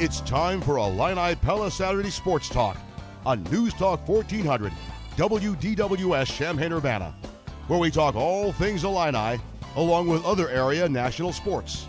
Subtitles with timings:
[0.00, 2.76] It's time for Illini Pella Saturday Sports Talk
[3.26, 4.72] on News Talk 1400
[5.16, 7.12] WDWS Champaign Urbana,
[7.66, 9.42] where we talk all things Illini
[9.74, 11.88] along with other area national sports.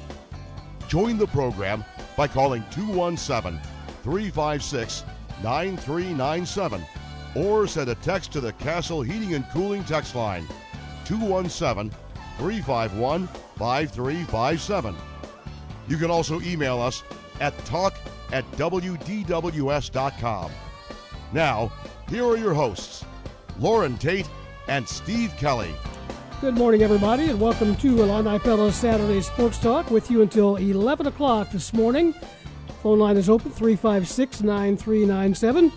[0.87, 1.85] Join the program
[2.17, 3.61] by calling 217
[4.01, 5.03] 356
[5.43, 6.83] 9397
[7.35, 10.47] or send a text to the Castle Heating and Cooling text line
[11.05, 11.91] 217
[12.39, 14.95] 351 5357.
[15.87, 17.03] You can also email us
[17.39, 17.93] at talk
[18.31, 20.51] at WDWS.com.
[21.31, 21.71] Now,
[22.09, 23.05] here are your hosts,
[23.59, 24.29] Loren Tate
[24.67, 25.73] and Steve Kelly.
[26.41, 31.07] Good morning, everybody, and welcome to Illini Pella Saturday Sports Talk with you until 11
[31.07, 32.13] o'clock this morning.
[32.81, 35.71] Phone line is open 356 9397.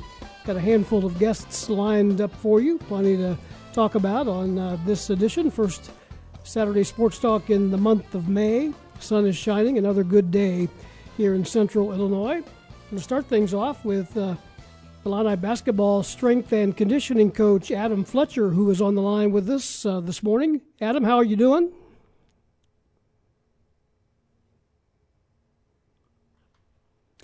[0.45, 3.37] Got a handful of guests lined up for you, plenty to
[3.73, 5.51] talk about on uh, this edition.
[5.51, 5.91] First
[6.45, 8.73] Saturday Sports Talk in the month of May.
[9.01, 10.69] Sun is shining, another good day
[11.17, 12.43] here in central Illinois.
[12.91, 14.35] To start things off with uh,
[15.05, 19.87] Illini basketball strength and conditioning coach Adam Fletcher, who is on the line with us
[19.87, 20.61] uh, this morning.
[20.81, 21.73] Adam, how are you doing?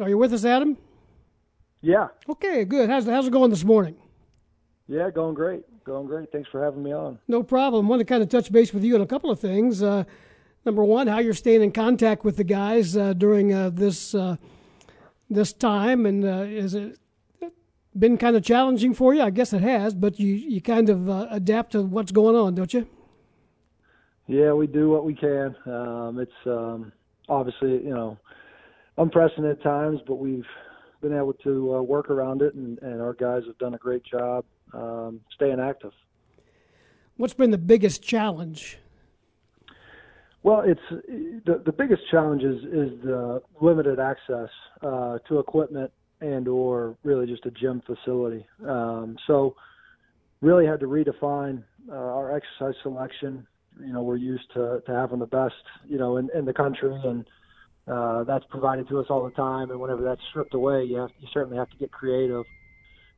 [0.01, 0.77] Are you with us, Adam?
[1.81, 2.09] Yeah.
[2.29, 2.89] Okay, good.
[2.89, 3.97] How's, how's it going this morning?
[4.87, 5.65] Yeah, going great.
[5.85, 6.31] Going great.
[6.33, 7.19] Thanks for having me on.
[7.29, 7.87] No problem.
[7.87, 9.83] I want to kind of touch base with you on a couple of things.
[9.83, 10.05] Uh,
[10.65, 14.37] number one, how you're staying in contact with the guys uh, during uh, this uh,
[15.31, 16.99] this time, and uh, is it
[17.99, 19.23] been kind of challenging for you?
[19.23, 22.55] I guess it has, but you you kind of uh, adapt to what's going on,
[22.55, 22.89] don't you?
[24.27, 25.57] Yeah, we do what we can.
[25.67, 26.93] Um, it's um,
[27.29, 28.19] obviously you know
[28.99, 30.47] unprecedented times, but we've
[31.01, 34.05] been able to uh, work around it, and, and our guys have done a great
[34.05, 35.93] job um, staying active.
[37.17, 38.79] What's been the biggest challenge?
[40.43, 44.49] Well, it's the the biggest challenge is, is the limited access
[44.83, 48.47] uh, to equipment and or really just a gym facility.
[48.67, 49.57] Um, so,
[50.41, 53.47] really had to redefine uh, our exercise selection.
[53.81, 55.55] You know, we're used to, to having the best,
[55.87, 57.25] you know, in, in the country, and
[57.87, 59.71] uh, that's provided to us all the time.
[59.71, 62.45] And whenever that's stripped away, you have, you certainly have to get creative.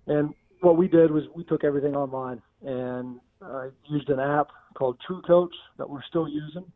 [0.06, 4.98] And what we did was we took everything online and uh, used an app called
[5.06, 6.70] True Coach that we're still using,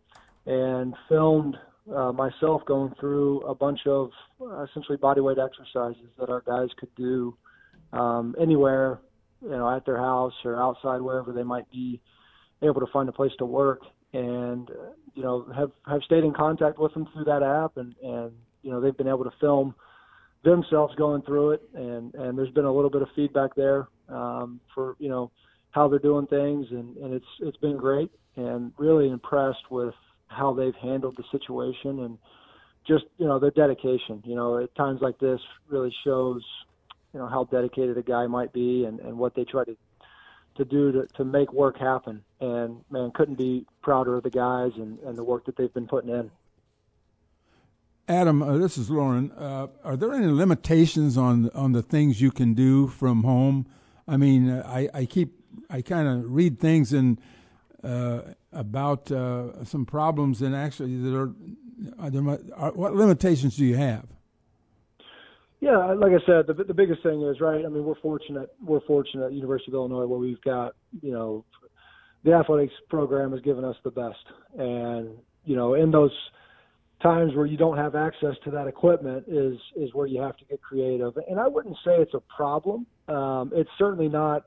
[0.46, 1.56] and filmed
[1.94, 4.10] uh, myself going through a bunch of
[4.40, 7.36] uh, essentially bodyweight exercises that our guys could do
[7.92, 9.00] um, anywhere,
[9.42, 12.00] you know, at their house or outside wherever they might be
[12.62, 13.80] able to find a place to work,
[14.12, 17.94] and uh, you know have have stayed in contact with them through that app, and
[18.02, 18.32] and
[18.62, 19.74] you know they've been able to film
[20.44, 24.60] themselves going through it, and and there's been a little bit of feedback there um,
[24.74, 25.30] for you know
[25.70, 29.94] how they're doing things, and and it's it's been great, and really impressed with
[30.28, 32.18] how they've handled the situation and
[32.86, 34.22] just you know their dedication.
[34.24, 36.42] You know, at times like this really shows
[37.12, 39.76] you know how dedicated a guy might be and and what they try to
[40.56, 42.22] to do to, to make work happen.
[42.40, 45.88] And man, couldn't be prouder of the guys and, and the work that they've been
[45.88, 46.30] putting in.
[48.06, 49.32] Adam, uh, this is Loren.
[49.32, 53.66] Uh, are there any limitations on on the things you can do from home?
[54.06, 57.18] I mean, uh, I, I keep I kind of read things and
[58.52, 61.34] about uh, some problems, and actually, there are,
[61.98, 64.06] are there are, what limitations do you have?
[65.60, 67.64] Yeah, like I said, the the biggest thing is right.
[67.64, 68.54] I mean, we're fortunate.
[68.62, 71.44] We're fortunate at University of Illinois where we've got you know
[72.22, 74.24] the athletics program has given us the best,
[74.58, 75.10] and
[75.44, 76.12] you know in those
[77.02, 80.44] times where you don't have access to that equipment is is where you have to
[80.46, 81.16] get creative.
[81.28, 82.86] And I wouldn't say it's a problem.
[83.08, 84.44] Um, it's certainly not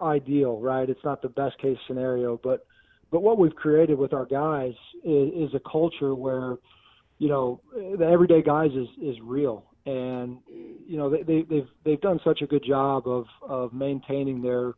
[0.00, 0.88] ideal, right?
[0.88, 2.66] It's not the best case scenario, but
[3.10, 4.74] but what we've created with our guys
[5.04, 6.56] is, is a culture where
[7.18, 10.38] you know the everyday guys is is real, and
[10.86, 14.74] you know they, they they've they've done such a good job of of maintaining their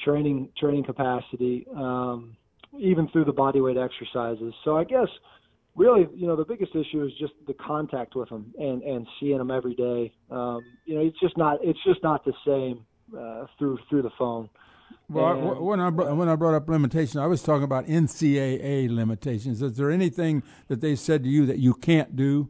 [0.00, 2.36] training training capacity um,
[2.78, 4.52] even through the bodyweight exercises.
[4.64, 5.08] So I guess
[5.76, 9.38] really, you know, the biggest issue is just the contact with them and and seeing
[9.38, 10.12] them every day.
[10.30, 12.84] Um, you know, it's just not it's just not the same
[13.18, 14.48] uh, through through the phone.
[15.08, 19.60] Well, and, when I when I brought up limitations, I was talking about NCAA limitations.
[19.60, 22.48] Is there anything that they said to you that you can't do?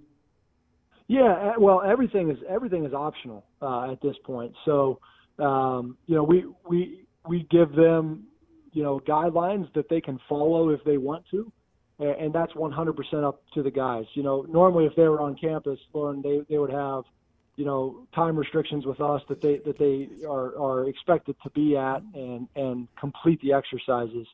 [1.07, 4.55] Yeah, well, everything is everything is optional uh, at this point.
[4.65, 5.01] So,
[5.39, 8.25] um, you know, we we we give them
[8.73, 11.53] you know guidelines that they can follow if they want to
[11.99, 14.05] and that's 100% up to the guys.
[14.15, 17.05] You know, normally if they were on campus, Loren, they they would have,
[17.57, 21.77] you know, time restrictions with us that they that they are are expected to be
[21.77, 24.27] at and and complete the exercises.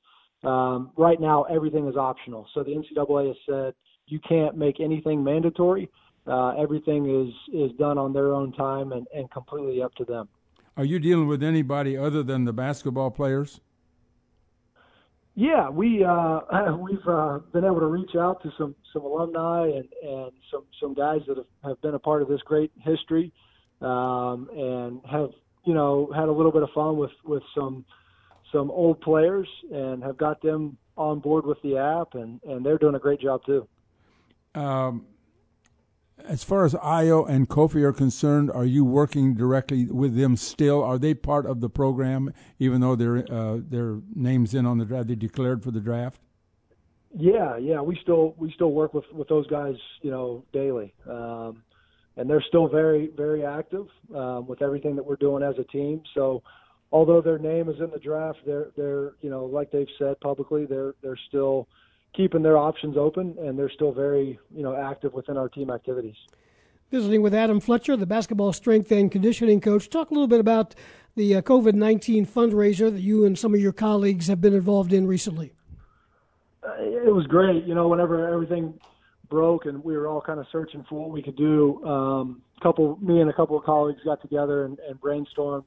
[0.42, 2.46] Um, right now, everything is optional.
[2.54, 3.74] So the NCAA has said
[4.06, 5.90] you can't make anything mandatory.
[6.26, 10.28] uh, everything is is done on their own time and, and completely up to them.
[10.76, 13.60] Are you dealing with anybody other than the basketball players?
[15.34, 16.40] Yeah, we uh,
[16.80, 20.94] we've uh, been able to reach out to some some alumni and, and some some
[20.94, 23.32] guys that have, have been a part of this great history,
[23.80, 25.30] um, and have
[25.64, 27.84] you know had a little bit of fun with with some
[28.52, 32.78] some old players and have got them on board with the app, and and they're
[32.78, 33.66] doing a great job too.
[34.54, 35.06] Um,
[36.26, 40.82] as far as Ayo and Kofi are concerned, are you working directly with them still?
[40.82, 44.84] Are they part of the program, even though their uh, their names in on the
[44.84, 45.08] draft?
[45.08, 46.20] They declared for the draft.
[47.16, 51.62] Yeah, yeah, we still we still work with with those guys, you know, daily, um,
[52.16, 56.02] and they're still very very active um, with everything that we're doing as a team.
[56.14, 56.42] So,
[56.92, 60.66] although their name is in the draft, they're they're you know like they've said publicly,
[60.66, 61.66] they're they're still
[62.14, 66.16] keeping their options open, and they're still very you know active within our team activities.
[66.90, 69.88] Visiting with Adam Fletcher, the basketball strength and conditioning coach.
[69.88, 70.74] Talk a little bit about
[71.14, 74.92] the uh, COVID nineteen fundraiser that you and some of your colleagues have been involved
[74.92, 75.52] in recently.
[76.62, 77.64] Uh, it was great.
[77.64, 78.78] You know, whenever everything
[79.28, 82.98] broke and we were all kind of searching for what we could do, um, couple
[83.00, 85.64] me and a couple of colleagues got together and, and brainstormed.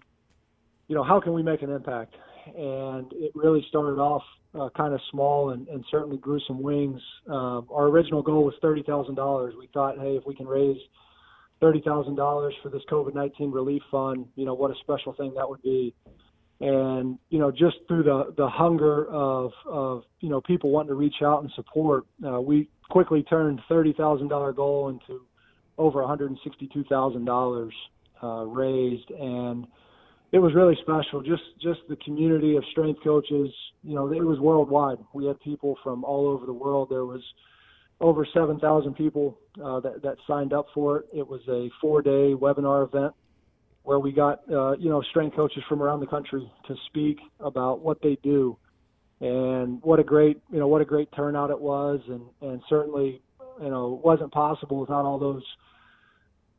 [0.88, 2.13] You know, how can we make an impact?
[2.56, 4.24] And it really started off
[4.59, 7.01] uh, kind of small and, and certainly grew some wings.
[7.27, 9.53] Um, our original goal was thirty thousand dollars.
[9.57, 10.77] We thought, hey, if we can raise
[11.59, 15.33] thirty thousand dollars for this COVID nineteen relief fund, you know, what a special thing
[15.35, 15.95] that would be.
[16.59, 20.95] And you know, just through the the hunger of of you know people wanting to
[20.95, 25.21] reach out and support, uh, we quickly turned thirty thousand dollar goal into
[25.77, 27.73] over one hundred and sixty two thousand dollars
[28.21, 29.65] uh, raised and
[30.33, 31.21] it was really special.
[31.21, 33.50] Just just the community of strength coaches.
[33.83, 34.97] You know, it was worldwide.
[35.13, 36.89] We had people from all over the world.
[36.89, 37.21] There was
[38.01, 41.06] over 7,000 people uh, that that signed up for it.
[41.13, 43.13] It was a four-day webinar event
[43.83, 47.81] where we got uh, you know strength coaches from around the country to speak about
[47.81, 48.57] what they do,
[49.21, 53.21] and what a great you know what a great turnout it was, and and certainly
[53.62, 55.44] you know wasn't possible without all those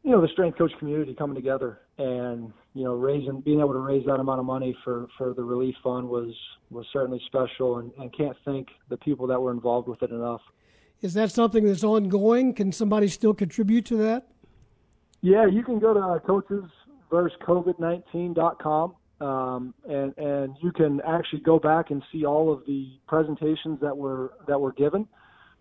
[0.04, 3.78] you know the strength coach community coming together and you know raising being able to
[3.78, 6.32] raise that amount of money for for the relief fund was
[6.70, 10.42] was certainly special and, and can't thank the people that were involved with it enough.
[11.00, 12.52] Is that something that's ongoing?
[12.54, 14.28] Can somebody still contribute to that?
[15.22, 16.00] Yeah you can go to
[17.10, 23.80] coachesversuscovid19.com um, and and you can actually go back and see all of the presentations
[23.80, 25.08] that were that were given.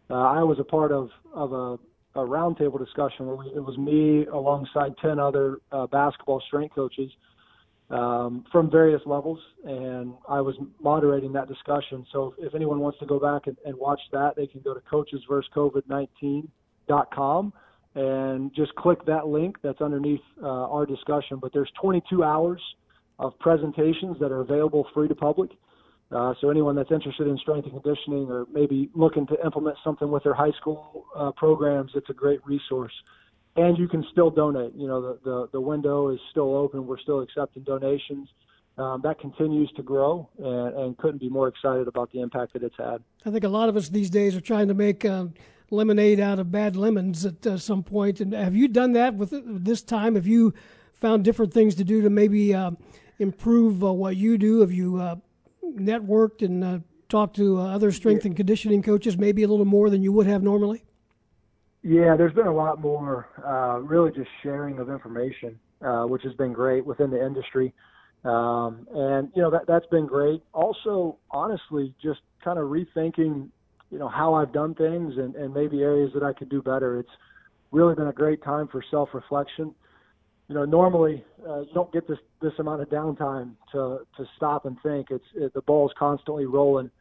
[0.09, 1.77] Uh, I was a part of of a
[2.15, 7.11] a roundtable discussion where we, it was me alongside 10 other uh, basketball strength coaches
[7.89, 12.05] um, from various levels, and I was moderating that discussion.
[12.11, 14.73] So if, if anyone wants to go back and, and watch that, they can go
[14.73, 17.53] to coachesversuscovid19.com
[17.95, 21.37] and just click that link that's underneath uh, our discussion.
[21.39, 22.61] But there's 22 hours
[23.19, 25.51] of presentations that are available free to public.
[26.13, 30.11] Uh, so anyone that's interested in strength and conditioning or maybe looking to implement something
[30.11, 32.93] with their high school uh, programs, it's a great resource.
[33.55, 34.73] And you can still donate.
[34.75, 36.87] You know, the, the, the window is still open.
[36.87, 38.29] We're still accepting donations.
[38.77, 42.63] Um, that continues to grow and, and, couldn't be more excited about the impact that
[42.63, 43.03] it's had.
[43.23, 45.25] I think a lot of us these days are trying to make uh,
[45.69, 48.19] lemonade out of bad lemons at uh, some point.
[48.19, 49.31] And have you done that with
[49.63, 50.15] this time?
[50.15, 50.55] Have you
[50.91, 52.71] found different things to do to maybe uh,
[53.19, 54.61] improve uh, what you do?
[54.61, 55.17] Have you uh,
[55.63, 56.79] networked and uh,
[57.09, 58.29] talked to uh, other strength yeah.
[58.29, 60.83] and conditioning coaches maybe a little more than you would have normally?
[61.83, 66.33] Yeah, there's been a lot more, uh, really just sharing of information, uh, which has
[66.33, 67.73] been great within the industry.
[68.23, 70.41] Um, and, you know, that, that's been great.
[70.53, 73.49] Also, honestly, just kind of rethinking,
[73.91, 76.99] you know, how I've done things and, and maybe areas that I could do better.
[76.99, 77.11] It's
[77.71, 79.75] really been a great time for self reflection
[80.47, 84.65] you know, normally uh, you don't get this this amount of downtime to to stop
[84.65, 85.07] and think.
[85.09, 86.91] It's it, the ball's constantly rolling,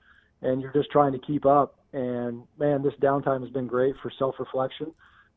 [0.42, 1.78] and you're just trying to keep up.
[1.92, 4.92] And man, this downtime has been great for self reflection.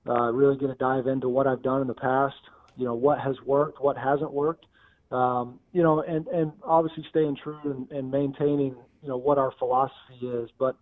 [0.07, 2.35] Uh, really going to dive into what I've done in the past.
[2.77, 4.65] You know, what has worked, what hasn't worked.
[5.11, 9.51] Um, you know, and and obviously staying true and, and maintaining you know what our
[9.57, 10.49] philosophy is.
[10.59, 10.75] But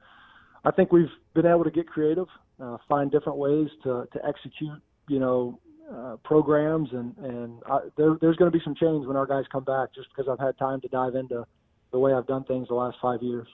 [0.66, 2.28] I think we've been able to get creative,
[2.62, 5.60] uh, find different ways to to execute you know
[5.92, 9.46] uh, programs, and and I, there, there's going to be some change when our guys
[9.52, 11.46] come back, just because I've had time to dive into
[11.92, 13.48] the way I've done things the last five years.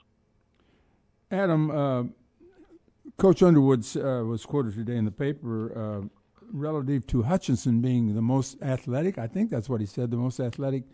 [1.30, 2.04] Adam, uh,
[3.16, 6.08] Coach Underwood uh, was quoted today in the paper uh,
[6.52, 9.18] relative to Hutcherson being the most athletic.
[9.18, 10.84] I think that's what he said, the most athletic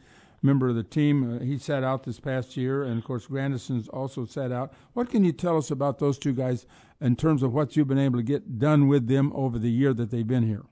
[0.43, 1.37] member of the team.
[1.37, 4.73] Uh, he sat out this past year, and of course, Grandison's also sat out.
[4.93, 6.66] What can you tell us about those two guys
[7.00, 9.95] in terms of what you've been able to get done with them over the year
[9.95, 10.64] that they've been here?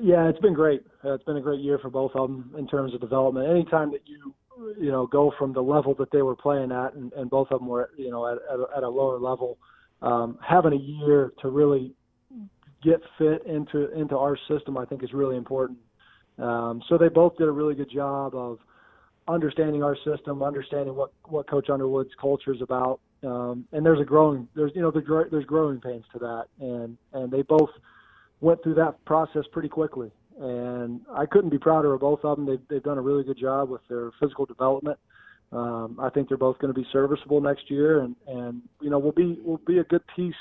[0.00, 0.84] Yeah, it's been great.
[1.04, 3.48] Uh, it's been a great year for both of them in terms of development.
[3.50, 4.34] Anytime that you
[4.78, 7.58] you know go from the level that they were playing at, and, and both of
[7.58, 9.58] them were you know at, at, a, at a lower level,
[10.00, 11.94] um, having a year to really
[12.84, 15.78] get fit into into our system, I think is really important.
[16.38, 18.58] Um, so they both did a really good job of
[19.26, 23.00] understanding our system, understanding what what Coach Underwood's culture is about.
[23.24, 27.32] Um, and there's a growing there's you know there's growing pains to that, and and
[27.32, 27.70] they both
[28.42, 30.10] went through that process pretty quickly.
[30.38, 32.46] And I couldn't be prouder of both of them.
[32.46, 34.98] They've they've done a really good job with their physical development.
[35.52, 38.98] Um, I think they're both going to be serviceable next year, and and you know
[38.98, 40.34] we'll be we'll be a good piece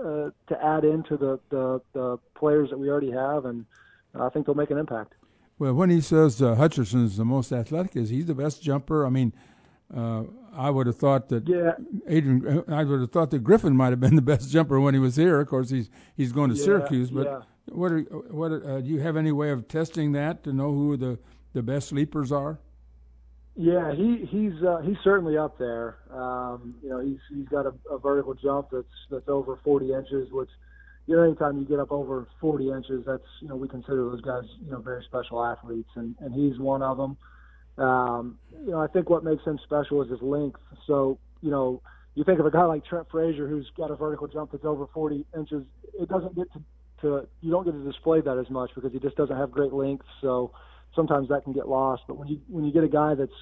[0.00, 3.66] uh, to add into the, the the players that we already have, and
[4.18, 5.14] I think they'll make an impact.
[5.58, 9.06] Well, when he says uh, Hutcherson is the most athletic, is he the best jumper?
[9.06, 9.32] I mean,
[9.94, 10.24] uh,
[10.56, 11.72] I would have thought that yeah.
[12.06, 12.64] Adrian.
[12.68, 15.16] I would have thought that Griffin might have been the best jumper when he was
[15.16, 15.40] here.
[15.40, 17.10] Of course, he's he's going to yeah, Syracuse.
[17.10, 17.40] But yeah.
[17.66, 20.72] what are, what are, uh, do you have any way of testing that to know
[20.72, 21.18] who the
[21.52, 22.60] the best leapers are?
[23.56, 25.98] Yeah, he he's uh, he's certainly up there.
[26.10, 30.32] Um, you know, he's he's got a, a vertical jump that's that's over 40 inches,
[30.32, 30.50] which
[31.06, 34.22] you know, anytime you get up over 40 inches, that's you know we consider those
[34.22, 37.16] guys you know very special athletes, and and he's one of them.
[37.76, 40.60] Um, you know, I think what makes him special is his length.
[40.86, 41.82] So you know,
[42.14, 44.86] you think of a guy like Trent Frazier who's got a vertical jump that's over
[44.92, 45.64] 40 inches.
[46.00, 46.62] It doesn't get to,
[47.02, 49.72] to you don't get to display that as much because he just doesn't have great
[49.72, 50.06] length.
[50.22, 50.52] So
[50.94, 52.02] sometimes that can get lost.
[52.08, 53.32] But when you when you get a guy that's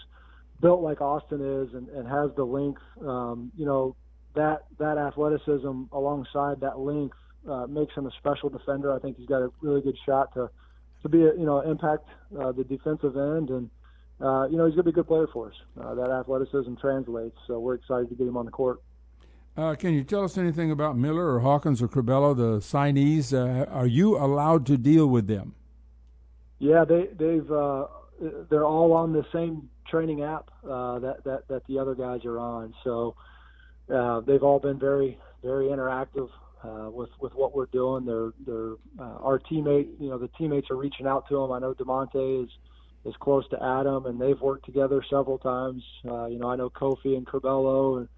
[0.61, 3.95] built like Austin is and, and has the length, um, you know,
[4.35, 7.17] that that athleticism alongside that length
[7.49, 8.93] uh, makes him a special defender.
[8.93, 10.51] I think he's got a really good shot to
[11.03, 12.09] to be a, you know impact
[12.41, 13.71] uh, the defensive end and.
[14.23, 15.55] Uh, you know he's going to be a good player for us.
[15.81, 18.81] Uh, that athleticism translates, so we're excited to get him on the court.
[19.57, 23.35] Uh, can you tell us anything about Miller or Hawkins or Curbelo, the signees?
[23.35, 25.55] Uh, are you allowed to deal with them?
[26.59, 27.87] Yeah, they they've uh,
[28.49, 32.38] they're all on the same training app uh, that that that the other guys are
[32.38, 32.75] on.
[32.85, 33.17] So
[33.93, 36.31] uh, they've all been very very interactive
[36.64, 38.07] uh, with with what we're doing.
[38.07, 39.88] They're they're uh, our teammate.
[39.99, 41.52] You know the teammates are reaching out to them.
[41.52, 42.50] I know Da'Monte is
[43.05, 45.83] is close to Adam, and they've worked together several times.
[46.09, 48.09] Uh, you know I know Kofi and Curbelo and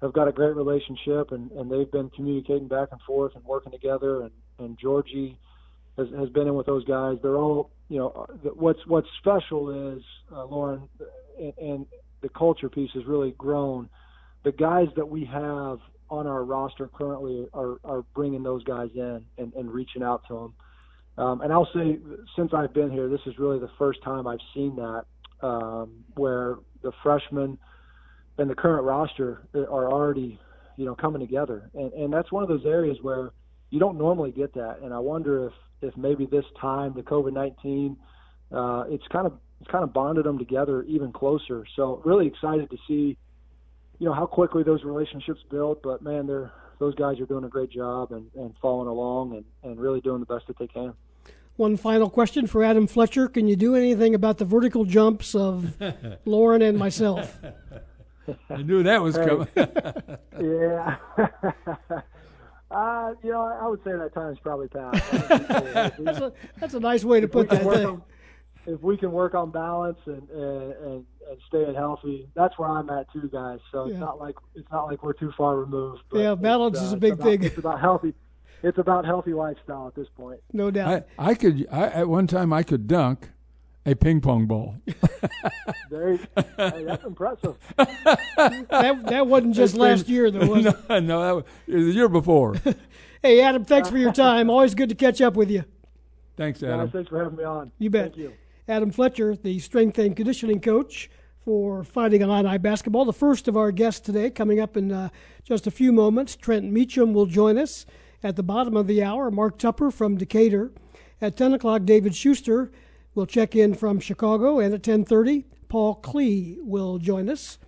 [0.00, 3.72] have got a great relationship, and and they've been communicating back and forth and working
[3.72, 4.22] together.
[4.22, 5.36] And and Giorgi
[5.96, 7.18] has, has been in with those guys.
[7.22, 10.88] They're all, you know, what's what's special is uh, Loren,
[11.38, 11.86] and, and
[12.20, 13.88] the culture piece has really grown.
[14.44, 15.78] The guys that we have
[16.10, 20.34] on our roster currently are are bringing those guys in and, and reaching out to
[20.34, 20.54] them.
[21.18, 21.98] Um, and I'll say,
[22.36, 25.04] since I've been here, this is really the first time I've seen that,
[25.46, 27.58] um, where the freshmen
[28.38, 30.40] and the current roster are already,
[30.76, 31.70] you know, coming together.
[31.74, 33.32] And, and that's one of those areas where
[33.70, 34.78] you don't normally get that.
[34.82, 35.52] And I wonder if
[35.82, 37.96] if maybe this time the COVID nineteen,
[38.52, 41.66] uh, it's kind of it's kind of bonded them together even closer.
[41.76, 43.16] So really excited to see,
[43.98, 45.82] you know, how quickly those relationships build.
[45.82, 46.52] But man, they're
[46.82, 50.18] those guys are doing a great job and, and following along and, and really doing
[50.18, 50.92] the best that they can.
[51.54, 53.28] One final question for Adam Fletcher.
[53.28, 55.76] Can you do anything about the vertical jumps of
[56.24, 57.38] Loren and myself?
[58.50, 59.46] I knew that was coming.
[60.40, 60.96] yeah.
[62.68, 65.10] Uh, you know, I would say that time's probably passed.
[66.02, 67.86] that's, a, that's a nice way to put that thing.
[67.86, 68.02] On,
[68.66, 72.90] if we can work on balance and, and and and staying healthy, that's where I'm
[72.90, 73.60] at too, guys.
[73.70, 73.92] So yeah.
[73.92, 76.02] it's not like it's not like we're too far removed.
[76.12, 77.42] yeah, balance uh, is a big about, thing.
[77.42, 78.14] It's about healthy.
[78.62, 80.40] It's about healthy lifestyle at this point.
[80.52, 81.06] No doubt.
[81.18, 83.30] I, I could I, at one time I could dunk
[83.84, 84.76] a ping pong ball.
[85.90, 87.56] there, hey, that's impressive.
[87.76, 90.46] that that wasn't just last year, though.
[90.46, 92.54] Was no, no, that was the year before.
[93.22, 94.50] hey, Adam, thanks for your time.
[94.50, 95.64] Always good to catch up with you.
[96.36, 96.90] Thanks, Adam.
[96.90, 97.72] thanks for having me on.
[97.78, 98.14] You bet.
[98.14, 98.32] Thank you.
[98.68, 103.04] Adam Fletcher, the strength and conditioning coach for Fighting Illini basketball.
[103.04, 105.08] The first of our guests today, coming up in uh,
[105.42, 106.36] just a few moments.
[106.36, 107.84] Trent Meacham will join us
[108.22, 109.32] at the bottom of the hour.
[109.32, 110.70] Mark Tupper from Decatur.
[111.20, 112.70] At 10 o'clock, David Schuster
[113.16, 114.60] will check in from Chicago.
[114.60, 117.58] And at 10.30, Paul Klee will join us.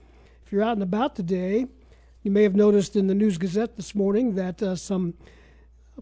[0.47, 1.67] If you're out and about today,
[2.23, 5.15] you may have noticed in the News Gazette this morning that uh, some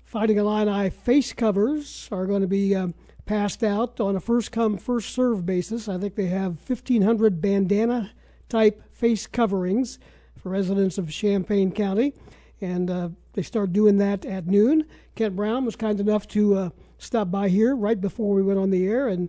[0.04, 2.94] Fighting Illini face covers are going to be um,
[3.26, 5.88] passed out on a first come, first serve basis.
[5.88, 8.12] I think they have 1,500 bandana
[8.48, 9.98] type face coverings
[10.38, 12.14] for residents of Champaign County.
[12.60, 14.84] And uh, they start doing that at noon.
[15.14, 18.70] Kent Brown was kind enough to uh, stop by here right before we went on
[18.70, 19.28] the air and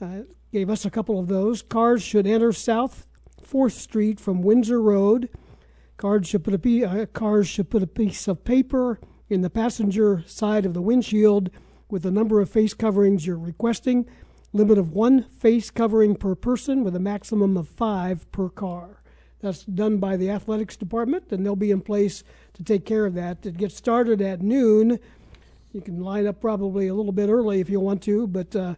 [0.00, 0.20] uh,
[0.52, 1.62] gave us a couple of those.
[1.62, 3.06] Cars should enter South
[3.42, 5.28] 4th Street from Windsor Road.
[5.96, 10.24] Cars should put a, uh, cars should put a piece of paper in the passenger
[10.26, 11.50] side of the windshield
[11.92, 14.06] with the number of face coverings you're requesting.
[14.54, 19.02] Limit of one face covering per person with a maximum of five per car.
[19.40, 23.12] That's done by the athletics department, and they'll be in place to take care of
[23.14, 23.44] that.
[23.44, 25.00] It gets started at noon.
[25.74, 28.60] You can line up probably a little bit early if you want to, but uh,
[28.60, 28.76] a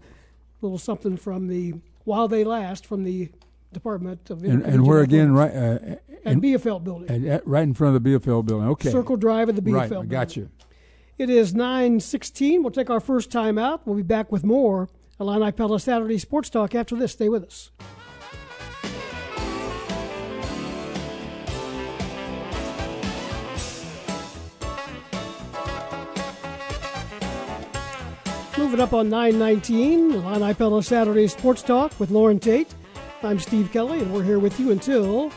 [0.60, 3.30] little something from the while they last from the
[3.72, 7.74] Department of and, and we're again right uh, at Bielfeldt Building, at, at, right in
[7.74, 8.68] front of the Bielfeldt Building.
[8.68, 9.74] Okay, Circle Drive of the Bielfeldt.
[9.74, 10.08] Right, building.
[10.08, 10.48] got you.
[11.16, 12.62] It is nine sixteen.
[12.62, 13.86] We'll take our first time out.
[13.86, 14.88] We'll be back with more
[15.20, 17.12] Illini Pella Saturday Sports Talk after this.
[17.12, 17.70] Stay with us.
[28.58, 32.74] Moving up on 919, Illini Pella Saturday Sports Talk with Loren Tate.
[33.22, 35.30] I'm Steve Kelly, and we're here with you until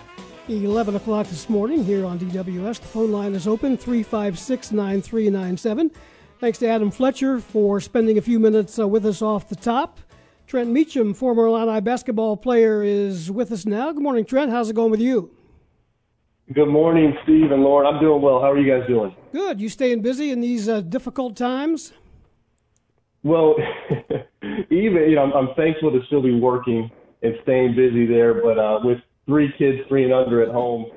[0.49, 2.79] 11 o'clock this morning here on DWS.
[2.79, 5.91] The phone line is open 356 9397.
[6.39, 9.99] Thanks to Adam Fletcher for spending a few minutes uh, with us off the top.
[10.45, 13.91] Trent Meacham, former Illini basketball player, is with us now.
[13.91, 14.49] Good morning, Trent.
[14.49, 15.31] How's it going with you?
[16.53, 17.93] Good morning, Steve and Loren.
[17.93, 18.39] I'm doing well.
[18.39, 19.13] How are you guys doing?
[19.33, 19.59] Good.
[19.59, 21.91] You staying busy in these uh, difficult times?
[23.23, 23.55] Well,
[24.69, 26.89] even you know, I'm, I'm, thankful to still be working
[27.21, 28.33] and staying busy there.
[28.41, 30.87] But uh, with three kids, three and under at home,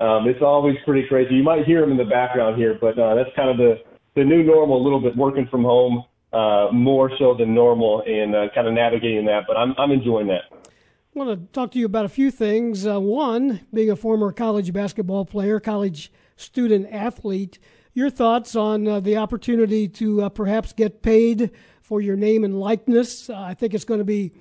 [0.00, 1.34] um, it's always pretty crazy.
[1.34, 3.82] You might hear them in the background here, but uh, that's kind of the
[4.16, 4.80] the new normal.
[4.80, 8.72] A little bit working from home, uh, more so than normal, and uh, kind of
[8.72, 9.42] navigating that.
[9.46, 10.44] But I'm I'm enjoying that.
[10.52, 12.86] I want to talk to you about a few things.
[12.86, 17.58] Uh, one, being a former college basketball player, college student athlete,
[17.92, 21.50] your thoughts on uh, the opportunity to uh, perhaps get paid
[21.82, 23.28] for your name and likeness.
[23.28, 24.32] Uh, I think it's going to be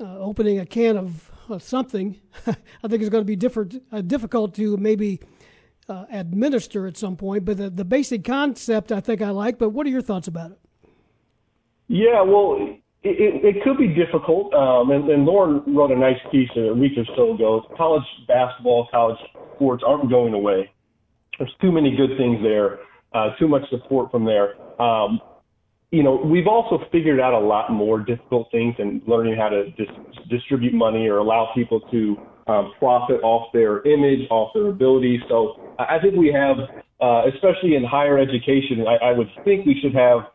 [0.00, 2.20] uh, opening a can of something.
[2.46, 5.20] I think it's going to be different, uh, difficult to maybe
[5.88, 7.44] uh, administer at some point.
[7.44, 9.58] But the, the basic concept, I think I like.
[9.58, 10.58] But what are your thoughts about it?
[11.88, 12.56] Yeah, well,
[13.02, 14.54] it, it, it could be difficult.
[14.54, 17.62] Um, and, and Loren wrote a nice piece a week or so ago.
[17.76, 19.18] College basketball, college
[19.54, 20.70] sports aren't going away.
[21.38, 22.78] There's too many good things there.
[23.12, 24.54] Uh, too much support from there.
[24.80, 25.20] Um,
[25.94, 29.70] you know, we've also figured out a lot more difficult things and learning how to
[29.72, 29.86] dis-
[30.28, 32.16] distribute money or allow people to
[32.48, 35.20] um, profit off their image, off their abilities.
[35.28, 36.56] So I think we have,
[37.00, 40.26] uh, especially in higher education, I, I would think we should have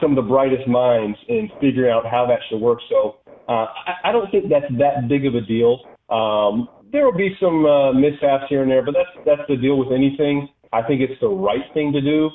[0.00, 2.80] some of the brightest minds in figuring out how that should work.
[2.90, 5.78] So uh, I, I don't think that's that big of a deal.
[6.10, 9.78] Um, there will be some uh, mishaps here and there, but that's that's the deal
[9.78, 10.48] with anything.
[10.72, 12.30] I think it's the right thing to do.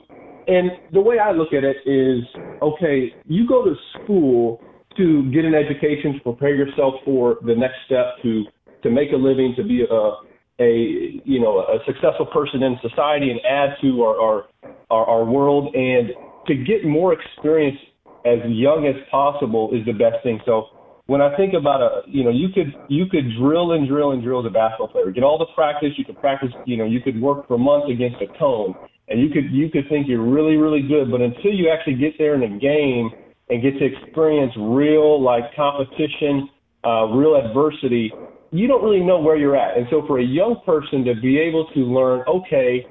[0.50, 2.24] And the way I look at it is,
[2.62, 4.60] okay, you go to school
[4.98, 8.46] to get an education to prepare yourself for the next step to
[8.82, 10.12] to make a living, to be a
[10.60, 14.46] a you know a successful person in society and add to our our
[14.90, 16.10] our, our world and
[16.48, 17.78] to get more experience
[18.26, 20.40] as young as possible is the best thing.
[20.46, 20.66] So
[21.06, 24.24] when I think about a, you know, you could you could drill and drill and
[24.24, 25.90] drill as a basketball player, get all the practice.
[25.98, 28.76] You could practice, you know, you could work for months against a cone,
[29.10, 32.14] and you could you could think you're really really good, but until you actually get
[32.18, 33.12] there in a game
[33.50, 36.50] and get to experience real like competition,
[36.86, 38.14] uh, real adversity,
[38.52, 39.78] you don't really know where you're at.
[39.78, 42.86] And so for a young person to be able to learn, okay,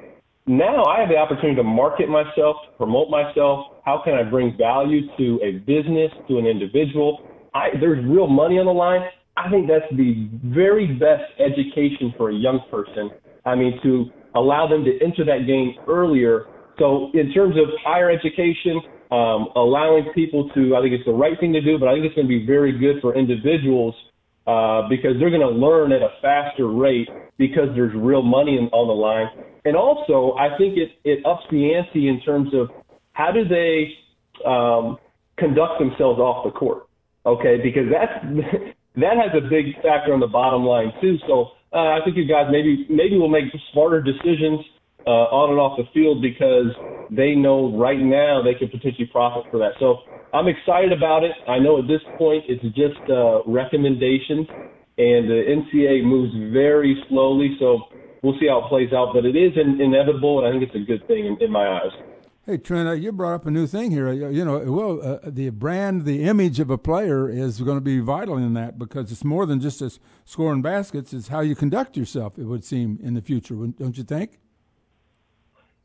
[0.46, 3.66] now I have the opportunity to market myself, promote myself.
[3.84, 7.20] How can I bring value to a business, to an individual?
[7.54, 9.02] I, there's real money on the line.
[9.36, 13.10] I think that's the very best education for a young person.
[13.44, 16.46] I mean, to allow them to enter that game earlier.
[16.78, 21.38] So in terms of higher education, um, allowing people to, I think it's the right
[21.40, 23.94] thing to do, but I think it's going to be very good for individuals
[24.46, 28.64] uh, because they're going to learn at a faster rate because there's real money in,
[28.72, 29.28] on the line.
[29.64, 32.68] And also, I think it, it ups the ante in terms of
[33.12, 33.92] how do they
[34.46, 34.98] um,
[35.36, 36.84] conduct themselves off the court.
[37.26, 38.24] Okay, because that's
[38.96, 41.16] that has a big factor on the bottom line too.
[41.26, 44.60] So uh, I think you guys maybe maybe will make smarter decisions
[45.06, 46.72] uh, on and off the field because
[47.10, 49.72] they know right now they can potentially profit for that.
[49.78, 49.98] So
[50.32, 51.32] I'm excited about it.
[51.46, 54.46] I know at this point it's just uh, recommendations,
[54.98, 57.56] and the NCAA moves very slowly.
[57.58, 57.84] So
[58.22, 60.76] we'll see how it plays out, but it is in, inevitable, and I think it's
[60.76, 61.92] a good thing in, in my eyes.
[62.48, 64.10] Hey Trent, uh, you brought up a new thing here.
[64.10, 68.00] You know, well, uh, the brand, the image of a player is going to be
[68.00, 71.12] vital in that because it's more than just as scoring baskets.
[71.12, 72.38] It's how you conduct yourself.
[72.38, 74.38] It would seem in the future, don't you think?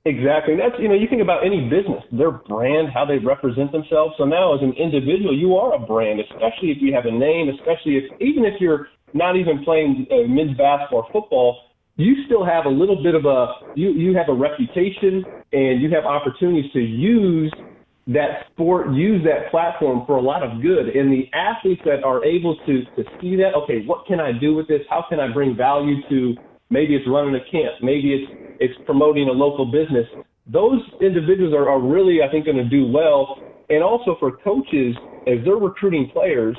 [0.05, 0.55] Exactly.
[0.55, 4.15] That's you know, you think about any business, their brand, how they represent themselves.
[4.17, 7.49] So now as an individual, you are a brand, especially if you have a name,
[7.49, 11.59] especially if even if you're not even playing uh, men's basketball or football,
[11.95, 15.89] you still have a little bit of a you you have a reputation and you
[15.93, 17.53] have opportunities to use
[18.07, 20.89] that sport, use that platform for a lot of good.
[20.89, 24.55] And the athletes that are able to to see that, okay, what can I do
[24.55, 24.81] with this?
[24.89, 26.35] How can I bring value to
[26.69, 30.07] maybe it's running a camp, maybe it's it's promoting a local business.
[30.47, 33.39] Those individuals are, are really, I think, going to do well.
[33.69, 36.57] And also for coaches, as they're recruiting players,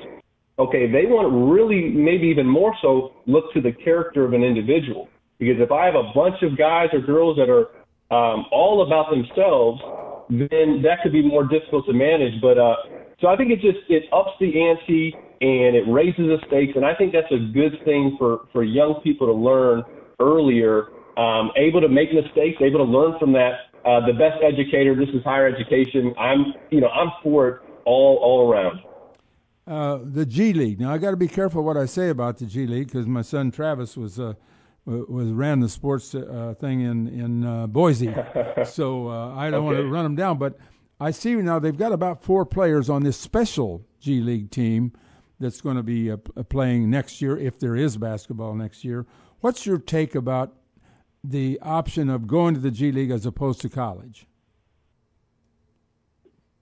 [0.58, 4.42] okay, they want to really, maybe even more so, look to the character of an
[4.42, 5.08] individual.
[5.44, 7.68] Because if I have a bunch of guys or girls that are
[8.10, 9.80] um, all about themselves,
[10.30, 12.40] then that could be more difficult to manage.
[12.40, 12.76] But uh,
[13.20, 16.84] so I think it just it ups the ante and it raises the stakes, and
[16.84, 19.82] I think that's a good thing for for young people to learn
[20.20, 23.70] earlier um, able to make mistakes, able to learn from that.
[23.84, 24.96] Uh, the best educator.
[24.96, 26.14] This is higher education.
[26.18, 28.80] I'm, you know, I'm for it all all around.
[29.66, 30.80] Uh, the G League.
[30.80, 33.22] Now I got to be careful what I say about the G League because my
[33.22, 34.34] son Travis was uh,
[34.86, 38.14] was ran the sports uh, thing in in uh, Boise,
[38.64, 39.64] so uh, I don't okay.
[39.64, 40.38] want to run them down.
[40.38, 40.58] But
[41.00, 44.92] I see now they've got about four players on this special G League team
[45.40, 46.16] that's going to be uh,
[46.48, 49.06] playing next year if there is basketball next year.
[49.40, 50.54] What's your take about
[51.22, 54.26] the option of going to the G League as opposed to college?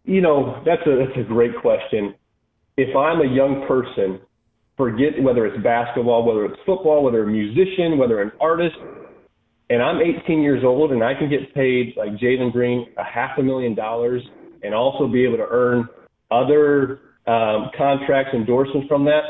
[0.04, 2.14] You know, that's a that's a great question.
[2.76, 4.20] If I'm a young person,
[4.82, 8.74] forget whether it's basketball, whether it's football, whether a musician, whether an artist,
[9.70, 13.38] and I'm 18 years old and I can get paid like Jalen Green a half
[13.38, 14.22] a million dollars
[14.64, 15.88] and also be able to earn
[16.32, 19.22] other um, contracts, endorsements from that,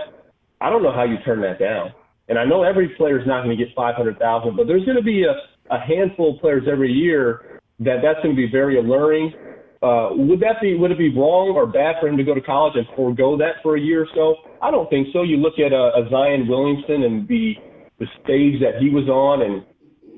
[0.60, 1.92] I don't know how you turn that down.
[2.28, 5.02] And I know every player is not going to get 500,000, but there's going to
[5.02, 9.34] be a, a handful of players every year that that's going to be very alluring.
[9.82, 12.40] Uh, would that be would it be wrong or bad for him to go to
[12.40, 14.36] college and forego that for a year or so?
[14.62, 15.22] I don't think so.
[15.22, 17.54] You look at a, a Zion Williamson and the
[17.98, 19.62] the stage that he was on, and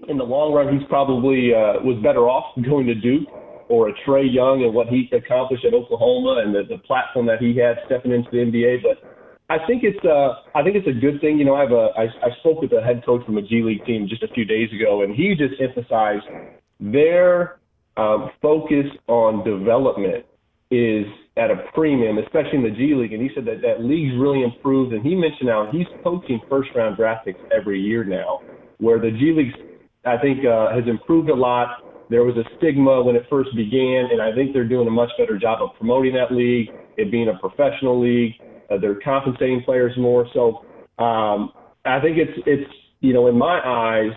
[0.09, 3.29] in the long run, he's probably uh, was better off going to Duke
[3.69, 7.41] or a Trae Young and what he accomplished at Oklahoma and the, the platform that
[7.41, 8.85] he had stepping into the NBA.
[8.85, 9.01] But
[9.49, 11.39] I think it's uh I think it's a good thing.
[11.39, 13.63] You know, I have a I, I spoke with a head coach from a G
[13.63, 16.25] League team just a few days ago, and he just emphasized
[16.81, 17.61] their
[17.97, 20.25] um, focus on development
[20.71, 23.13] is at a premium, especially in the G League.
[23.13, 24.93] And he said that that league's really improved.
[24.93, 28.41] And he mentioned now he's coaching first round draft picks every year now,
[28.79, 29.53] where the G League
[30.05, 31.81] I think uh, has improved a lot.
[32.11, 35.11] There was a stigma when it first began, and I think they're doing a much
[35.19, 38.33] better job of promoting that league, it being a professional league.
[38.71, 40.29] Uh, they're compensating players more.
[40.35, 40.65] So
[41.03, 41.53] um,
[41.85, 42.71] I think it's it's
[43.01, 44.13] you know in my eyes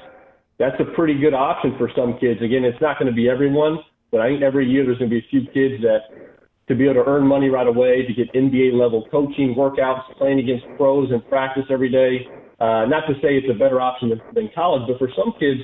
[0.60, 2.42] that's a pretty good option for some kids.
[2.42, 3.78] Again, it's not going to be everyone,
[4.12, 6.27] but I think every year there's going to be a few kids that
[6.68, 10.40] to be able to earn money right away, to get NBA level coaching, workouts, playing
[10.40, 12.28] against pros and practice every day.
[12.60, 15.62] Uh, not to say it's a better option than, than college, but for some kids,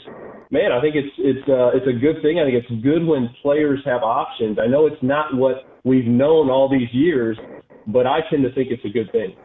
[0.52, 2.40] man, I think it's it's uh, it's a good thing.
[2.40, 4.60] I think it's good when players have options.
[4.62, 7.38] I know it's not what we've known all these years,
[7.88, 9.36] but I tend to think it's a good thing.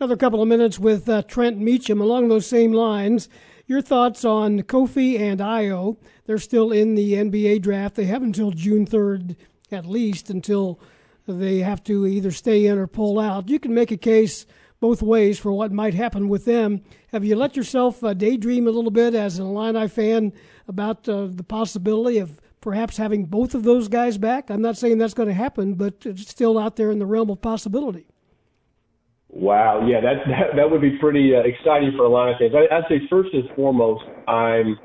[0.00, 3.28] Another couple of minutes with uh, Trent Meacham along those same lines.
[3.66, 5.96] Your thoughts on Kofi and Ayo?
[6.26, 7.94] They're still in the NBA draft.
[7.94, 9.36] They have until June 3rd,
[9.70, 10.80] at least, until
[11.26, 13.48] they have to either stay in or pull out.
[13.48, 14.46] You can make a case
[14.80, 16.82] both ways for what might happen with them.
[17.08, 20.32] Have you let yourself uh, daydream a little bit as an Illini fan
[20.68, 24.50] about uh, the possibility of perhaps having both of those guys back?
[24.50, 27.30] I'm not saying that's going to happen, but it's still out there in the realm
[27.30, 28.06] of possibility.
[29.30, 32.54] Wow, yeah, that that, that would be pretty uh, exciting for Illini fans.
[32.54, 34.78] I, I'd say first and foremost, I'm.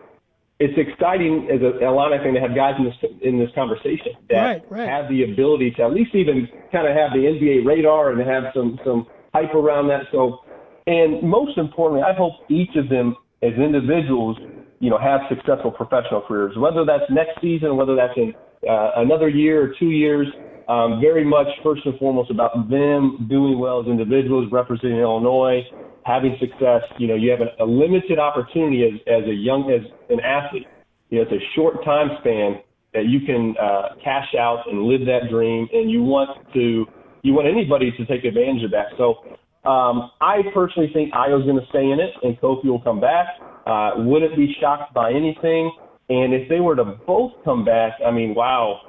[0.60, 4.36] It's exciting as a Illini fan to have guys in this in this conversation that
[4.36, 4.90] right, right.
[4.90, 8.52] have the ability to at least even kind of have the NBA radar and have
[8.54, 10.04] some some hype around that.
[10.12, 10.40] So,
[10.86, 14.38] and most importantly, I hope each of them as individuals
[14.80, 18.34] you know, have successful professional careers, whether that's next season, whether that's in
[18.68, 20.28] uh, another year or two years.
[20.68, 25.64] Um, very much first and foremost about them doing well as individuals, representing Illinois,
[26.10, 26.82] having success.
[26.98, 30.66] You know, you have a, a limited opportunity as, as a young, as an athlete.
[31.10, 32.58] You know, it's a short time span
[32.94, 36.86] that you can uh, cash out and live that dream, and you want to,
[37.22, 38.88] you want anybody to take advantage of that.
[38.98, 39.22] So
[39.70, 43.28] um, I personally think Ayo's going to stay in it, and Kofi will come back.
[43.68, 45.72] Uh, wouldn't be shocked by anything.
[46.10, 48.82] And if they were to both come back, I mean, wow,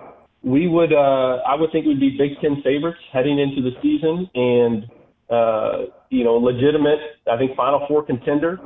[0.43, 0.93] we would.
[0.93, 4.85] Uh, I would think we'd be Big Ten favorites heading into the season, and
[5.29, 6.99] uh, you know, legitimate.
[7.31, 8.59] I think Final Four contender.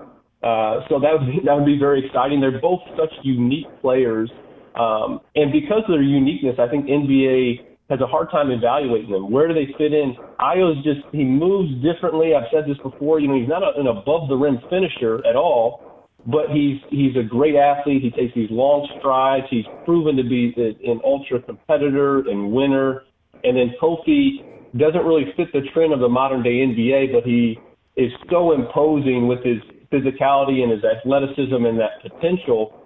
[0.42, 2.40] Uh, so that would be that would be very exciting.
[2.40, 4.30] They're both such unique players
[4.74, 9.30] Um, and because of their uniqueness, I think NBA has a hard time evaluating them.
[9.30, 10.16] Where do they fit in?
[10.40, 12.34] Ayo's just he moves differently.
[12.34, 13.20] I've said this before.
[13.20, 17.14] You know, he's not a, an above the rim finisher at all, but he's he's
[17.16, 18.02] a great athlete.
[18.02, 19.46] He takes these long strides.
[19.48, 20.52] He's proven to be
[20.84, 23.04] an ultra competitor and winner.
[23.44, 24.42] And then Kofi
[24.76, 27.58] doesn't really fit the trend of the modern day NBA, but he
[27.96, 29.58] is so imposing with his
[29.92, 32.80] physicality and his athleticism and that potential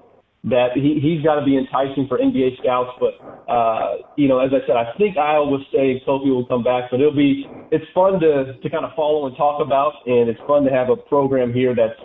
[0.45, 2.91] that he, he's got to be enticing for NBA scouts.
[3.01, 3.19] But,
[3.51, 6.91] uh, you know, as I said, I think Ayo will stay, Kofi will come back,
[6.91, 10.41] but it'll be, it's fun to, to kind of follow and talk about, and it's
[10.47, 11.99] fun to have a program here that's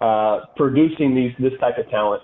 [0.00, 2.22] uh, producing these, this type of talent.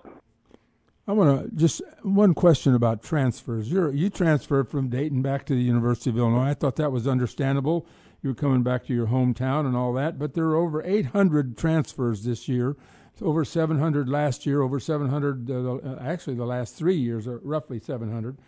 [1.06, 3.70] I want to just one question about transfers.
[3.70, 6.50] you you transferred from Dayton back to the University of Illinois.
[6.50, 7.86] I thought that was understandable.
[8.22, 11.58] You were coming back to your hometown and all that, but there are over 800
[11.58, 12.76] transfers this year
[13.20, 17.78] over 700 last year, over 700 uh, uh, actually the last three years, are roughly
[17.78, 18.38] 700.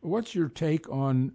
[0.00, 1.32] What's your take on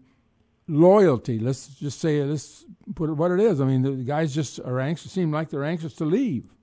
[0.67, 1.39] loyalty?
[1.39, 3.61] Let's just say let's put it what it is.
[3.61, 5.11] I mean, the guys just are anxious.
[5.11, 6.54] Seem like they're anxious to leave.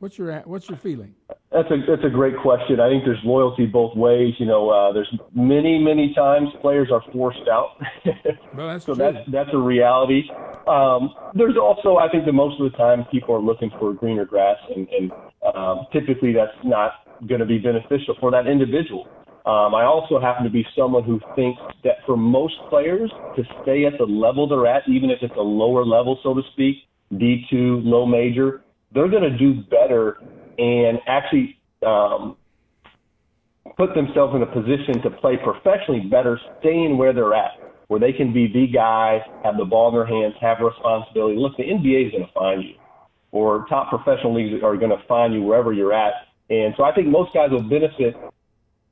[0.00, 1.14] What's your what's your feeling?
[1.52, 2.80] That's a that's a great question.
[2.80, 4.32] I think there's loyalty both ways.
[4.38, 7.76] You know, uh, there's many many times players are forced out.
[8.56, 9.12] well, that's so true.
[9.12, 10.22] that's that's a reality.
[10.66, 14.24] Um, there's also I think that most of the time people are looking for greener
[14.24, 15.12] grass, and, and
[15.54, 16.92] um, typically that's not
[17.28, 19.06] going to be beneficial for that individual.
[19.44, 23.84] Um, I also happen to be someone who thinks that for most players to stay
[23.84, 26.76] at the level they're at, even if it's a lower level, so to speak,
[27.12, 30.18] D2, low major, they're going to do better
[30.58, 32.36] and actually um,
[33.76, 37.52] put themselves in a position to play professionally better, staying where they're at,
[37.88, 41.36] where they can be the guy, have the ball in their hands, have responsibility.
[41.36, 42.74] Look, the NBA is going to find you,
[43.32, 46.12] or top professional leagues are going to find you wherever you're at.
[46.50, 48.16] And so I think most guys will benefit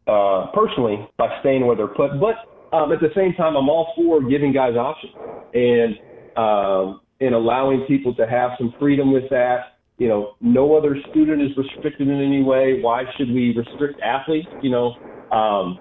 [0.07, 2.21] uh, personally by staying where they're put.
[2.21, 2.37] But
[2.75, 5.13] um, at the same time, I'm all for giving guys options
[5.55, 5.95] and
[6.37, 11.43] um, and allowing people to have some freedom with that you know, no other student
[11.43, 12.81] is restricted in any way.
[12.81, 14.49] Why should we restrict athletes?
[14.63, 14.95] You know,
[15.31, 15.79] um,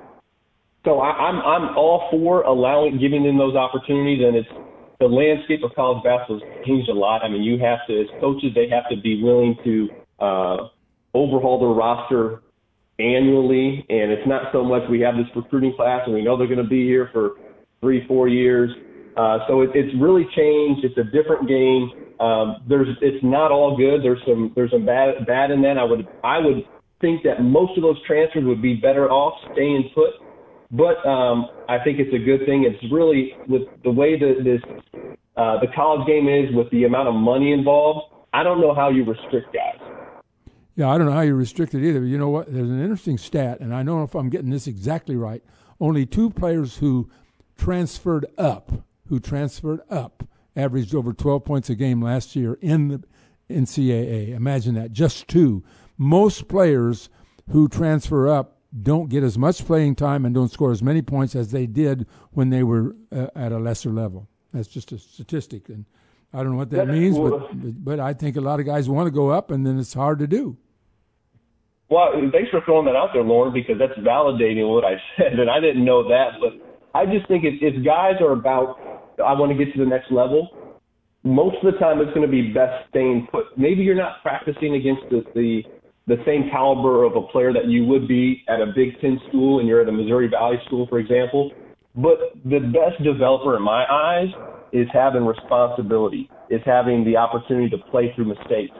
[0.83, 4.49] so I, I'm I'm all for allowing giving them those opportunities, and it's
[4.99, 7.23] the landscape of college basketball has changed a lot.
[7.23, 10.57] I mean, you have to, as coaches, they have to be willing to uh,
[11.13, 12.41] overhaul their roster
[12.99, 16.47] annually, and it's not so much we have this recruiting class and we know they're
[16.47, 17.33] going to be here for
[17.79, 18.71] three, four years.
[19.15, 20.83] Uh, so it, it's really changed.
[20.83, 22.06] It's a different game.
[22.19, 24.03] Um, there's it's not all good.
[24.03, 25.77] There's some there's some bad bad in that.
[25.77, 26.65] I would I would
[26.99, 30.11] think that most of those transfers would be better off staying put.
[30.71, 32.65] But um, I think it's a good thing.
[32.65, 34.61] It's really with the way that this
[35.37, 38.13] uh, the college game is, with the amount of money involved.
[38.33, 39.79] I don't know how you restrict guys.
[40.75, 42.01] Yeah, I don't know how you restrict it either.
[42.01, 42.51] But you know what?
[42.51, 45.43] There's an interesting stat, and I don't know if I'm getting this exactly right.
[45.79, 47.09] Only two players who
[47.57, 48.71] transferred up,
[49.07, 50.23] who transferred up
[50.57, 53.03] averaged over 12 points a game last year in the
[53.49, 54.29] NCAA.
[54.29, 55.63] Imagine that, just two.
[55.97, 57.09] Most players
[57.51, 61.35] who transfer up don't get as much playing time and don't score as many points
[61.35, 64.27] as they did when they were uh, at a lesser level.
[64.53, 65.85] That's just a statistic, and
[66.33, 69.07] I don't know what that means, but but I think a lot of guys want
[69.07, 70.57] to go up, and then it's hard to do.
[71.89, 75.49] Well, thanks for throwing that out there, Loren, because that's validating what I said, and
[75.49, 76.39] I didn't know that.
[76.41, 76.53] But
[76.93, 78.79] I just think if, if guys are about
[79.23, 80.49] I want to get to the next level,
[81.23, 83.45] most of the time it's going to be best staying put.
[83.57, 85.63] Maybe you're not practicing against the, the
[86.07, 89.59] the same caliber of a player that you would be at a Big Ten school
[89.59, 91.51] and you're at a Missouri Valley school, for example.
[91.95, 94.29] But the best developer in my eyes
[94.71, 98.71] is having responsibility, is having the opportunity to play through mistakes.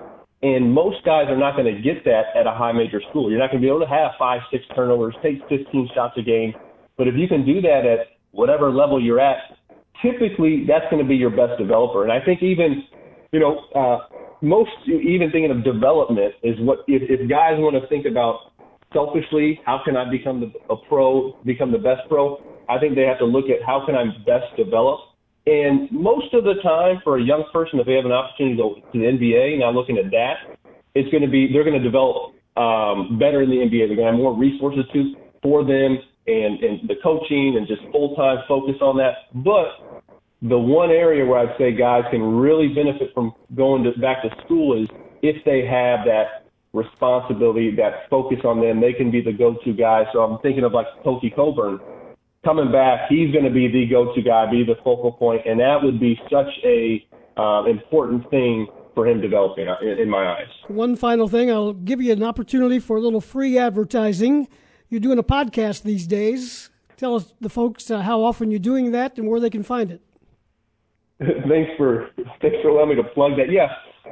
[0.41, 3.29] And most guys are not going to get that at a high major school.
[3.29, 6.21] You're not going to be able to have five, six turnovers, take 15 shots a
[6.21, 6.53] game.
[6.95, 9.56] But if you can do that at whatever level you're at,
[10.01, 12.03] typically that's going to be your best developer.
[12.03, 12.83] And I think even,
[13.31, 14.07] you know, uh,
[14.41, 18.53] most even thinking of development is what if, if guys want to think about
[18.93, 22.37] selfishly, how can I become the, a pro, become the best pro?
[22.69, 24.99] I think they have to look at how can I best develop.
[25.47, 28.61] And most of the time, for a young person, if they have an opportunity to
[28.61, 30.59] go to the NBA, now looking at that,
[30.93, 33.87] it's going to be they're going to develop um, better in the NBA.
[33.87, 37.81] They're going to have more resources to for them and, and the coaching and just
[37.91, 39.33] full time focus on that.
[39.33, 40.03] But
[40.41, 44.29] the one area where I'd say guys can really benefit from going to, back to
[44.45, 44.87] school is
[45.21, 49.73] if they have that responsibility, that focus on them, they can be the go to
[49.73, 50.03] guy.
[50.13, 51.79] So I'm thinking of like Kofi Cockburn
[52.45, 55.59] coming back, he's going to be the go to guy, be the focal point, and
[55.59, 57.05] that would be such a
[57.37, 60.47] uh, important thing for him developing in, in my eyes.
[60.67, 64.47] One final thing, I'll give you an opportunity for a little free advertising.
[64.89, 66.69] You're doing a podcast these days.
[66.97, 69.91] Tell us the folks uh, how often you're doing that and where they can find
[69.91, 70.01] it.
[71.19, 72.09] thanks for
[72.41, 73.51] thanks for allowing me to plug that.
[73.51, 73.69] Yes,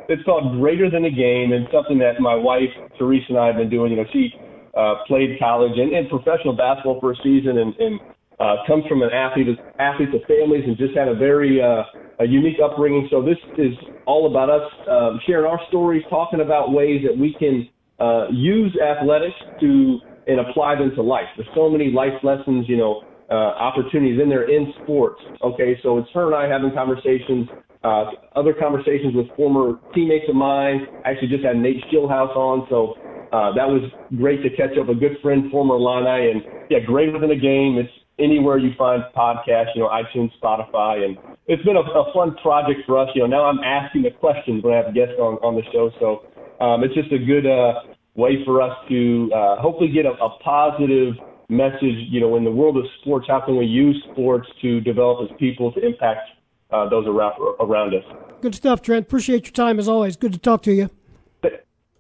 [0.09, 3.57] it's called Greater Than a Game, and something that my wife Teresa and I have
[3.57, 3.91] been doing.
[3.91, 4.33] You know, she
[4.75, 7.99] uh, played college and, and professional basketball for a season, and, and
[8.39, 11.83] uh, comes from an athlete athletes of families, and just had a very uh,
[12.19, 13.07] a unique upbringing.
[13.11, 13.73] So this is
[14.05, 18.75] all about us um, sharing our stories, talking about ways that we can uh, use
[18.81, 21.25] athletics to and apply them to life.
[21.37, 25.21] There's so many life lessons, you know, uh, opportunities in there in sports.
[25.41, 27.49] Okay, so it's her and I having conversations,
[27.83, 30.85] uh, other conversations with former teammates of mine.
[31.03, 32.93] I actually just had Nate Stillhouse on, so
[33.33, 33.81] uh, that was
[34.17, 34.87] great to catch up.
[34.87, 37.77] With a good friend, former Illini, and yeah, greater than a game.
[37.77, 42.35] It's anywhere you find podcasts, you know, iTunes, Spotify, and it's been a, a fun
[42.41, 43.09] project for us.
[43.13, 45.89] You know, now I'm asking the questions when I have guests on on the show,
[45.99, 46.29] so
[46.63, 50.29] um, it's just a good uh, way for us to uh, hopefully get a, a
[50.43, 51.15] positive
[51.49, 52.09] message.
[52.09, 55.37] You know, in the world of sports, how can we use sports to develop as
[55.37, 56.29] people to impact
[56.71, 58.03] uh, those around around us?
[58.41, 59.05] Good stuff, Trent.
[59.05, 60.15] Appreciate your time as always.
[60.15, 60.89] Good to talk to you.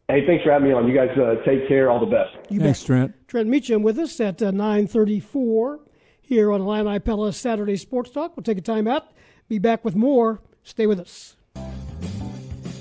[0.07, 0.87] Hey, thanks for having me on.
[0.87, 1.89] You guys uh, take care.
[1.89, 2.51] All the best.
[2.51, 2.87] You Thanks, bet.
[2.87, 3.27] Trent.
[3.27, 5.79] Trent Meacham with us at uh, 934
[6.21, 8.37] here on Illini Pella Saturday Sports Talk.
[8.37, 9.07] We'll take a time out.
[9.47, 10.41] Be back with more.
[10.63, 11.35] Stay with us.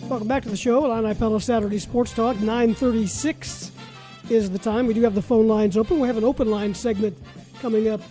[0.09, 2.37] Welcome back to the show, Illini Pella Saturday Sports Talk.
[2.37, 3.73] 936
[4.29, 4.87] is the time.
[4.87, 5.99] We do have the phone lines open.
[5.99, 7.17] We have an open line segment
[7.61, 8.03] coming up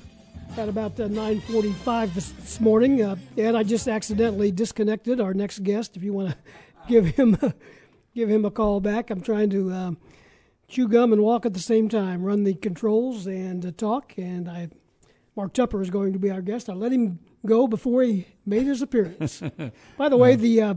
[0.58, 3.04] at about uh, 945 this, this morning.
[3.04, 5.96] Uh, and I just accidentally disconnected our next guest.
[5.96, 6.38] If you want to
[6.88, 7.54] give him a,
[8.16, 9.98] give him a call back, I'm trying to um,
[10.68, 14.16] chew gum and walk at the same time, run the controls and uh, talk.
[14.18, 14.70] And I,
[15.36, 16.70] Mark Tupper is going to be our guest.
[16.70, 19.44] I let him go before he made his appearance.
[19.98, 20.74] By the way, the uh,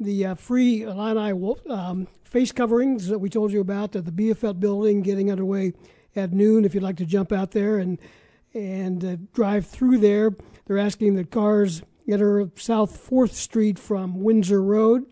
[0.00, 1.32] the uh, free Illini
[1.68, 5.72] um, face coverings that we told you about at the BFL building getting underway
[6.14, 6.64] at noon.
[6.64, 7.98] If you'd like to jump out there and
[8.54, 10.34] and uh, drive through there,
[10.64, 15.04] they're asking that cars enter South Fourth Street from Windsor Road,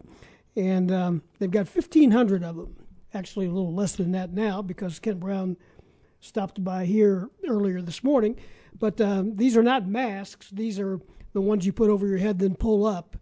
[0.57, 2.77] and um, they've got 1,500 of them.
[3.13, 5.57] Actually, a little less than that now because Kent Brown
[6.21, 8.37] stopped by here earlier this morning.
[8.79, 11.01] But um, these are not masks; these are
[11.33, 13.17] the ones you put over your head then pull up.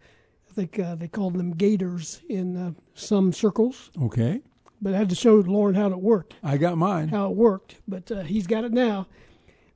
[0.55, 3.91] Think uh, they called them gators in uh, some circles.
[4.01, 4.41] Okay.
[4.81, 7.09] But I had to show Loren how it worked, I got mine.
[7.09, 7.77] how it worked.
[7.89, 9.09] But uh, he's got it now.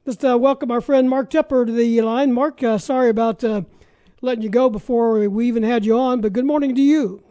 [0.04, 2.32] Just uh, welcome our friend Mark Tupper to the line.
[2.32, 3.62] Mark, uh, sorry about uh,
[4.22, 7.22] letting you go before we even had you on, but good morning to you.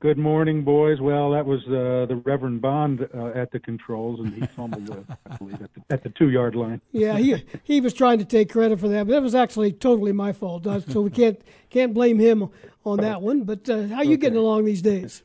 [0.00, 0.98] Good morning, boys.
[0.98, 5.14] Well, that was uh, the Reverend Bond uh, at the controls, and he fumbled, uh,
[5.30, 6.80] I believe, at the, at the two-yard line.
[6.90, 10.12] Yeah, he he was trying to take credit for that, but that was actually totally
[10.12, 10.66] my fault.
[10.66, 12.48] Uh, so we can't can't blame him
[12.82, 13.42] on that one.
[13.42, 15.22] But uh, how you getting along these days?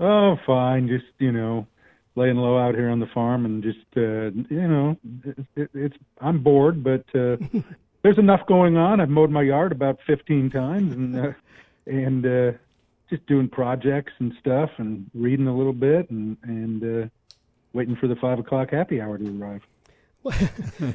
[0.00, 0.88] Oh, fine.
[0.88, 1.68] Just you know,
[2.16, 5.96] laying low out here on the farm, and just uh, you know, it, it, it's
[6.20, 7.36] I'm bored, but uh,
[8.02, 9.00] there's enough going on.
[9.00, 11.32] I've mowed my yard about 15 times, and uh,
[11.86, 12.52] and uh,
[13.10, 17.08] just doing projects and stuff, and reading a little bit, and and uh,
[17.72, 19.62] waiting for the five o'clock happy hour to arrive.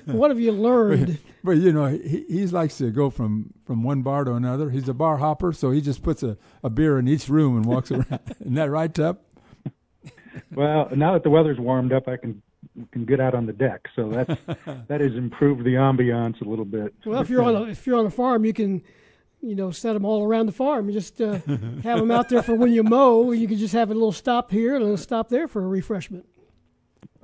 [0.06, 1.20] What have you learned?
[1.44, 4.70] But you know, he he likes to go from from one bar to another.
[4.70, 7.66] He's a bar hopper, so he just puts a, a beer in each room and
[7.66, 8.20] walks around.
[8.42, 9.24] Isn't that right, Tup?
[10.54, 12.42] Well, now that the weather's warmed up, I can
[12.92, 14.42] can get out on the deck, so that's
[14.88, 16.94] that has improved the ambiance a little bit.
[17.06, 18.82] Well, if you're on a, if you're on a farm, you can,
[19.42, 20.88] you know, set them all around the farm.
[20.88, 21.34] You just uh,
[21.84, 23.32] have them out there for when you mow.
[23.32, 25.68] You can just have a little stop here and a little stop there for a
[25.68, 26.26] refreshment.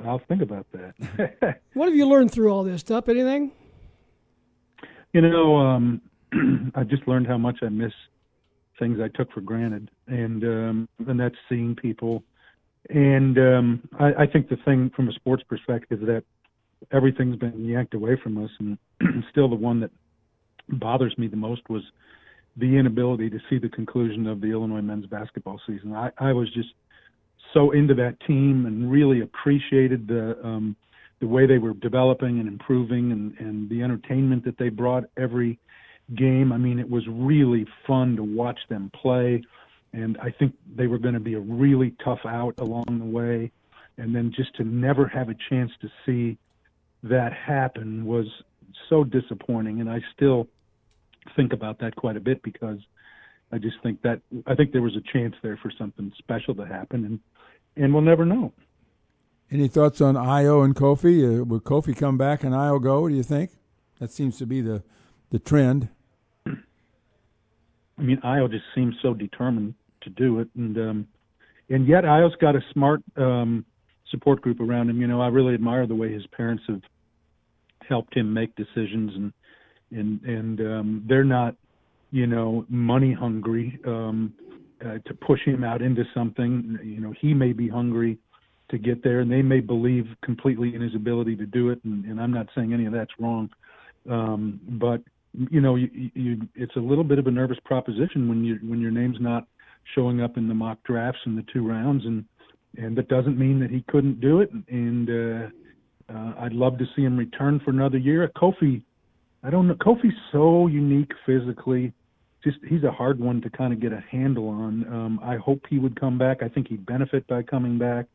[0.04, 1.60] I'll think about that.
[1.74, 3.08] What have you learned through all this, Tup?
[3.08, 3.52] Anything?
[5.14, 6.02] you know, um,
[6.76, 7.94] I just learned how much I miss
[8.80, 12.24] things I took for granted, and um, and that's seeing people.
[12.90, 16.24] And um, I, I think the thing from a sports perspective that
[16.92, 18.78] everything's been yanked away from us, and
[19.32, 19.92] still the one that
[20.70, 21.82] bothers me the most was
[22.58, 25.94] the inability to see the conclusion of the Illinois men's basketball season.
[25.94, 26.70] I, I was just
[27.54, 30.76] so into that team and really appreciated the um,
[31.20, 35.58] the way they were developing and improving and, and the entertainment that they brought every
[36.16, 36.52] game.
[36.52, 39.42] I mean, it was really fun to watch them play,
[39.94, 43.52] and I think they were going to be a really tough out along the way.
[43.98, 46.38] And then just to never have a chance to see
[47.02, 48.28] that happen was
[48.90, 49.82] so disappointing.
[49.82, 50.48] And I still
[51.36, 52.80] think about that quite a bit because
[53.52, 56.66] I just think that I think there was a chance there for something special to
[56.66, 57.20] happen, and
[57.76, 58.54] and we'll never know.
[59.50, 61.40] Any thoughts on Ayo and Kofi?
[61.40, 63.08] Uh, will Kofi come back and Ayo go?
[63.08, 63.52] Do you think
[64.00, 64.84] that seems to be the
[65.30, 65.90] the trend?
[66.46, 71.08] I mean, Ayo just seems so determined to do it, and um,
[71.70, 73.66] and yet Ayo's got a smart um,
[74.12, 75.00] support group around him.
[75.00, 76.82] You know, I really admire the way his parents have
[77.88, 79.34] helped him make decisions, and
[79.92, 81.56] and and um, they're not,
[82.12, 84.34] you know, money hungry um,
[84.86, 86.78] uh, to push him out into something.
[86.84, 88.18] You know, he may be hungry
[88.70, 91.80] to get there, and they may believe completely in his ability to do it.
[91.86, 93.50] And, and I'm not saying any of that's wrong,
[94.10, 95.02] um, but
[95.52, 98.80] you know, you, you, it's a little bit of a nervous proposition when you when
[98.80, 99.48] your name's not
[99.96, 102.26] showing up in the mock drafts in the two rounds, and
[102.78, 104.52] and that doesn't mean that he couldn't do it.
[104.70, 108.30] And uh, uh, I'd love to see him return for another year.
[108.36, 108.82] Kofi,
[109.44, 109.76] I don't know.
[109.76, 111.94] Kofi's so unique physically.
[112.44, 114.86] Just he's a hard one to kind of get a handle on.
[114.88, 116.44] Um, I hope he would come back.
[116.44, 118.06] I think he'd benefit by coming back.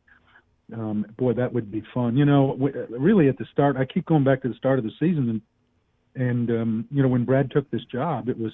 [0.73, 2.15] Um, boy, that would be fun.
[2.15, 2.57] You know,
[2.89, 5.41] really at the start, I keep going back to the start of the season, and
[6.15, 8.53] and um, you know when Brad took this job, it was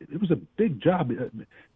[0.00, 1.24] it was a big job, uh,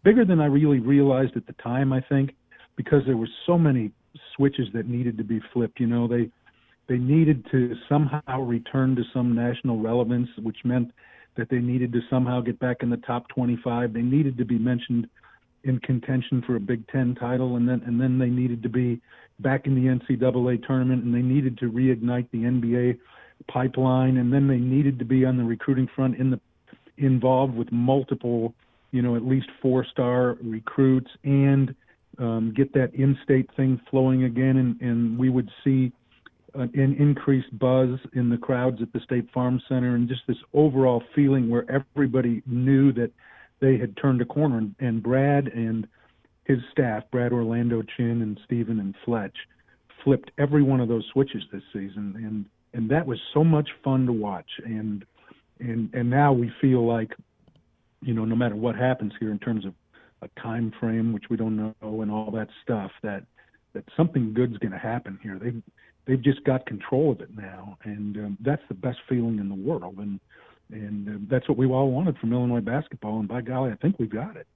[0.03, 1.91] bigger than I really realized at the time.
[1.93, 2.35] I think
[2.75, 3.91] because there were so many
[4.35, 5.79] switches that needed to be flipped.
[5.79, 6.29] You know, they
[6.91, 10.91] they needed to somehow return to some national relevance, which meant
[11.37, 13.93] that they needed to somehow get back in the top 25.
[13.93, 15.07] They needed to be mentioned
[15.63, 18.99] in contention for a Big Ten title, and then and then they needed to be
[19.39, 22.99] back in the NCAA tournament, and they needed to reignite the NBA
[23.47, 26.41] pipeline, and then they needed to be on the recruiting front in the
[26.97, 28.53] involved with multiple,
[28.91, 31.73] you know, at least four-star recruits, and
[32.17, 35.93] um, get that in-state thing flowing again, and, and we would see
[36.53, 41.03] an increased buzz in the crowds at the State Farm Center, and just this overall
[41.15, 43.11] feeling where everybody knew that
[43.59, 44.57] they had turned a corner.
[44.57, 45.87] And, and Brad and
[46.45, 49.35] his staff, Brad Orlando Chin and Stephen and Fletch,
[50.03, 54.05] flipped every one of those switches this season, and and that was so much fun
[54.05, 54.49] to watch.
[54.65, 55.05] And
[55.59, 57.11] and and now we feel like,
[58.01, 59.73] you know, no matter what happens here in terms of
[60.21, 63.23] a time frame, which we don't know, and all that stuff, that
[63.73, 65.39] that something good's going to happen here.
[65.41, 65.61] They've
[66.05, 69.55] they've just got control of it now, and um, that's the best feeling in the
[69.55, 69.97] world.
[69.97, 70.19] And
[70.71, 73.19] and uh, that's what we all wanted from Illinois basketball.
[73.19, 74.47] And by golly, I think we've got it.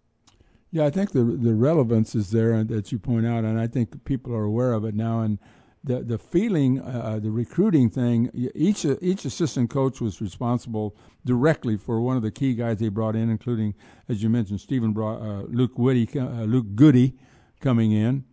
[0.72, 4.04] Yeah, I think the the relevance is there that you point out, and I think
[4.06, 5.22] people are aware of it now.
[5.22, 5.39] And
[5.86, 8.32] the the feeling, uh, the recruiting thing.
[8.56, 13.16] Each each assistant coach was responsible directly for one of the key guys they brought
[13.16, 13.76] in, including,
[14.10, 17.14] as you mentioned, Stephen brought uh, Luke Woody, uh, Luke Goody,
[17.62, 18.26] coming in,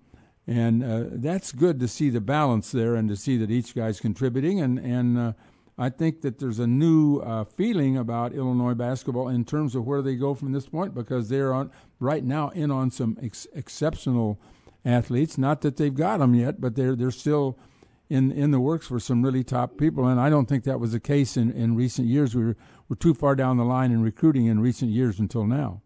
[0.46, 4.00] and uh, that's good to see the balance there and to see that each guy's
[4.00, 4.60] contributing.
[4.60, 5.32] And and uh,
[5.78, 10.02] I think that there's a new uh, feeling about Illinois basketball in terms of where
[10.02, 11.70] they go from this point because they're on
[12.00, 14.40] right now in on some ex- exceptional
[14.84, 15.38] athletes.
[15.38, 17.58] Not that they've got them yet, but they're they're still
[18.10, 20.06] in in the works for some really top people.
[20.06, 22.34] And I don't think that was the case in, in recent years.
[22.34, 22.56] We were
[22.88, 25.82] we're too far down the line in recruiting in recent years until now.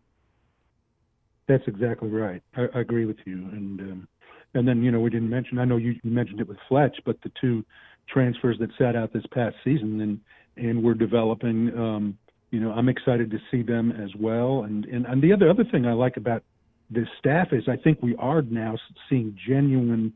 [1.46, 2.42] That's exactly right.
[2.56, 3.34] I, I agree with you.
[3.34, 4.08] And um,
[4.56, 5.58] and then you know we didn't mention.
[5.58, 7.64] I know you, you mentioned it with Fletch, but the two
[8.08, 10.20] transfers that sat out this past season and
[10.56, 11.72] and we're developing.
[11.76, 12.18] Um,
[12.50, 14.62] you know, I'm excited to see them as well.
[14.62, 16.42] And and, and the other other thing I like about
[16.90, 18.76] this staff is I think we are now
[19.08, 20.12] seeing genuine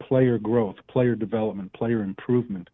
[0.00, 2.68] player growth, player development, player improvement.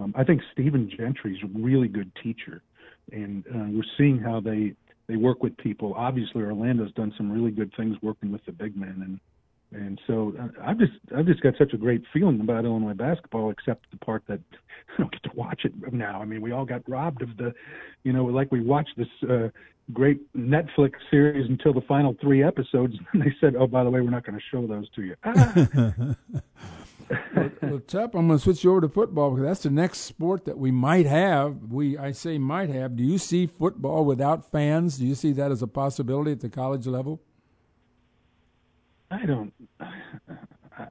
[0.00, 2.62] Um, I think Stephen Gentry is a really good teacher,
[3.12, 4.74] and uh, we're seeing how they
[5.06, 5.94] they work with people.
[5.96, 9.20] Obviously, Orlando's done some really good things working with the big men, and
[9.72, 13.90] and so I've just I've just got such a great feeling about Illinois basketball, except
[13.90, 14.40] the part that
[14.98, 16.20] I don't get to watch it now.
[16.20, 17.52] I mean, we all got robbed of the,
[18.04, 19.48] you know, like we watched this uh,
[19.92, 24.00] great Netflix series until the final three episodes, and they said, "Oh, by the way,
[24.00, 25.16] we're not going to show those to you."
[27.08, 27.18] Ah.
[27.36, 30.00] well, well, Tup, I'm going to switch you over to football because that's the next
[30.00, 31.70] sport that we might have.
[31.70, 32.96] We, I say, might have.
[32.96, 34.98] Do you see football without fans?
[34.98, 37.20] Do you see that as a possibility at the college level?
[39.10, 39.52] I don't.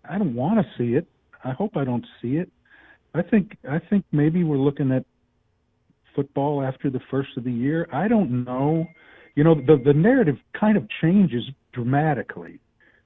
[0.09, 1.07] I don't want to see it.
[1.43, 2.49] I hope I don't see it.
[3.13, 3.57] I think.
[3.70, 5.05] I think maybe we're looking at
[6.16, 7.88] football after the first of the year.
[7.91, 8.88] I don't know.
[9.36, 11.43] You know, the the narrative kind of changes
[11.74, 12.59] dramatically.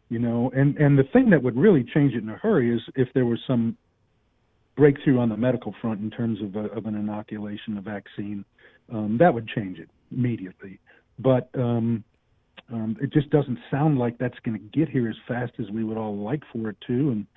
[0.10, 2.82] You know, and and the thing that would really change it in a hurry is
[2.96, 3.78] if there was some
[4.76, 8.46] breakthrough on the medical front in terms of a, of an inoculation, a vaccine.
[8.92, 10.80] Um, that would change it immediately.
[11.20, 12.04] But um,
[12.72, 15.84] um, it just doesn't sound like that's going to get here as fast as we
[15.84, 17.28] would all like for it to, and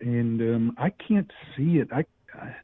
[0.00, 1.88] and um, I can't see it.
[1.92, 2.04] I,
[2.34, 2.54] I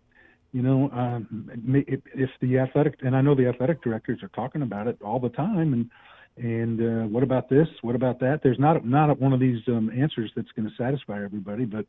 [0.53, 1.51] you know, um,
[1.87, 5.21] if, if the athletic and I know the athletic directors are talking about it all
[5.21, 5.91] the time, and
[6.37, 7.67] and uh, what about this?
[7.83, 8.41] What about that?
[8.43, 11.87] There's not not one of these um, answers that's going to satisfy everybody, but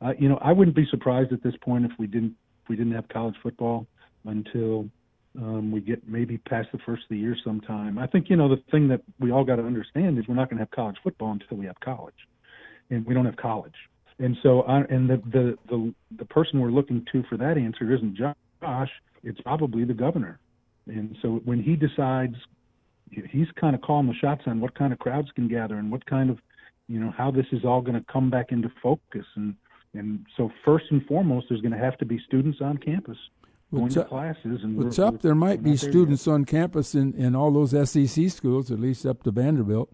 [0.00, 2.76] uh, you know, I wouldn't be surprised at this point if we didn't if we
[2.76, 3.86] didn't have college football
[4.24, 4.88] until
[5.40, 7.98] um, we get maybe past the first of the year sometime.
[7.98, 10.50] I think you know the thing that we all got to understand is we're not
[10.50, 12.14] going to have college football until we have college,
[12.90, 13.74] and we don't have college.
[14.18, 17.94] And so, I, and the, the the the person we're looking to for that answer
[17.94, 18.90] isn't Josh.
[19.22, 20.40] It's probably the governor.
[20.86, 22.34] And so when he decides,
[23.10, 26.04] he's kind of calling the shots on what kind of crowds can gather and what
[26.06, 26.38] kind of,
[26.88, 29.26] you know, how this is all going to come back into focus.
[29.36, 29.54] And
[29.94, 33.18] and so first and foremost, there's going to have to be students on campus
[33.70, 34.60] What's to up- classes.
[34.62, 35.22] And What's we're- up?
[35.22, 39.04] There might be there students on campus in, in all those SEC schools, at least
[39.04, 39.92] up to Vanderbilt.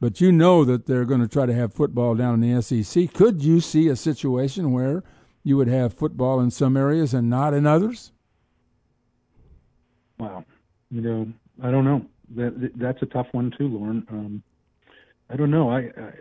[0.00, 3.12] But you know that they're going to try to have football down in the SEC.
[3.12, 5.02] Could you see a situation where
[5.42, 8.12] you would have football in some areas and not in others?
[10.18, 10.44] Wow,
[10.90, 11.26] you know,
[11.62, 12.04] I don't know.
[12.36, 14.06] That that's a tough one too, Loren.
[14.10, 14.42] Um,
[15.28, 15.70] I don't know.
[15.70, 16.12] I, I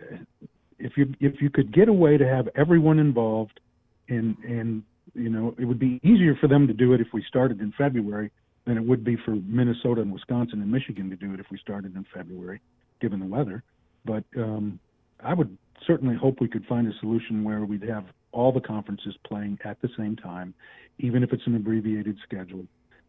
[0.79, 3.59] if you if you could get a way to have everyone involved,
[4.07, 4.83] and and
[5.13, 7.73] you know, it would be easier for them to do it if we started in
[7.77, 8.31] February
[8.65, 11.57] than it would be for Minnesota and Wisconsin and Michigan to do it if we
[11.57, 12.61] started in February,
[13.01, 13.63] given the weather.
[14.05, 14.79] But um,
[15.23, 19.15] I would certainly hope we could find a solution where we'd have all the conferences
[19.25, 20.53] playing at the same time,
[20.99, 22.65] even if it's an abbreviated schedule.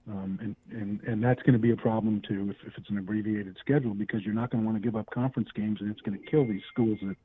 [0.09, 2.99] Um, and, and, and that's going to be a problem too if, if it's an
[2.99, 6.01] abbreviated schedule because you're not going to want to give up conference games and it's
[6.01, 7.17] going to kill these schools that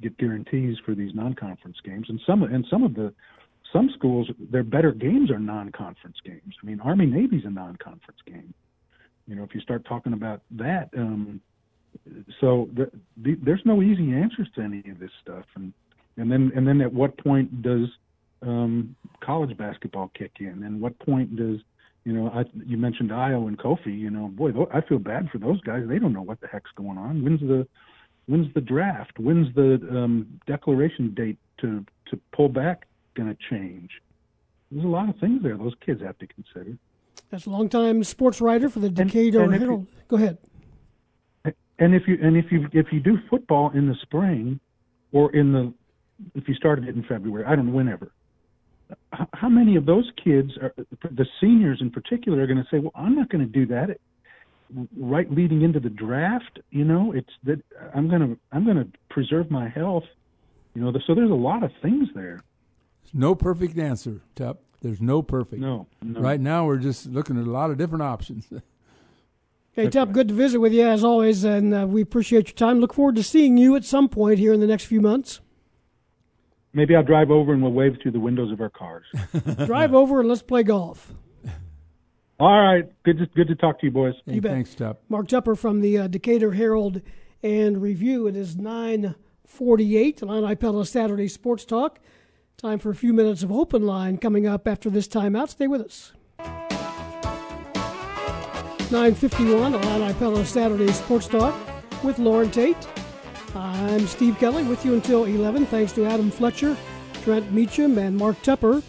[0.00, 2.06] get guarantees for these non-conference games.
[2.08, 3.12] And some and some of the
[3.74, 6.54] some schools their better games are non-conference games.
[6.62, 8.54] I mean, Army Navy's a non-conference game.
[9.26, 11.40] You know, if you start talking about that, um,
[12.40, 15.44] so the, the, there's no easy answers to any of this stuff.
[15.56, 15.72] And
[16.16, 17.88] and then and then at what point does
[18.42, 20.62] um, college basketball kick in?
[20.62, 21.58] And what point does
[22.04, 23.98] you know, I, you mentioned Ayo and Kofi.
[23.98, 25.84] You know, boy, I feel bad for those guys.
[25.88, 27.24] They don't know what the heck's going on.
[27.24, 27.66] When's the
[28.26, 29.18] when's the draft?
[29.18, 33.90] When's the um, declaration date to to pull back going to change?
[34.70, 36.76] There's a lot of things there those kids have to consider.
[37.30, 39.86] That's a longtime sports writer for the Decatur and you- Herald.
[40.08, 40.38] Go ahead.
[41.78, 44.60] And if you and if you if you do football in the spring,
[45.12, 45.72] or in the
[46.36, 48.12] if you started it in February, I don't know whenever.
[49.32, 50.72] How many of those kids, are,
[51.10, 53.98] the seniors in particular, are going to say, "Well, I'm not going to do that."
[54.96, 57.60] Right leading into the draft, you know, it's that
[57.94, 60.04] I'm going to I'm going to preserve my health.
[60.74, 62.42] You know, so there's a lot of things there.
[63.14, 64.60] There's no perfect answer, Tup.
[64.82, 65.62] There's no perfect.
[65.62, 66.20] No, no.
[66.20, 68.46] Right now, we're just looking at a lot of different options.
[69.76, 72.78] Hey, Tup, good to visit with you as always, and uh, we appreciate your time.
[72.78, 75.40] Look forward to seeing you at some point here in the next few months.
[76.72, 79.04] Maybe I'll drive over and we'll wave through the windows of our cars.
[79.66, 81.12] Drive over and let's play golf.
[82.38, 84.14] All right, good to, good to talk to you, boys.
[84.26, 84.52] Hey, bet.
[84.52, 85.02] thanks, Tup.
[85.08, 87.02] Mark Tupper from the uh, Decatur Herald
[87.42, 88.28] and Review.
[88.28, 91.98] It is 948, Illini Pella Saturday Sports Talk.
[92.56, 95.48] Time for a few minutes of open line coming up after this timeout.
[95.48, 96.12] Stay with us.
[98.90, 101.54] 951, Illini Pella Saturday Sports Talk
[102.04, 102.76] with Loren Tate.
[103.56, 105.66] I'm Steve Kelly with you until 11.
[105.66, 106.76] Thanks to Adam Fletcher,
[107.22, 108.82] Trent Meacham, and Mark Tupper.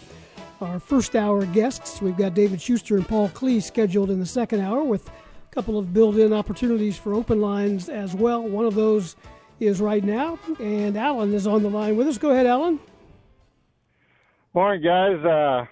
[0.60, 4.60] Our first hour guests, we've got David Schuster and Paul Klee scheduled in the second
[4.60, 5.12] hour with a
[5.50, 8.42] couple of built in opportunities for open lines as well.
[8.42, 9.16] One of those
[9.58, 12.16] is right now, and Alan is on the line with us.
[12.16, 12.78] Go ahead, Alan.
[14.56, 15.22] Morning, guys.
[15.22, 15.66] Uh,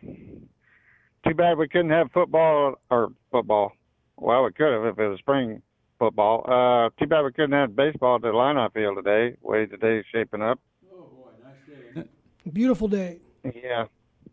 [1.27, 3.73] too bad we couldn't have football or football.
[4.19, 5.63] Well, we could have if it was spring
[5.99, 6.45] football.
[6.45, 9.39] Uh, too bad we couldn't have baseball at the lineup field today.
[9.41, 10.61] Way today's shaping up.
[10.93, 12.11] Oh boy, nice day.
[12.53, 13.21] Beautiful day.
[13.43, 13.87] Yeah.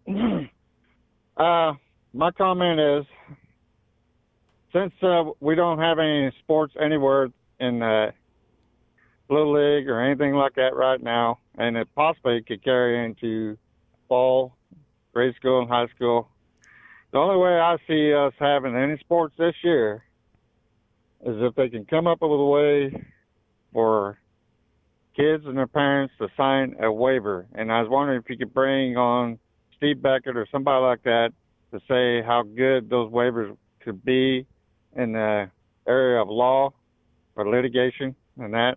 [1.37, 1.71] uh,
[2.13, 3.05] my comment is,
[4.73, 7.29] since uh, we don't have any sports anywhere
[7.61, 8.13] in the
[9.29, 13.57] little league or anything like that right now, and it possibly could carry into
[14.11, 14.57] fall,
[15.13, 16.27] grade school, and high school.
[17.13, 20.03] The only way I see us having any sports this year
[21.25, 23.05] is if they can come up with a way
[23.71, 24.17] for
[25.15, 27.47] kids and their parents to sign a waiver.
[27.55, 29.39] And I was wondering if you could bring on
[29.77, 31.29] Steve Beckett or somebody like that
[31.71, 34.45] to say how good those waivers could be
[34.97, 35.49] in the
[35.87, 36.73] area of law
[37.37, 38.75] or litigation and that.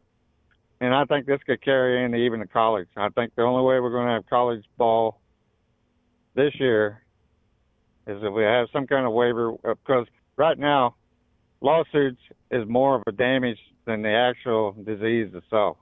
[0.80, 2.86] And I think this could carry into even the college.
[2.96, 5.18] I think the only way we're going to have college ball
[6.34, 7.02] this year
[8.06, 10.06] is if we have some kind of waiver uh, because
[10.36, 10.94] right now
[11.60, 12.20] lawsuits
[12.50, 15.76] is more of a damage than the actual disease itself.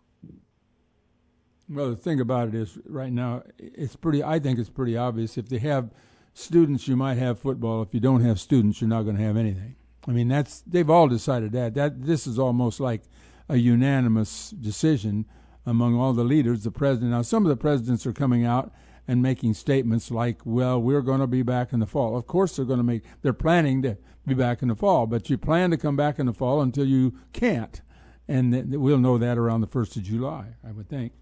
[1.68, 4.22] Well, the thing about it is, right now, it's pretty.
[4.22, 5.38] I think it's pretty obvious.
[5.38, 5.90] If they have
[6.34, 7.82] students, you might have football.
[7.82, 9.76] If you don't have students, you're not going to have anything.
[10.06, 11.74] I mean, that's they've all decided that.
[11.74, 13.02] That this is almost like
[13.48, 15.24] a unanimous decision
[15.64, 16.64] among all the leaders.
[16.64, 17.12] The president.
[17.12, 18.72] Now, some of the presidents are coming out
[19.08, 22.56] and making statements like, "Well, we're going to be back in the fall." Of course,
[22.56, 23.02] they're going to make.
[23.22, 23.96] They're planning to
[24.26, 26.84] be back in the fall, but you plan to come back in the fall until
[26.84, 27.80] you can't,
[28.28, 31.12] and we'll know that around the first of July, I would think.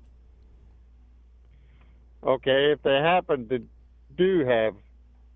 [2.23, 3.63] okay, if they happen to
[4.17, 4.75] do have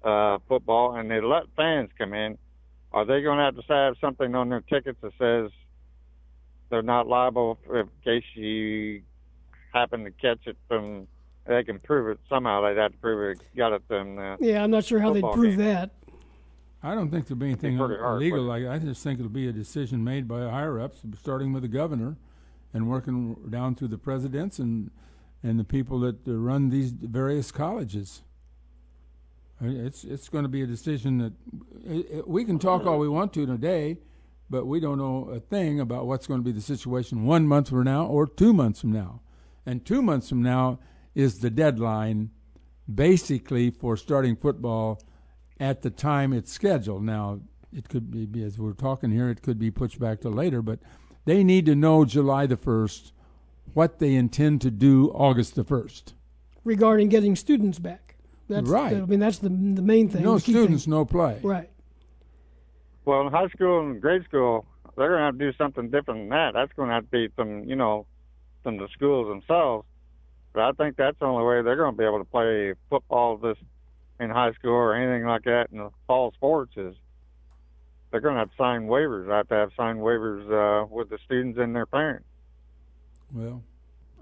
[0.03, 2.39] uh, football and they let fans come in,
[2.93, 5.51] are they going to have to have something on their tickets that says
[6.71, 9.03] they're not liable in case you
[9.73, 11.07] happen to catch it from?
[11.47, 12.63] They can prove it somehow.
[12.63, 14.19] They'd have to prove it got it from.
[14.19, 15.67] Uh, Yeah, I'm not sure how they'd prove game.
[15.67, 15.91] that.
[16.83, 18.41] I don't think there'll be anything pretty hard, illegal.
[18.47, 21.63] but- Like I just think it'll be a decision made by higher ups, starting with
[21.63, 22.17] the governor,
[22.73, 24.91] and working down through the presidents and
[25.43, 28.23] and the people that uh, run these various colleges.
[29.61, 31.33] It's it's going to be a decision that
[31.85, 33.99] it, it, we can talk all we want to in a day,
[34.51, 37.69] but we don't know a thing about what's going to be the situation one month
[37.71, 39.21] from now or two months from now,
[39.65, 40.79] and two months from now
[41.15, 42.31] is the deadline,
[42.93, 45.01] basically for starting football
[45.61, 47.05] at the time it's scheduled.
[47.05, 47.41] Now,
[47.73, 50.81] it could be, as we're talking here, it could be pushed back to later, but
[51.25, 53.13] they need to know July the 1st
[53.73, 56.13] what they intend to do August the 1st.
[56.63, 58.17] regarding getting students back.
[58.49, 58.95] That's, Right.
[58.97, 60.23] I mean, that's the the main thing.
[60.23, 60.63] No the key thing.
[60.63, 61.41] students, no play.
[61.43, 61.71] Right.
[63.07, 66.21] Well, in high school and grade school, they're going to have to do something different
[66.21, 66.53] than that.
[66.55, 68.07] That's going to have to be from, you know,
[68.63, 69.87] from the schools themselves.
[70.55, 73.37] But I think that's the only way they're going to be able to play football
[73.37, 73.59] this
[74.21, 76.95] in high school or anything like that in the fall sports is
[78.11, 79.31] they're going to have to sign waivers.
[79.31, 80.47] I have to have signed waivers
[80.83, 82.27] uh, with the students and their parents.
[83.33, 83.65] Well,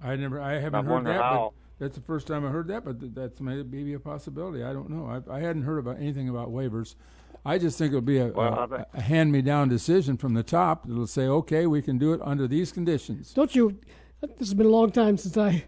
[0.03, 1.18] I never, I haven't I heard wonder that.
[1.18, 1.53] But how.
[1.78, 4.64] that's the first time I heard that, but that's maybe a possibility.
[4.64, 5.07] I don't know.
[5.07, 6.95] I, I hadn't heard about anything about waivers.
[7.45, 10.43] I just think it'll be a, Well, I a, think- a hand-me-down decision from the
[10.43, 10.89] top.
[10.89, 13.35] It'll say, okay, we can do it under these conditions.
[13.35, 13.78] Don't you?
[14.22, 15.64] This has been a long time since I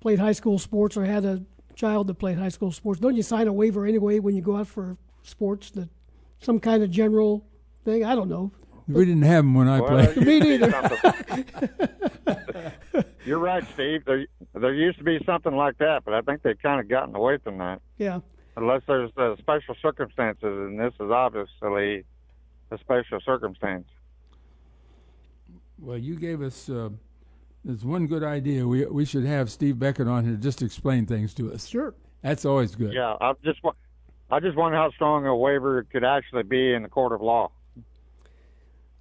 [0.00, 1.42] played high school sports or had a
[1.74, 3.00] child that played high school sports.
[3.00, 5.70] Don't you sign a waiver anyway when you go out for sports?
[5.72, 5.88] That
[6.40, 7.44] some kind of general
[7.84, 8.04] thing.
[8.04, 8.52] I don't know.
[8.86, 10.26] We didn't have them when I Well, played.
[10.26, 11.14] Me used neither.
[13.26, 14.04] You're right, Steve.
[14.06, 17.14] There, there used to be something like that, but I think they've kind of gotten
[17.14, 17.82] away from that.
[17.98, 18.20] Yeah.
[18.56, 22.04] unless there's uh, special circumstances, and this is obviously
[22.70, 23.86] a special circumstance.
[25.78, 26.68] Well, you gave us.
[26.70, 26.88] Uh,
[27.68, 28.66] there's one good idea.
[28.66, 31.66] We we should have Steve Beckett on here to just explain things to us.
[31.66, 31.94] Sure.
[32.22, 32.94] That's always good.
[32.94, 33.74] Yeah, I just wa-
[34.30, 37.50] I just wonder how strong a waiver could actually be in the court of law,
[37.76, 37.84] if-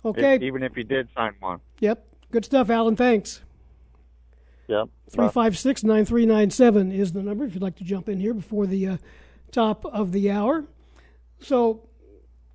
[0.06, 0.38] Okay.
[0.46, 1.62] even if you did sign one.
[1.80, 2.06] Yep.
[2.30, 2.98] Good stuff, Alan.
[2.98, 3.42] Thanks.
[4.68, 4.90] Yep.
[5.12, 8.10] Three five six nine three nine seven is the number if you'd like to jump
[8.10, 8.98] in here before the uh,
[9.50, 10.66] top of the hour.
[11.40, 11.88] So,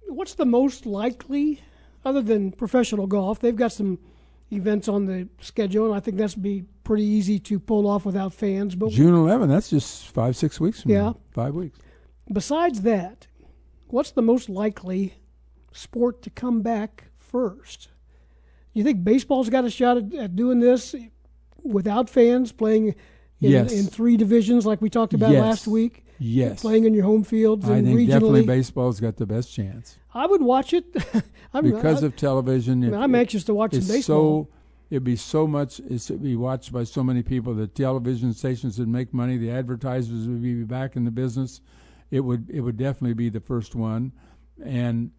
[0.08, 1.62] what's the most likely,
[2.04, 3.40] other than professional golf?
[3.40, 3.98] They've got some
[4.52, 8.32] events on the schedule, and I think that's be pretty easy to pull off without
[8.34, 8.74] fans.
[8.74, 9.48] But June 11.
[9.48, 11.00] That's just five six weeks from Yeah.
[11.02, 11.16] now.
[11.32, 11.78] Five weeks.
[12.32, 13.26] besides that,
[13.88, 15.14] what's the most likely
[15.72, 17.88] sport to come back first?
[18.74, 20.94] You think baseball's got a shot at, at doing this
[21.62, 22.88] without fans, playing
[23.40, 23.72] in, Yes.
[23.72, 25.40] in three divisions like we talked about Yes.
[25.42, 26.01] last week?
[26.22, 26.60] Yes.
[26.60, 30.42] Playing in your home fields I think definitely baseball's got the best chance I would
[30.42, 30.84] watch it.
[31.54, 32.82] I'm, because I, of television.
[32.84, 34.44] It- I'm anxious to watch it's baseball.
[34.44, 34.48] so
[34.90, 38.88] it'd be so much to be watched by so many people the television stations would
[38.88, 41.60] make money the advertisers would be back in the business
[42.10, 44.12] it would it would definitely be the first one
[44.62, 45.10] and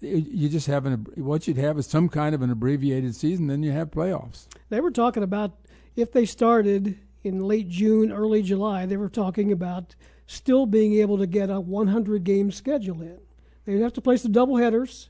[0.00, 3.62] you just have an what you'd have is some kind of an abbreviated season then
[3.62, 5.52] you have playoffs They were talking about
[5.94, 9.94] if they started in late June, early July, they were talking about
[10.26, 13.18] still being able to get a 100 game schedule in.
[13.64, 15.08] They'd have to play some double headers,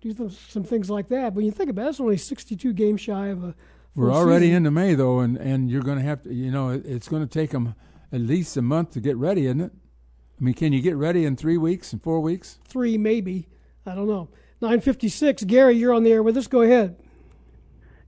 [0.00, 1.34] do th- some things like that.
[1.34, 3.54] When you think about it, it's only 62 games shy of a.
[3.94, 4.56] we're already season.
[4.58, 7.22] into may though and and you're going to have to you know it, it's going
[7.22, 7.74] to take them
[8.12, 9.72] at least a month to get ready isn't it
[10.40, 13.48] i mean can you get ready in three weeks and four weeks three, maybe.
[13.84, 14.28] I don't know.
[14.60, 15.44] 956.
[15.44, 16.46] Gary, you're on the air with us.
[16.46, 16.96] Go ahead.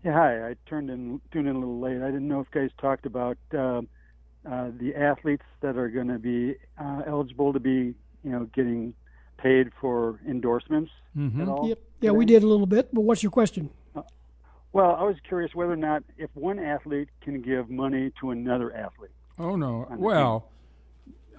[0.05, 0.49] Yeah, hi.
[0.51, 2.01] I turned in, tuned in a little late.
[2.01, 3.83] I didn't know if you guys talked about uh,
[4.51, 7.95] uh, the athletes that are going to be uh, eligible to be,
[8.25, 8.95] you know, getting
[9.37, 11.43] paid for endorsements Mhm.
[11.43, 11.69] at all.
[11.69, 11.79] Yep.
[12.01, 13.71] Yeah, we did a little bit, but what's your question?
[14.73, 18.73] Well, I was curious whether or not if one athlete can give money to another
[18.73, 19.11] athlete.
[19.39, 19.87] Oh no.
[19.91, 20.49] on the Well,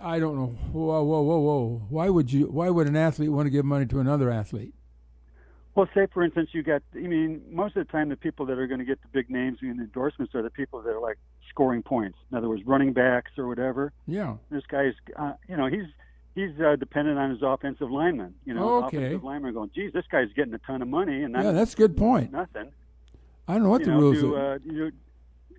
[0.01, 0.47] I don't know.
[0.73, 1.81] Whoa, whoa, whoa, whoa.
[1.89, 2.47] Why would you?
[2.47, 4.73] Why would an athlete want to give money to another athlete?
[5.73, 6.81] Well, say for instance, you got.
[6.93, 9.29] I mean, most of the time, the people that are going to get the big
[9.29, 11.17] names and endorsements are the people that are like
[11.49, 12.17] scoring points.
[12.29, 13.93] In other words, running backs or whatever.
[14.05, 14.35] Yeah.
[14.49, 15.85] This guy's, uh, you know, he's
[16.35, 18.33] he's uh, dependent on his offensive lineman.
[18.43, 18.97] You know, Okay.
[18.97, 21.77] offensive lineman going, geez, this guy's getting a ton of money, and Yeah, that's a
[21.77, 22.33] good point.
[22.33, 22.69] nothing.
[23.47, 24.19] I don't know what you the know, rules.
[24.19, 24.53] do, are.
[24.55, 24.91] uh, you,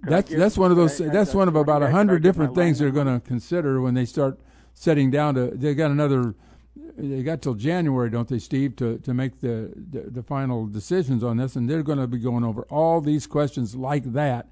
[0.04, 1.00] that's that's one of those.
[1.00, 3.80] I- I- that's I- one of about a hundred different things they're going to consider
[3.80, 4.38] when they start
[4.74, 5.46] setting down to.
[5.52, 6.34] They got another.
[6.74, 11.22] They got till January, don't they, Steve, to to make the the, the final decisions
[11.22, 14.48] on this, and they're going to be going over all these questions like that.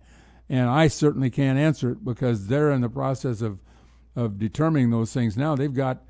[0.50, 3.60] and I certainly can't answer it because they're in the process of
[4.16, 5.54] of determining those things now.
[5.54, 6.02] They've got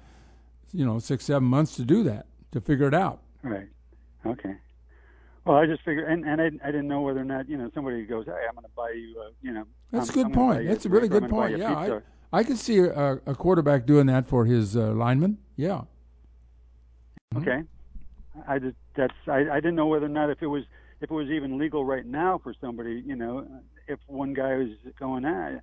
[0.72, 3.20] you know six seven months to do that to figure it out.
[3.42, 3.68] Right.
[4.26, 4.54] Okay.
[5.44, 7.70] Well, I just figured, and, and I, I didn't know whether or not you know
[7.74, 9.64] somebody goes, hey, I'm going to buy you, a, you know.
[9.90, 10.66] That's I'm, a good I'm point.
[10.68, 11.56] That's a really good point.
[11.56, 12.00] Yeah, I.
[12.32, 15.38] I could see a, a quarterback doing that for his uh, lineman.
[15.56, 15.80] Yeah.
[17.36, 17.62] Okay.
[18.48, 20.64] I just that's I, I didn't know whether or not if it was
[21.00, 23.46] if it was even legal right now for somebody, you know,
[23.88, 24.68] if one guy was
[24.98, 25.60] going, ah,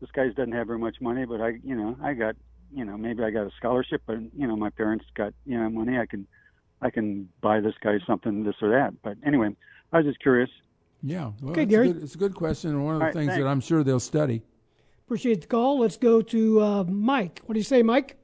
[0.00, 2.36] this guy doesn't have very much money, but I, you know, I got,
[2.72, 5.70] you know, maybe I got a scholarship, but you know, my parents got, you know,
[5.70, 5.98] money.
[5.98, 6.26] I can,
[6.82, 8.94] I can buy this guy something, this or that.
[9.02, 9.56] But anyway,
[9.92, 10.50] I was just curious.
[11.02, 11.32] Yeah.
[11.40, 11.90] Well, Okay, it's Gary.
[11.90, 13.46] A good, it's a good question, and one of the All right, things that.
[13.46, 14.42] I'm sure they'll study.
[15.06, 15.80] Appreciate the call.
[15.80, 17.40] Let's go to uh, Mike.
[17.46, 18.16] What do you say, Mike?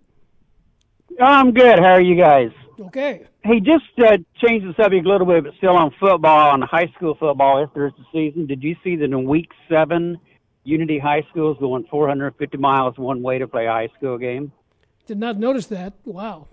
[1.20, 1.78] I'm good.
[1.78, 2.51] How are you guys?
[2.81, 3.26] Okay.
[3.43, 6.91] Hey, just uh, change the subject a little bit, but still on football, on high
[6.97, 8.47] school football after the season.
[8.47, 10.18] Did you see that in week seven,
[10.64, 14.53] Unity High School is going 450 miles one way to play a high school game?
[15.07, 15.95] Did not notice that.
[16.05, 16.49] Wow.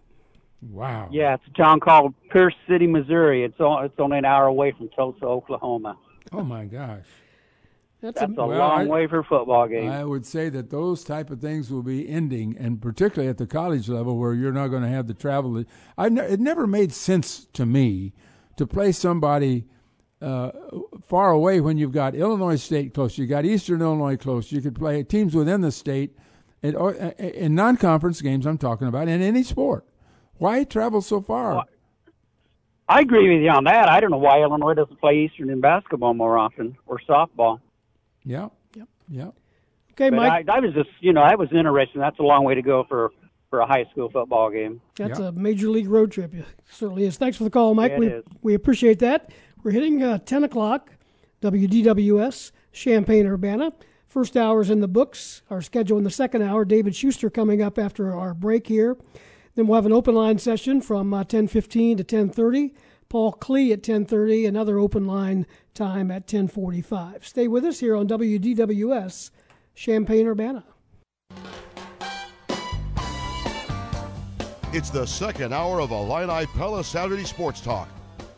[0.69, 1.09] Wow.
[1.11, 3.43] Yeah, it's a town called Pierce City, Missouri.
[3.43, 5.97] It's all, it's only an hour away from Tulsa, Oklahoma.
[6.33, 7.05] Oh my gosh.
[8.01, 9.89] That's, That's a, a Well, long I- way for football game.
[9.89, 13.47] I would say that those type of things will be ending, and particularly at the
[13.47, 15.63] college level, where you're not going to have the travel.
[15.97, 18.13] I ne- it never made sense to me
[18.57, 19.65] to play somebody
[20.21, 20.51] uh,
[21.01, 24.51] far away when you've got Illinois State close, you got Eastern Illinois close.
[24.51, 26.15] You could play teams within the state,
[26.63, 28.45] and, or, uh, in non-conference games.
[28.45, 29.85] I'm talking about in any sport.
[30.37, 31.65] Why travel so far?
[32.89, 33.89] I agree with you on that.
[33.89, 37.59] I don't know why Illinois doesn't play Eastern in basketball more often or softball.
[38.27, 38.49] Yeah.
[38.75, 38.87] Yep.
[39.09, 39.23] Yeah.
[39.93, 40.49] okay, But Mike.
[40.49, 42.01] I, I was just, you know, that was interesting.
[42.01, 43.11] That's a long way to go for
[43.49, 44.81] for a high school football game.
[44.97, 45.27] That's Yeah.
[45.29, 46.33] a major league road trip.
[46.35, 47.15] It certainly is.
[47.15, 47.91] Thanks for the call, Mike.
[47.91, 48.23] Yeah, it we, is.
[48.41, 49.31] we appreciate that.
[49.63, 50.91] We're hitting uh, 10 o'clock,
[51.41, 53.71] WDWS, Champaign, Urbana.
[54.05, 55.43] First hour is in the books.
[55.49, 58.97] Our schedule in the second hour, David Schuster coming up after our break here.
[59.55, 62.73] Then we'll have an open line session from uh, 10:15 to 10:30.
[63.09, 64.45] Paul Klee at 10:30.
[64.47, 67.25] Another open line time at 10:45.
[67.25, 69.31] Stay with us here on WDWS,
[69.75, 70.63] Champaign, Urbana.
[74.73, 77.87] It's the second hour of Illini Pella Saturday Sports Talk.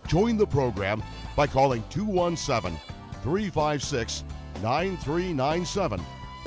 [0.07, 1.01] Join the program
[1.35, 2.79] by calling 217
[3.23, 4.23] 356
[4.61, 6.01] 9397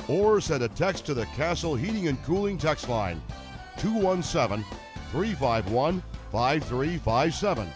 [0.07, 3.21] or send a text to the Castle Heating and Cooling text line
[3.77, 4.65] 217
[5.11, 6.01] 351
[6.31, 7.67] 5357.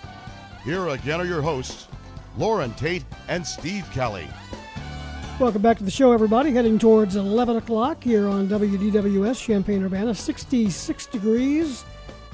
[0.68, 1.88] Here again are your hosts,
[2.38, 4.28] Loren Tate and Steve Kelly.
[5.40, 6.52] Welcome back to the show, everybody.
[6.52, 10.14] Heading towards 11 o'clock here on WDWS Champaign Urbana.
[10.14, 11.86] 66 degrees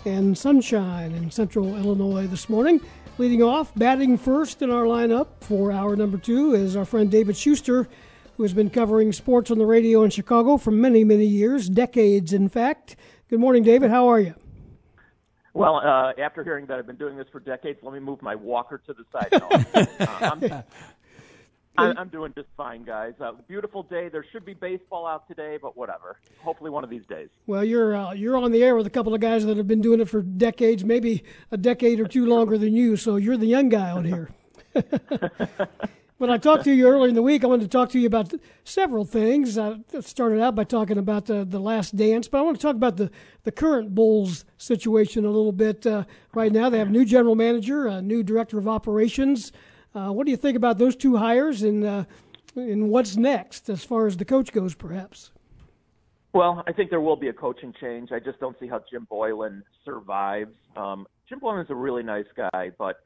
[0.06, 2.82] and sunshine in central Illinois this morning.
[3.20, 7.38] Leading off, batting first in our lineup for hour number two is our friend David
[7.38, 7.88] Schuster,
[8.36, 12.34] who has been covering sports on the radio in Chicago for many, many years, decades,
[12.34, 12.96] in fact.
[13.30, 13.92] Good morning, David.
[13.92, 14.34] How are you?
[15.54, 18.36] Well, uh, after hearing that I've been doing this for decades, let me move my
[18.36, 19.30] walker to the side.
[19.32, 19.50] No,
[20.00, 20.44] uh, I'm,
[21.78, 23.14] I'm, I'm doing just fine, guys.
[23.20, 24.10] Uh, beautiful day.
[24.10, 26.18] There should be baseball out today, but whatever.
[26.40, 27.30] Hopefully, one of these days.
[27.46, 29.82] Well, you're uh, you're on the air with a couple of guys that have been
[29.82, 32.98] doing it for decades, maybe a decade or two longer than you.
[32.98, 34.30] So you're the young guy out here.
[36.24, 38.08] when I talked to you earlier in the week, I wanted to talk to you
[38.08, 39.58] about several things.
[39.58, 42.78] I started out by talking about the, the last dance, but I want to talk
[42.78, 43.12] about the,
[43.44, 45.86] the current Bulls situation a little bit.
[45.86, 49.52] Uh, right now, they have a new general manager, a new director of operations.
[49.94, 52.06] Uh, what do you think about those two hires, and uh,
[52.56, 55.32] and what's next as far as the coach goes, perhaps?
[56.32, 58.14] Well, I think there will be a coaching change.
[58.14, 60.56] I just don't see how Jim Boylen survives.
[60.78, 63.02] Um, Jim Boylen's a really nice guy, but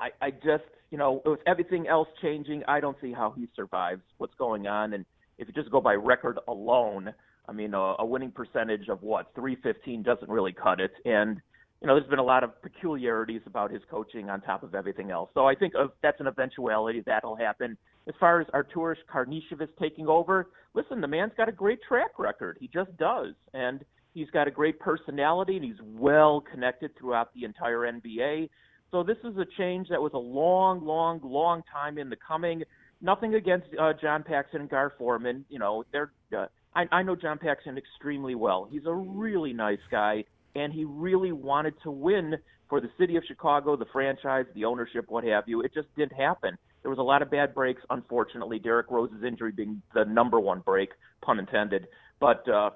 [0.00, 4.02] I, I just, you know, with everything else changing, I don't see how he survives
[4.18, 4.92] what's going on.
[4.92, 5.06] And
[5.38, 7.14] if you just go by record alone,
[7.48, 10.92] I mean, a, a winning percentage of what 315 doesn't really cut it.
[11.06, 11.40] And
[11.80, 15.10] you know, there's been a lot of peculiarities about his coaching on top of everything
[15.10, 15.30] else.
[15.34, 17.76] So I think uh, that's an eventuality that'll happen.
[18.06, 22.58] As far as Arturas Karnisovas taking over, listen, the man's got a great track record.
[22.60, 27.44] He just does, and he's got a great personality, and he's well connected throughout the
[27.44, 28.50] entire NBA.
[28.92, 32.62] So this is a change that was a long, long, long time in the coming.
[33.00, 35.46] Nothing against uh, John Paxson and Gar Forman.
[35.48, 36.12] You know, they're.
[36.36, 38.68] Uh, I, I know John Paxson extremely well.
[38.70, 40.24] He's a really nice guy,
[40.54, 42.34] and he really wanted to win
[42.68, 45.62] for the city of Chicago, the franchise, the ownership, what have you.
[45.62, 46.56] It just didn't happen.
[46.82, 48.58] There was a lot of bad breaks, unfortunately.
[48.58, 50.90] Derrick Rose's injury being the number one break,
[51.22, 51.86] pun intended.
[52.20, 52.70] But uh,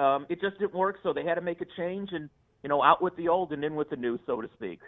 [0.00, 2.30] um, it just didn't work, so they had to make a change and
[2.62, 4.78] you know out with the old and in with the new, so to speak.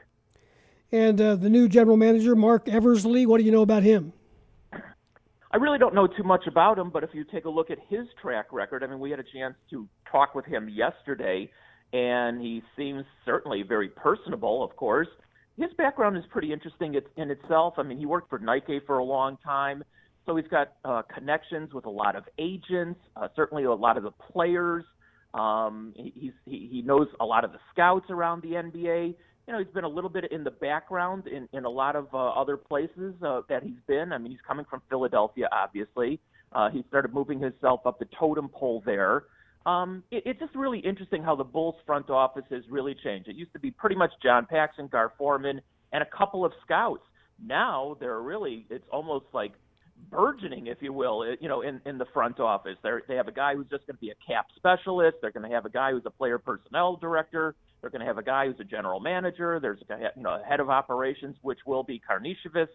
[0.91, 4.13] And uh, the new general manager, Marc Eversley, what do you know about him?
[5.51, 7.79] I really don't know too much about him, but if you take a look at
[7.89, 11.51] his track record, I mean, we had a chance to talk with him yesterday,
[11.93, 15.09] and he seems certainly very personable, of course.
[15.57, 17.75] His background is pretty interesting in itself.
[17.79, 19.83] I mean, he worked for Nike for a long time,
[20.27, 24.03] so he's got uh, connections with a lot of agents, uh, certainly a lot of
[24.03, 24.85] the players.
[25.35, 29.15] Um, he, he, he knows a lot of the scouts around the NBA
[29.49, 32.09] you know, he's been a little bit in the background in, in a lot of
[32.13, 34.13] uh, other places uh, that he's been.
[34.13, 36.21] I mean, he's coming from Philadelphia, obviously.
[36.53, 39.25] Uh, he started moving himself up the totem pole there.
[39.65, 43.27] Um, it, it's just really interesting how the Bulls front office has really changed.
[43.27, 45.63] It used to be pretty much John Paxson, Gar Forman,
[45.95, 47.03] and a couple of scouts.
[47.43, 49.53] Now they're really, it's almost like
[50.11, 52.77] burgeoning, if you will, you know, in, in the front office.
[52.83, 55.19] They're, they have a guy who's just going to be a cap specialist.
[55.21, 57.55] They're going to have a guy who's a player personnel director.
[57.81, 59.59] They're going to have a guy who's a general manager.
[59.61, 62.69] There's a you know a head of operations, which will be Karnisovas,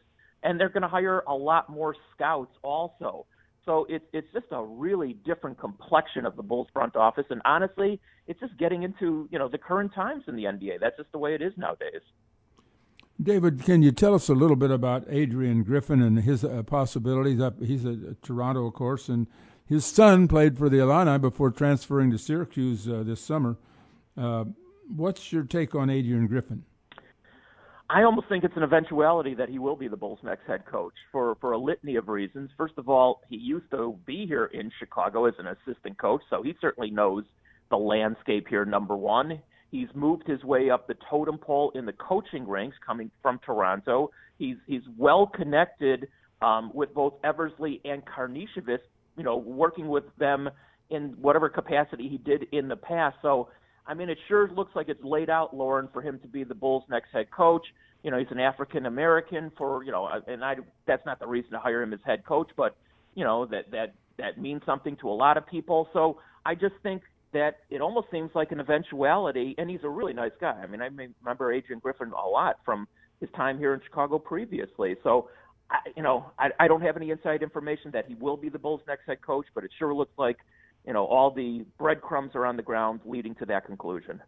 [0.43, 3.25] and they're going to hire a lot more scouts also.
[3.65, 7.99] So it's it's just a really different complexion of the Bulls front office, and honestly,
[8.27, 10.79] it's just getting into you know the current times in the NBA.
[10.81, 12.01] That's just the way it is nowadays.
[13.23, 17.41] David, can you tell us a little bit about Adrian Griffin and his uh, possibilities?
[17.61, 19.27] He's a, a, Toronto, of course, and
[19.65, 23.57] his son played for the Illini before transferring to Syracuse uh, this summer.
[24.17, 24.45] Uh,
[24.93, 26.65] what's your take on Adrian Griffin?
[27.89, 30.93] I almost think it's an eventuality that he will be the Bulls' next head coach
[31.11, 32.49] for for a litany of reasons.
[32.57, 36.41] First of all, he used to be here in Chicago as an assistant coach, so
[36.41, 37.23] he certainly knows
[37.69, 38.65] the landscape here.
[38.65, 39.39] Number one,
[39.73, 44.11] he's moved his way up the totem pole in the coaching ranks, coming from Toronto.
[44.37, 46.07] He's he's well connected
[46.43, 48.77] um, with both Eversley and Karnisovas.
[49.17, 50.47] You know, working with them
[50.91, 53.17] in whatever capacity he did in the past.
[53.23, 53.49] So
[53.87, 56.55] I mean, it sure looks like it's laid out, Loren, for him to be the
[56.55, 57.65] Bulls' next head coach.
[58.03, 60.55] You know, he's an African American for you know, and I
[60.85, 62.75] that's not the reason to hire him as head coach, but
[63.15, 65.89] you know that that that means something to a lot of people.
[65.93, 67.01] So I just think
[67.33, 70.59] that it almost seems like an eventuality, and he's a really nice guy.
[70.61, 72.87] I mean, I remember Adrian Griffin a lot from
[73.19, 74.95] his time here in Chicago previously.
[75.03, 75.29] So,
[75.69, 78.59] I, you know, I, I don't have any inside information that he will be the
[78.59, 80.37] Bulls' next head coach, but it sure looks like
[80.85, 84.21] you know, all the breadcrumbs are on the ground leading to that conclusion.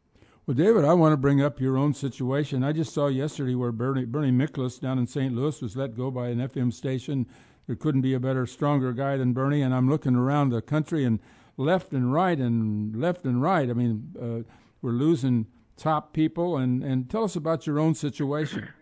[0.46, 2.64] Well, David, I want to bring up your own situation.
[2.64, 5.34] I just saw yesterday where Bernie Bernie Miklasz down in St.
[5.34, 7.26] Louis was let go by an FM station.
[7.66, 9.64] There couldn't be a better, stronger guy than Bernie.
[9.64, 11.20] And I'm looking around the country and
[11.58, 13.70] left and right and left and right.
[13.70, 14.50] I mean, uh,
[14.82, 15.48] we're losing
[15.78, 16.58] top people.
[16.58, 18.70] And and tell us about your own situation.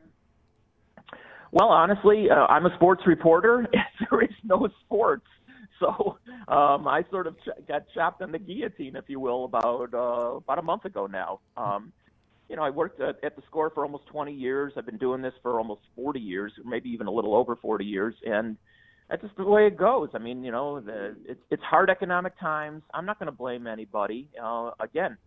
[1.55, 3.67] Well, honestly, uh, I'm a sports reporter.
[4.09, 5.28] there is no sports
[5.84, 6.17] so
[6.47, 10.38] um, I sort of ch- got chopped on the guillotine, if you will, about uh,
[10.38, 11.39] about a month ago now.
[11.57, 11.91] Um,
[12.49, 14.74] you know, I worked at, at the score for almost 20 years.
[14.78, 18.15] I've been doing this for almost 40 years, maybe even a little over 40 years,
[18.26, 18.57] and
[19.14, 20.09] that's just the way it goes.
[20.16, 22.82] I mean, you know, the, it's it's hard economic times.
[22.95, 24.28] I'm not going to blame anybody.
[24.41, 25.18] Uh, again,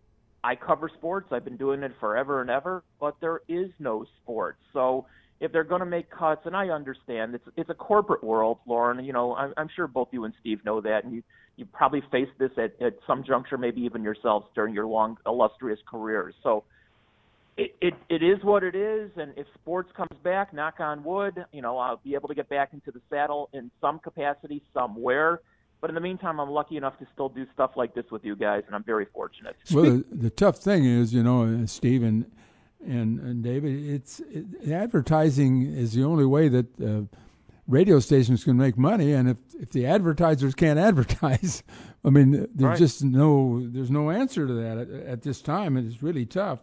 [0.43, 1.27] I cover sports.
[1.31, 4.57] I've been doing it forever and ever, but there is no sports.
[4.73, 5.05] So
[5.39, 9.05] if they're going to make cuts, and I understand it's it's a corporate world, Loren.
[9.05, 11.23] You know, I'm, I'm sure both you and Steve know that, and you
[11.55, 15.79] you probably faced this at, at some juncture, maybe even yourselves during your long illustrious
[15.89, 16.35] careers.
[16.43, 16.65] So
[17.57, 21.43] it, it it is what it is, and if sports comes back, knock on wood,
[21.51, 25.41] you know, I'll be able to get back into the saddle in some capacity somewhere.
[25.81, 28.35] But in the meantime, I'm lucky enough to still do stuff like this with you
[28.35, 29.55] guys, and I'm very fortunate.
[29.71, 32.31] Well, the, the tough thing is, you know, Steve, and
[32.85, 37.01] and, and David, it's it, advertising is the only way that uh,
[37.67, 41.63] radio stations can make money, and if if the advertisers can't advertise,
[42.05, 42.77] I mean, there's right.
[42.77, 45.75] just no there's no answer to that at, at this time.
[45.75, 46.59] It's really tough.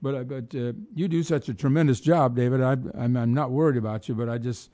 [0.00, 2.60] But uh, but uh, you do such a tremendous job, David.
[2.60, 4.70] I, I'm I'm not worried about you, but I just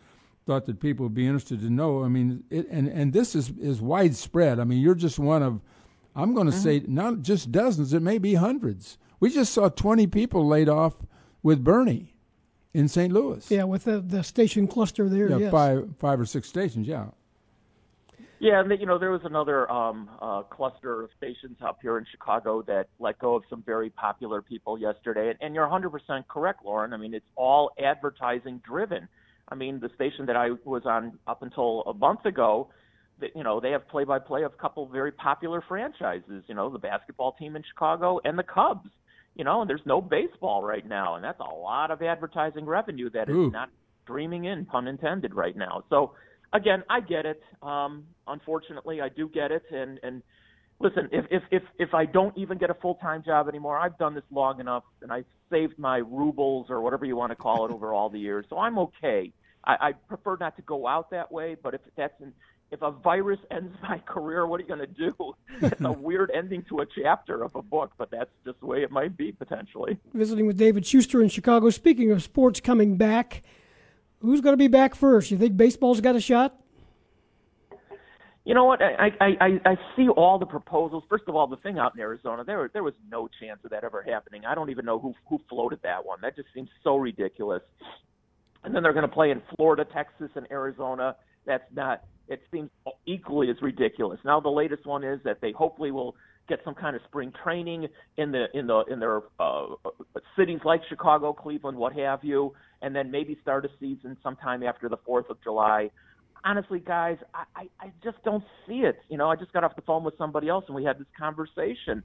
[0.47, 2.05] thought that people would be interested to know.
[2.05, 4.61] I mean, it, and and this is is widespread.
[4.61, 5.61] I mean, you're just one of
[6.14, 6.62] I'm going to mm-hmm.
[6.62, 10.97] say not just dozens, it may be hundreds we just saw 20 people laid off
[11.43, 12.14] with Bernie
[12.75, 13.11] in St.
[13.11, 13.51] Louis.
[13.51, 15.31] Yeah, with the, the station cluster there.
[15.31, 15.51] Yeah, yes.
[15.51, 16.87] five five or six stations.
[16.87, 17.07] Yeah.
[18.41, 22.05] Yeah, and you know there was another um, uh, cluster of stations up here in
[22.11, 25.30] Chicago that let go of some very popular people yesterday.
[25.30, 26.93] And, and you're 100% correct, Loren.
[26.93, 29.09] I mean, it's all advertising driven.
[29.49, 32.68] I mean, the station that I was on up until a month ago,
[33.20, 36.43] that you know they have play by play of a couple very popular franchises.
[36.47, 38.91] You know, the basketball team in Chicago and the Cubs
[39.35, 43.11] you know, and there's no baseball right now, and that's a lot of advertising revenue
[43.11, 43.51] that is Ooh.
[43.51, 43.68] not
[44.05, 45.82] streaming in, pun intended, right now.
[45.91, 46.12] So,
[46.55, 47.43] again, I get it.
[47.63, 50.23] Um, unfortunately, I do get it, and and
[50.81, 53.99] listen, if if if if I don't even get a full time job anymore, I've
[53.99, 57.67] done this long enough, and I've saved my rubles or whatever you want to call
[57.67, 59.33] it over all the years, so I'm okay.
[59.67, 61.57] I, I prefer not to go out that way.
[61.61, 62.33] But if that's an,
[62.71, 65.35] if a virus ends my career, what are you going to do?
[65.61, 68.83] it's a weird ending to a chapter of a book, but that's just the way
[68.83, 69.99] it might be potentially.
[70.13, 71.71] Visiting with David Schuster in Chicago.
[71.71, 73.43] Speaking of sports coming back,
[74.25, 75.31] who's going to be back first?
[75.31, 76.59] You think baseball's got a shot?
[78.45, 78.83] You know what?
[78.83, 81.03] I, I I I see all the proposals.
[81.09, 83.85] First of all, the thing out in Arizona, there there was no chance of that
[83.85, 84.45] ever happening.
[84.45, 86.18] I don't even know who who floated that one.
[86.20, 87.62] That just seems so ridiculous.
[88.62, 91.16] And then they're going to play in Florida, Texas, and Arizona.
[91.47, 92.05] That's not.
[92.29, 92.70] It seems
[93.07, 94.18] equally as ridiculous.
[94.25, 96.14] Now the latest one is that they hopefully will
[96.49, 99.66] get some kind of spring training in the in the in their uh,
[100.37, 102.53] cities like Chicago, Cleveland, what have you,
[102.85, 105.91] and then maybe start a season sometime after the Fourth of July
[106.45, 108.99] honestly, guys, I, I, I just don't see it.
[109.09, 111.07] You know, I just got off the phone with somebody else and we had this
[111.18, 112.03] conversation.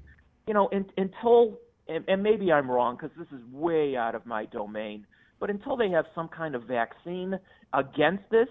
[0.47, 4.25] You know, in, until and, and maybe I'm wrong because this is way out of
[4.25, 5.05] my domain,
[5.39, 7.37] but until they have some kind of vaccine
[7.73, 8.47] against this,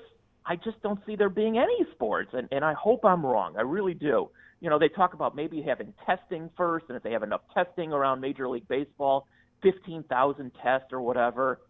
[0.46, 2.30] I just don't see there being any sports.
[2.32, 3.54] And, and I hope I'm wrong.
[3.56, 4.30] I really do.
[4.60, 7.92] You know, they talk about maybe having testing first, and if they have enough testing
[7.92, 9.26] around Major League Baseball,
[9.62, 11.60] 15,000 tests or whatever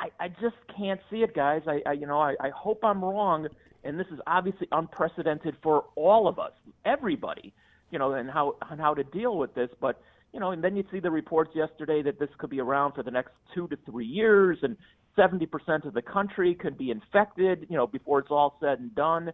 [0.00, 1.62] I, I just can't see it, guys.
[1.66, 3.48] I, I you know, I, I hope I'm wrong,
[3.84, 6.52] and this is obviously unprecedented for all of us,
[6.84, 7.52] everybody,
[7.90, 9.70] you know, and how on how to deal with this.
[9.80, 10.00] But
[10.32, 13.02] you know, and then you see the reports yesterday that this could be around for
[13.02, 14.76] the next two to three years, and
[15.16, 19.30] 70% of the country could be infected, you know, before it's all said and done.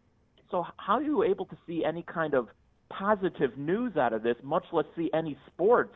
[0.50, 2.48] So how are you able to see any kind of
[2.90, 5.94] positive news out of this, much less see any sports,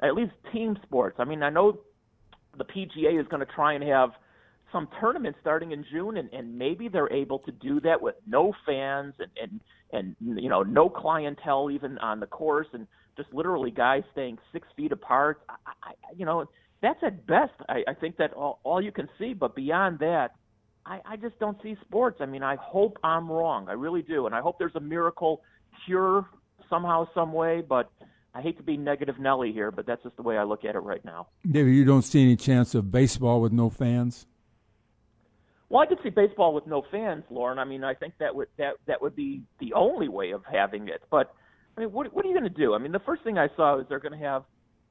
[0.00, 1.16] at least team sports?
[1.18, 1.78] I mean, I know
[2.58, 4.10] the PGA is going to try and have
[4.72, 8.52] some tournaments starting in June, and, and maybe they're able to do that with no
[8.66, 9.60] fans and and
[9.92, 12.86] and you know no clientele even on the course, and
[13.16, 15.40] just literally guys staying six feet apart.
[15.48, 16.46] I, I, you know,
[16.82, 17.52] that's at best.
[17.68, 20.32] I, I think that all, all you can see, but beyond that,
[20.86, 22.18] I, I just don't see sports.
[22.20, 23.68] I mean, I hope I'm wrong.
[23.68, 25.42] I really do, and I hope there's a miracle
[25.84, 26.26] cure
[26.70, 27.90] somehow, some way, but
[28.38, 30.76] I hate to be negative Nelly here, but that's just the way I look at
[30.76, 31.26] it right now.
[31.44, 34.26] David, you don't see any chance of baseball with no fans?
[35.68, 37.58] Well, I could see baseball with no fans, Loren.
[37.58, 40.86] I mean, I think that would that that would be the only way of having
[40.86, 41.02] it.
[41.10, 41.34] But
[41.76, 42.74] I mean, what what are you going to do?
[42.74, 44.44] I mean, the first thing I saw is they're going to have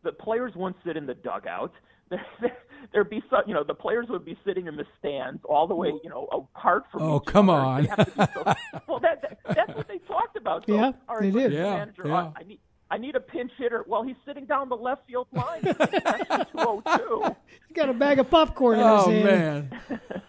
[0.04, 1.72] the players won't sit in the dugout.
[2.10, 2.58] There, there,
[2.92, 5.76] there'd be some, you know, the players would be sitting in the stands all the
[5.76, 7.02] way, you know, apart from.
[7.02, 7.88] Oh, come other.
[7.88, 7.88] on!
[7.88, 8.54] So,
[8.88, 10.66] well, that, that that's what they talked about.
[10.68, 11.54] So, yeah, all right, they did.
[11.54, 12.32] Yeah, manager, yeah.
[12.36, 12.60] I need
[12.90, 13.84] I need a pinch hitter.
[13.88, 15.62] Well, he's sitting down the left field line.
[15.64, 17.24] That's 202.
[17.68, 19.70] He's got a bag of popcorn in Oh his hand.
[19.90, 20.00] man!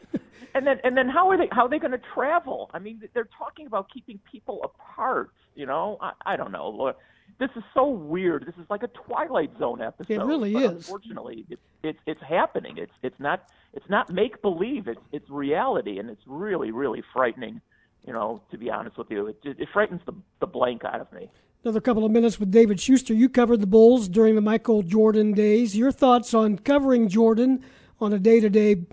[0.55, 2.69] And then and then how are they how are they going to travel?
[2.75, 5.31] I mean, they're talking about keeping people apart.
[5.55, 6.69] You know, I, I don't know.
[6.71, 6.97] Look,
[7.39, 8.45] this is so weird.
[8.45, 10.11] This is like a Twilight Zone episode.
[10.21, 10.71] It really is.
[10.89, 12.77] Unfortunately, it's it's it's happening.
[12.79, 14.89] It's it's not it's not make believe.
[14.89, 17.61] It's it's reality, and it's really really frightening.
[18.05, 21.13] You know, to be honest with you, it it frightens the the blank out of
[21.13, 21.31] me.
[21.69, 23.13] Another couple of minutes with David Schuster.
[23.13, 25.77] You covered the Bulls during the Michael Jordan days.
[25.77, 27.63] Your thoughts on covering Jordan
[28.01, 28.87] on a day to day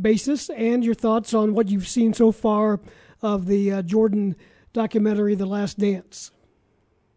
[0.00, 2.80] basis, and your thoughts on what you've seen so far
[3.20, 4.34] of the uh, Jordan
[4.72, 6.30] documentary, The Last Dance.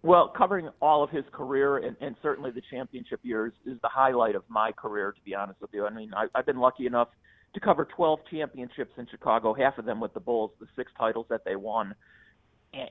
[0.04, 4.36] Well, covering all of his career and, and certainly the championship years is the highlight
[4.36, 5.86] of my career, to be honest with you.
[5.86, 7.08] I mean, I, I've been lucky enough
[7.54, 11.28] to cover 12 championships in Chicago, half of them with the Bulls, the six titles
[11.30, 11.96] that they won.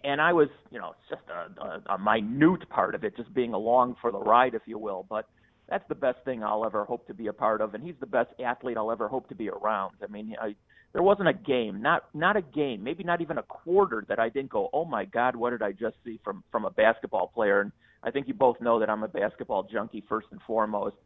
[0.04, 3.52] And, I was, you know, just a, a, a minute part of it, just being
[3.52, 5.06] along for the ride, if you will.
[5.08, 5.28] But
[5.68, 8.06] that's the best thing I'll ever hope to be a part of, and he's the
[8.06, 9.96] best athlete I'll ever hope to be around.
[10.02, 10.54] I mean, I,
[10.92, 14.28] there wasn't a game, not not a game, maybe not even a quarter that I
[14.28, 17.60] didn't go, oh my God, what did I just see from from a basketball player?
[17.60, 17.72] And
[18.02, 20.96] I think you both know that I'm a basketball junkie first and foremost.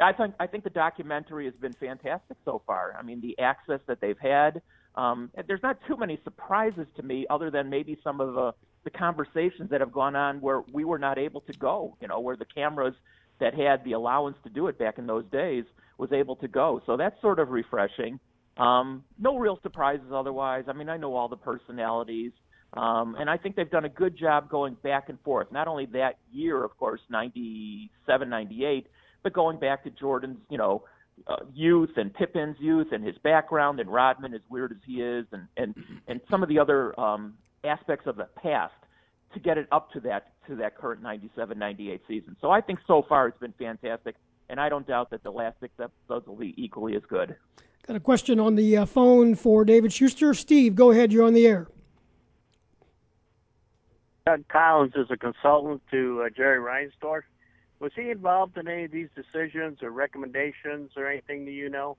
[0.00, 2.94] I think I think the documentary has been fantastic so far.
[2.98, 4.60] I mean, the access that they've had.
[4.98, 8.52] Um, there's not too many surprises to me, other than maybe some of the
[8.84, 11.96] the conversations that have gone on where we were not able to go.
[12.00, 12.94] You know, where the cameras
[13.38, 15.64] that had the allowance to do it back in those days
[15.98, 16.82] was able to go.
[16.86, 18.18] So that's sort of refreshing.
[18.56, 20.64] Um, no real surprises otherwise.
[20.66, 22.32] I mean, I know all the personalities.
[22.74, 25.48] Um, and I think they've done a good job going back and forth.
[25.52, 28.86] Not only that year, of course, 97, 98,
[29.22, 30.82] but going back to Jordan's, you know,
[31.26, 35.26] uh, youth and Pippen's youth and his background and Rodman, as weird as he is,
[35.32, 35.74] and and
[36.06, 38.74] and some of the other um, aspects of the past
[39.34, 42.36] to get it up to that to that current 97, 98 season.
[42.40, 44.16] So I think so far it's been fantastic,
[44.48, 47.36] and I don't doubt that the last six episodes will be equally as good.
[47.86, 50.34] Got a question on the uh, phone for David Schuster.
[50.34, 51.12] Steve, go ahead.
[51.12, 51.68] You're on the air.
[54.26, 57.22] Doug Collins is a consultant to uh, Jerry Reinsdorf.
[57.80, 61.96] Was he involved in any of these decisions or recommendations or anything that you know?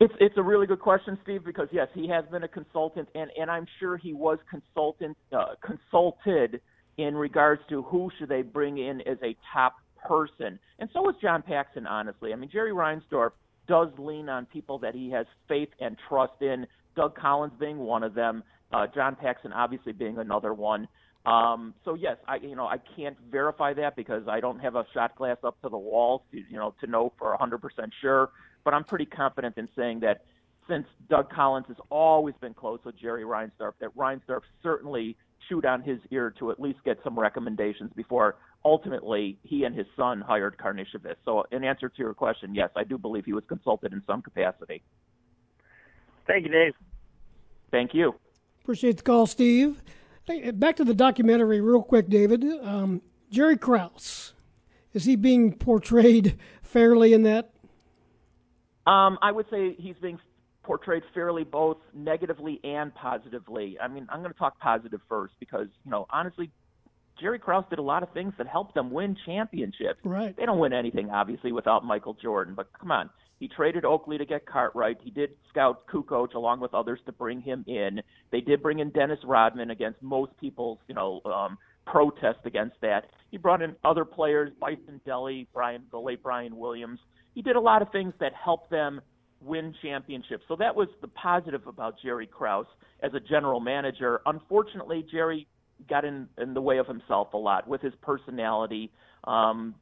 [0.00, 3.30] It's it's a really good question, Steve, because yes, he has been a consultant, and
[3.38, 6.60] and I'm sure he was consultant uh, consulted
[6.98, 9.76] in regards to who should they bring in as a top
[10.06, 11.84] person, and so was John Paxson.
[11.86, 13.32] Honestly, I mean Jerry Reinsdorf
[13.66, 16.66] does lean on people that he has faith and trust in.
[16.94, 20.86] Doug Collins being one of them, uh, John Paxson obviously being another one.
[21.28, 24.84] Um, so yes, I you know I can't verify that because I don't have a
[24.94, 27.60] shot glass up to the wall, to, you know, to know for 100%
[28.00, 28.30] sure
[28.68, 30.24] but I'm pretty confident in saying that
[30.68, 35.16] since Doug Collins has always been close with Jerry Reinsdorf, that Reinsdorf certainly
[35.48, 39.86] chewed on his ear to at least get some recommendations before ultimately he and his
[39.96, 41.14] son hired Karnisovas.
[41.24, 44.20] So, in answer to your question, yes, I do believe he was consulted in some
[44.20, 44.82] capacity.
[46.26, 46.74] Thank you, Dave.
[47.70, 48.16] Thank you.
[48.60, 49.80] Appreciate the call, Steve.
[50.54, 52.44] Back to the documentary, real quick, David.
[52.44, 54.34] Um, Jerry Krause,
[54.92, 57.50] is he being portrayed fairly in that?
[58.86, 60.18] Um, I would say he's being
[60.62, 63.78] portrayed fairly both negatively and positively.
[63.80, 66.50] I mean, I'm going to talk positive first because, you know, honestly,
[67.18, 70.00] Jerry Krause did a lot of things that helped them win championships.
[70.04, 70.36] Right.
[70.36, 73.10] They don't win anything, obviously, without Michael Jordan, but come on.
[73.38, 74.98] He traded Oakley to get Cartwright.
[75.02, 78.00] He did scout Kukoc along with others to bring him in.
[78.32, 83.10] They did bring in Dennis Rodman against most people's, you know, um, protest against that.
[83.30, 86.98] He brought in other players, Bison Dele, Brian, the late Brian Williams
[87.38, 89.00] he did a lot of things that helped them
[89.40, 90.42] win championships.
[90.48, 92.66] So that was the positive about Jerry Krause
[93.00, 94.20] as a general manager.
[94.26, 95.46] Unfortunately, Jerry
[95.88, 98.90] got in, in the way of himself a lot with his personality
[99.22, 99.76] um,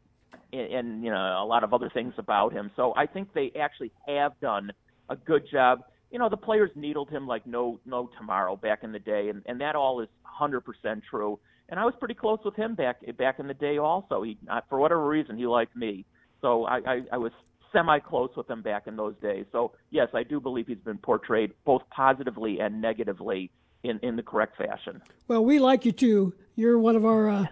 [0.52, 2.70] and, and you know a lot of other things about him.
[2.76, 4.72] So I think they actually have done
[5.08, 5.80] a good job.
[6.10, 9.42] You know, the players needled him like no no tomorrow back in the day, and,
[9.46, 10.08] and that all is
[10.40, 10.62] 100%
[11.08, 11.38] true.
[11.68, 13.78] And I was pretty close with him back back in the day.
[13.78, 14.38] Also, he
[14.68, 16.04] for whatever reason he liked me.
[16.40, 17.32] So I, I, I was
[17.72, 19.46] semi close with him back in those days.
[19.52, 23.50] So yes, I do believe he's been portrayed both positively and negatively
[23.88, 25.00] in, in the correct fashion.
[25.28, 26.34] Well, we like you too.
[26.54, 27.46] You're one of our uh,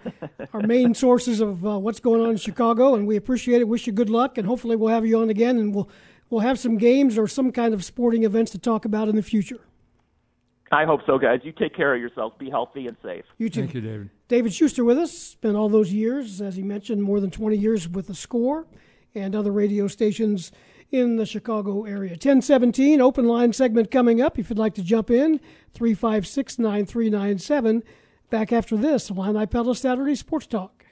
[0.52, 3.68] our main sources of uh, what's going on in Chicago, and we appreciate it.
[3.68, 5.88] Wish you good luck, and hopefully we'll have you on again, and we'll
[6.30, 9.22] we'll have some games or some kind of sporting events to talk about in the
[9.22, 9.60] future.
[10.72, 11.40] I hope so, guys.
[11.44, 12.34] You take care of yourselves.
[12.38, 13.24] Be healthy and safe.
[13.38, 13.60] You too.
[13.60, 14.10] Thank you, David.
[14.28, 15.12] David Schuster with us.
[15.12, 18.66] Spent all those years, as he mentioned, more than 20 years with the score
[19.14, 20.50] and other radio stations
[20.94, 22.12] in the Chicago area.
[22.12, 24.38] 1017, open line segment coming up.
[24.38, 25.40] If you'd like to jump in,
[25.72, 27.82] 356 9397.
[28.30, 30.84] Back after this, Illini Pella Saturday Sports Talk.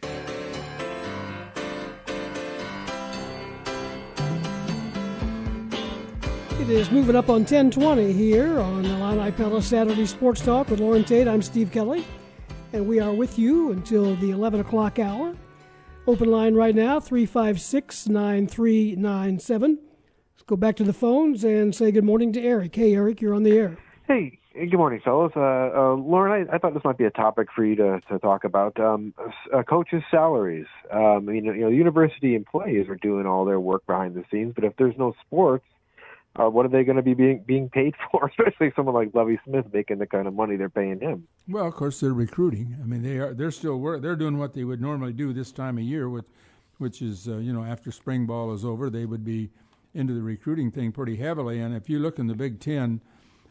[6.61, 11.05] It is moving up on 1020 here on Illini Pella Saturday Sports Talk with Loren
[11.05, 11.29] Tate.
[11.29, 12.05] I'm Steve Kelly,
[12.73, 15.37] and we are with you until the 11 o'clock hour.
[16.09, 19.92] Open line right now, 356 9397.
[20.43, 22.75] Let's go back to the phones and say good morning to Eric.
[22.75, 23.79] Hey, Eric, you're on the air.
[24.09, 25.31] Hey, good morning, fellas.
[25.37, 28.19] Uh, uh, Loren, I, I, thought this might be a topic for you to, to
[28.19, 28.77] talk about.
[28.81, 29.15] Um,
[29.55, 30.67] uh, coaches' salaries.
[30.91, 34.53] Um, I mean, you know, university employees are doing all their work behind the scenes,
[34.53, 35.65] but if there's no sports,
[36.35, 38.27] uh, what are they going to be being being paid for?
[38.27, 41.29] Especially someone like Lovie Smith making the kind of money they're paying him.
[41.47, 42.77] Well, of course they're recruiting.
[42.83, 44.03] I mean, they are they're still work.
[44.03, 46.25] They're doing what they would normally do this time of year, with
[46.79, 49.51] which is uh, you know after spring ball is over, they would be
[49.95, 51.61] into the recruiting thing pretty heavily.
[51.61, 53.01] And if you look in the Big Ten,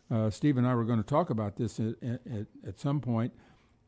[0.10, 3.34] uh, Steve and I were going to talk about this at, at, at some point.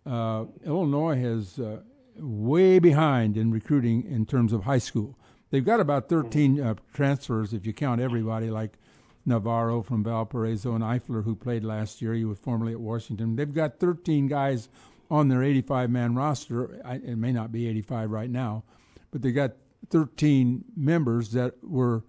[0.06, 1.82] Uh, Illinois has uh,
[2.18, 5.18] way behind in recruiting in terms of high school.
[5.50, 8.78] They've got about 13 uh, transfers if you count everybody, like
[9.26, 12.14] Navarro from Valparaiso and Eifler, who played last year.
[12.14, 13.36] He was formerly at Washington.
[13.36, 14.70] They've got 13 guys
[15.12, 16.82] on their 85 man roster.
[16.86, 18.64] It may not be 85 right now,
[19.12, 19.54] but they got
[19.90, 22.04] 13 members that were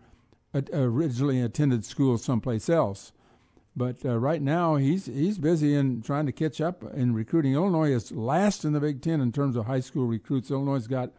[0.73, 3.13] originally attended school someplace else.
[3.77, 7.55] But uh, right now, he's he's busy in trying to catch up in recruiting.
[7.55, 10.51] Illinois is last in the Big Ten in terms of high school recruits.
[10.51, 11.11] Illinois has got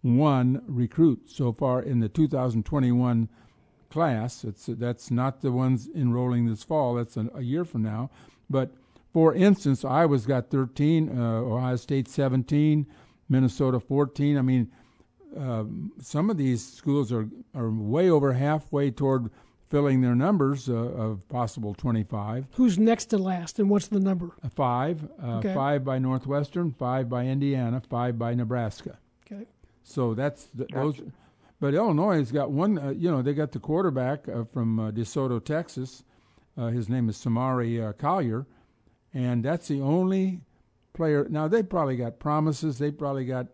[0.00, 3.28] one recruit so far in the 2021
[3.90, 4.44] class.
[4.44, 6.94] It's that's not the ones enrolling this fall.
[6.94, 8.10] That's a, a year from now.
[8.48, 8.72] But
[9.12, 12.86] for instance, Iowa's got 13, uh, Ohio State 17,
[13.28, 14.38] Minnesota 14.
[14.38, 14.70] I mean,
[15.36, 15.64] uh,
[16.00, 19.30] some of these schools are are way over halfway toward
[19.68, 22.46] filling their numbers uh, of possible 25.
[22.54, 24.30] Who's next to last, and what's the number?
[24.54, 25.06] five.
[25.22, 25.54] Uh, okay.
[25.54, 28.98] Five by Northwestern, five by Indiana, five by Nebraska.
[29.30, 29.44] Okay.
[29.82, 30.80] So that's the, gotcha.
[30.80, 31.02] those
[31.60, 32.78] but Illinois has got one.
[32.78, 36.04] Uh, you know, they got the quarterback uh, from uh, DeSoto, Texas.
[36.56, 38.46] Uh, his name is Samari uh, Collier,
[39.12, 40.40] and that's the only
[40.92, 41.26] player.
[41.28, 42.78] Now they probably got promises.
[42.78, 43.48] They probably got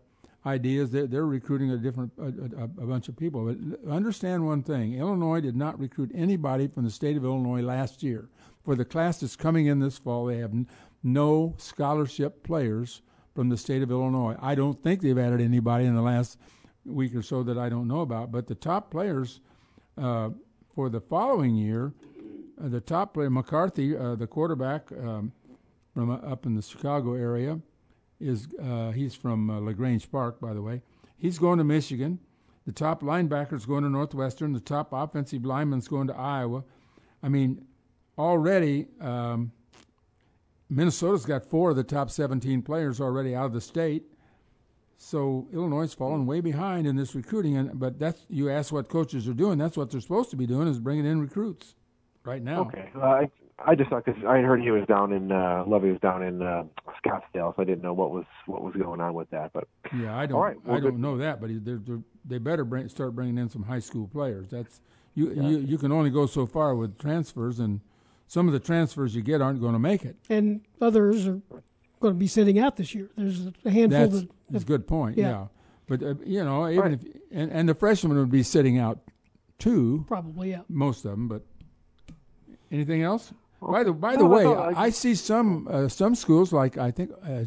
[0.45, 0.91] ideas.
[0.91, 3.45] They're, they're recruiting a different a, a, a bunch of people.
[3.45, 8.03] But understand one thing: Illinois did not recruit anybody from the state of Illinois last
[8.03, 8.29] year.
[8.63, 10.53] For the class that's coming in this fall, they have
[11.03, 13.01] no scholarship players
[13.35, 14.35] from the state of Illinois.
[14.41, 16.39] I don't think they've added anybody in the last
[16.85, 18.31] week or so that I don't know about.
[18.31, 19.39] But the top players
[19.97, 20.29] uh,
[20.73, 21.93] for the following year,
[22.63, 25.31] uh, the top player McCarthy, uh, the quarterback um,
[25.93, 27.59] from uh, up in the Chicago area,
[28.19, 30.81] is uh, he's from uh, Lagrange Park, by the way.
[31.17, 32.19] He's going to Michigan.
[32.65, 34.53] The top linebacker's going to Northwestern.
[34.53, 36.63] The top offensive lineman's going to Iowa.
[37.21, 37.65] I mean,
[38.17, 39.51] already um,
[40.69, 44.03] Minnesota's got four of the top 17 players already out of the state.
[44.97, 48.87] So Illinois has fallen way behind in this recruiting, and but that's you ask what
[48.87, 49.57] coaches are doing.
[49.57, 51.75] That's what they're supposed to be doing is bringing in recruits
[52.23, 52.61] right now.
[52.61, 52.89] Okay,
[53.63, 56.41] I just thought because I heard he was down in uh, Lovie was down in
[56.41, 56.63] uh,
[57.03, 59.53] Scottsdale, so I didn't know what was what was going on with that.
[59.53, 59.67] But
[59.97, 60.35] Yeah, I don't.
[60.37, 60.99] All right, well, I don't good.
[60.99, 64.49] know that, but they're, they're, they better bring, start bringing in some high school players.
[64.49, 64.81] That's
[65.13, 65.43] you, Yeah.
[65.47, 65.57] you.
[65.59, 67.79] You can only go so far with transfers, and
[68.27, 70.17] some of the transfers you get aren't going to make it.
[70.29, 71.39] And others are
[72.01, 73.09] going to be sitting out this year.
[73.15, 74.29] There's a handful That's, that.
[74.49, 75.17] that's a good point.
[75.17, 75.29] Yeah.
[75.29, 75.47] Yeah,
[75.87, 76.91] but uh, you know, even Right.
[76.93, 78.99] if and, and the freshmen would be sitting out
[79.59, 80.03] too.
[80.09, 80.61] Probably, yeah.
[80.67, 81.43] Most of them, but
[82.69, 83.31] anything else?
[83.71, 84.83] By the by the No, way, that's all.
[84.83, 87.45] I, see some uh, some schools like I think uh,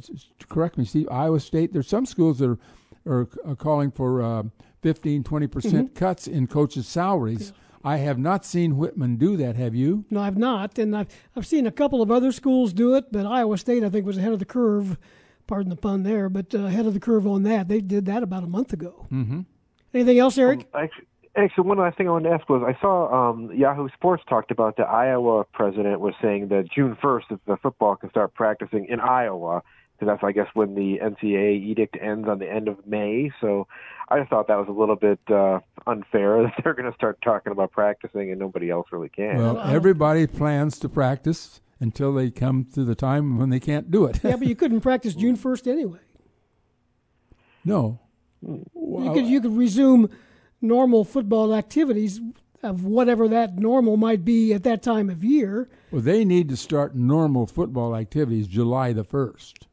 [0.48, 1.08] correct me, Steve.
[1.10, 1.72] Iowa State.
[1.72, 2.58] There's some schools that are
[3.06, 4.42] are, are calling for uh,
[4.82, 5.98] 15, 20 percent Mhm.
[5.98, 7.52] cuts in coaches' salaries.
[7.84, 9.54] I have not seen Whitman do that.
[9.56, 10.04] Have you?
[10.10, 13.24] No, I've not, and I've I've seen a couple of other schools do it, but
[13.24, 14.98] Iowa State I think was ahead of the curve.
[15.46, 17.68] Pardon the pun there, but uh, ahead of the curve on that.
[17.68, 19.06] They did that about a month ago.
[19.10, 19.40] Mm-hmm.
[19.94, 20.68] Anything else, Eric?
[20.74, 21.06] Actually,
[21.38, 24.50] actually, one last thing I wanted to ask was I saw um, Yahoo Sports talked
[24.50, 28.86] about the Iowa president was saying that June 1st that the football can start practicing
[28.86, 29.62] in Iowa
[29.98, 33.30] because that's I guess when the NCAA edict ends on the end of May.
[33.40, 33.66] So
[34.08, 37.18] I just thought that was a little bit uh, unfair that they're going to start
[37.22, 39.38] talking about practicing and nobody else really can.
[39.38, 44.04] Well, everybody plans to practice until they come to the time when they can't do
[44.04, 44.20] it.
[44.22, 46.00] yeah, but you couldn't practice June first anyway.
[47.64, 48.00] no.
[48.42, 50.08] you could you could resume
[50.60, 52.20] normal football activities
[52.62, 55.68] of whatever that normal might be at that time of year.
[55.90, 59.68] Well, they need to start normal football activities July the first.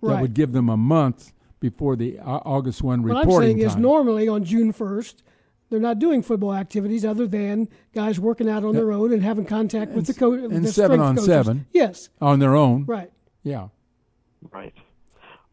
[0.00, 0.14] Right.
[0.14, 3.76] That would give them a month before the August one What I'm reporting saying is
[3.76, 5.22] normally on June 1st,
[5.70, 9.46] they're not doing football activities other than guys working out on their own and having
[9.46, 10.40] contact with the coach.
[10.40, 11.66] and seven on seven.
[11.72, 12.10] Yes.
[12.20, 12.84] on their own.
[12.84, 13.10] Right.
[13.44, 13.68] Yeah.
[14.52, 14.74] Right.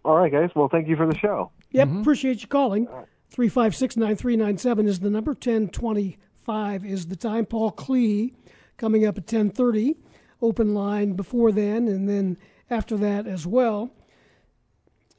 [0.04, 0.50] All right, guys.
[0.56, 1.52] Well, thank you for the show.
[1.72, 1.88] Yep.
[1.88, 2.02] Mm-hmm.
[2.02, 2.88] Appreciate you calling.
[3.32, 5.34] Three five six nine three nine seven is the number.
[5.34, 7.46] Ten twenty five is the time.
[7.46, 8.34] Paul Klee
[8.76, 9.96] coming up at ten thirty.
[10.42, 12.38] Open line before then, and then
[12.70, 13.92] after that as well.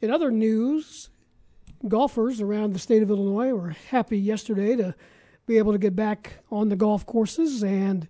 [0.03, 1.09] In other news,
[1.89, 4.95] golfers around the state of Illinois were happy yesterday to
[5.47, 8.09] be able to get back on the golf courses, and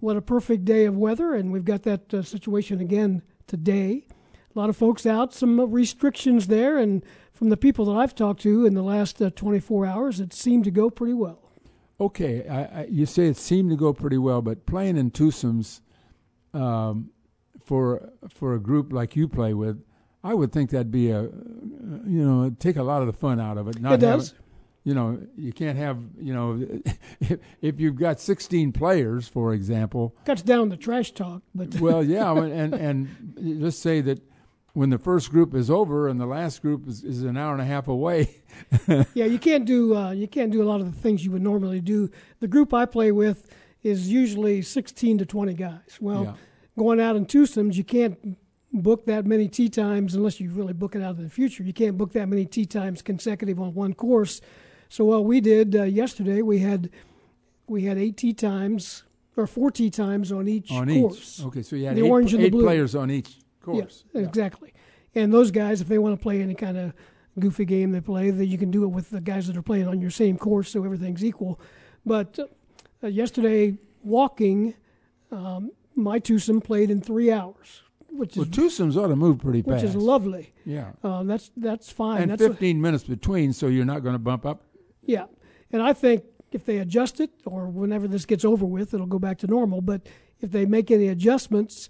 [0.00, 1.32] what a perfect day of weather.
[1.32, 4.06] And we've got that uh, situation again today.
[4.54, 7.02] A lot of folks out, some restrictions there, and
[7.38, 10.64] from the people that I've talked to in the last uh, 24 hours, it seemed
[10.64, 11.52] to go pretty well.
[12.00, 15.80] Okay, I, I, you say it seemed to go pretty well, but playing in twosomes
[16.52, 17.10] um,
[17.64, 19.84] for for a group like you play with,
[20.24, 23.56] I would think that'd be a you know take a lot of the fun out
[23.56, 23.80] of it.
[23.80, 24.34] Not It does.
[24.82, 26.66] You know, you can't have you know
[27.20, 30.16] if, if you've got 16 players, for example.
[30.24, 34.22] Cuts down the trash talk, but well, yeah, and and let's say that
[34.78, 37.60] when the first group is over and the last group is, is an hour and
[37.60, 38.42] a half away.
[39.12, 41.42] yeah, you can't do uh, you can't do a lot of the things you would
[41.42, 42.08] normally do.
[42.38, 43.50] The group I play with
[43.82, 45.98] is usually 16 to 20 guys.
[46.00, 46.34] Well, Yeah.
[46.78, 48.38] going out in twosomes, you can't
[48.72, 51.64] book that many tee times unless you really book it out in the future.
[51.64, 54.40] You can't book that many tee times consecutive on one course.
[54.88, 56.90] So what we did uh, yesterday, we had
[57.66, 59.02] we had eight tee times
[59.36, 61.40] or four tee times on each on course.
[61.40, 61.46] each.
[61.46, 62.62] Okay, so you had the eight, orange and the eight blue.
[62.62, 63.38] players on each
[63.72, 64.04] course.
[64.12, 64.72] Yeah, exactly.
[65.14, 66.92] And those guys, if they want to play any kind of
[67.38, 69.88] goofy game they play, that you can do it with the guys that are playing
[69.88, 71.60] on your same course, so everything's equal.
[72.04, 72.38] But
[73.02, 74.74] uh, yesterday, walking,
[75.30, 79.60] um, my twosome played in three hours, which is Well, twosomes ought to move pretty
[79.62, 79.84] which fast.
[79.84, 80.52] Which is lovely.
[80.64, 80.92] Yeah.
[81.02, 82.22] um, that's that's fine.
[82.22, 84.62] and that's a- 15 minutes between, so you're not going to bump up.
[85.04, 85.24] yeah,
[85.72, 89.18] and I think if they adjust it, or whenever this gets over with, it'll go
[89.18, 89.80] back to normal.
[89.82, 90.06] But
[90.40, 91.88] if they make any adjustments,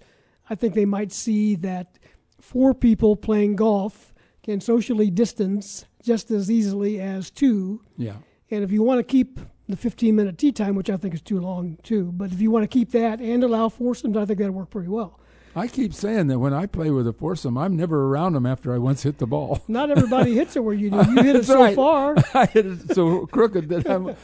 [0.49, 1.99] I think they might see that
[2.39, 4.13] four people playing golf
[4.43, 7.81] can socially distance just as easily as two.
[7.97, 8.15] Yeah.
[8.49, 11.21] And if you want to keep the 15 minute tee time, which I think is
[11.21, 14.39] too long too, but if you want to keep that and allow foursomes, I think
[14.39, 15.19] that'd work pretty well.
[15.55, 18.73] I keep saying that when I play with a foursome, I'm never around them after
[18.73, 19.63] I once hit the ball.
[19.67, 20.97] Not everybody hits it where you do.
[20.97, 21.75] You hit it so right.
[21.75, 22.15] far.
[22.33, 24.15] I hit it so crooked that I'm.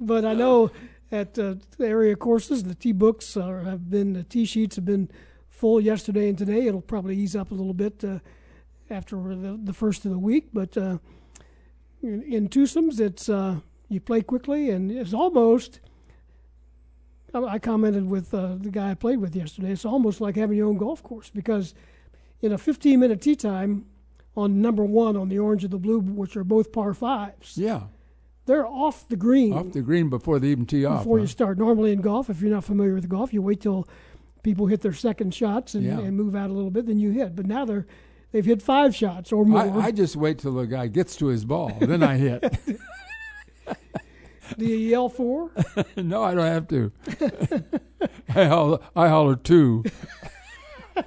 [0.00, 0.70] but I know
[1.10, 5.10] at uh, the area courses, the tee books have been the tee sheets have been
[5.48, 6.66] full yesterday and today.
[6.66, 8.18] It'll probably ease up a little bit uh,
[8.90, 10.98] after the, the first of the week, but uh,
[12.02, 13.56] in, in twosomes, it's uh,
[13.88, 15.80] you play quickly and it's almost.
[17.34, 19.72] I I commented with uh, the guy I played with yesterday.
[19.72, 21.74] It's almost like having your own golf course because
[22.40, 23.86] in a 15 minute tee time
[24.36, 27.82] on number one on the orange and the blue, which are both par fives, Yeah,
[28.48, 31.00] they're off the green off the green before they even tee off.
[31.02, 31.22] before huh?
[31.22, 31.58] you start.
[31.58, 33.86] Normally in golf, if you're not familiar with golf, you wait till
[34.42, 36.00] people hit their second shots and, Yeah.
[36.00, 37.36] and move out a little bit, then you hit.
[37.36, 37.86] But now they're
[38.32, 39.60] they've hit five shots or more.
[39.60, 42.42] I, I just wait till the guy gets to his ball, then I hit.
[44.58, 45.50] Do you yell four?
[45.96, 46.90] no, I don't have to.
[48.34, 49.84] I holler, I holler two.
[50.96, 51.04] a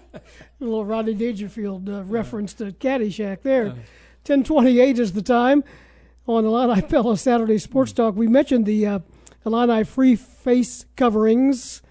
[0.59, 3.65] little Rodney Dangerfield uh, reference to Caddyshack there.
[4.23, 5.63] 1028 is the time
[6.27, 8.15] on Illini Pella Saturday Sports Talk.
[8.15, 8.99] We mentioned the uh,
[9.45, 11.81] Illini free face coverings.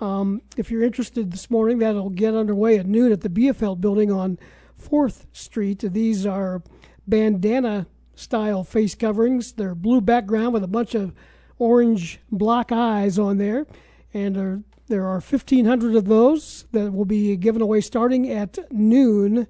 [0.00, 4.10] Um, if you're interested this morning, that'll get underway at noon at the BFL building
[4.10, 4.38] on
[4.80, 5.78] 4th Street.
[5.80, 6.62] These are
[7.06, 9.52] bandana style face coverings.
[9.52, 11.14] They're blue background with a bunch of
[11.58, 13.66] orange block eyes on there.
[14.12, 19.46] And there, there are 1,500 of those that will be given away starting at noon.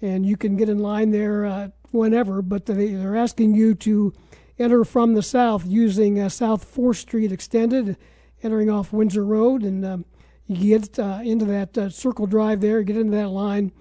[0.00, 4.12] And you can get in line there uh, whenever, but they, they're asking you to
[4.58, 7.96] enter from the south using uh, South 4th Street Extended,
[8.42, 9.62] entering off Windsor Road.
[9.62, 10.04] And um,
[10.46, 13.72] you get uh, into that uh, circle drive there, get into that line.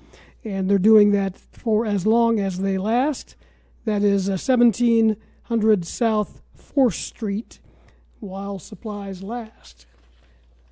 [0.43, 3.35] And they're doing that for as long as they last.
[3.85, 7.59] That is uh, 1700 South 4th Street
[8.19, 9.85] while supplies last.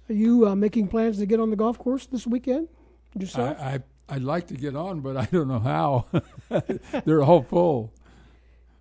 [0.10, 2.68] Are you uh, making plans to get on the golf course this weekend
[3.18, 3.58] yourself?
[3.60, 3.80] I, I
[4.12, 6.06] I'd like to get on, but I don't know how.
[7.06, 7.94] They're all full.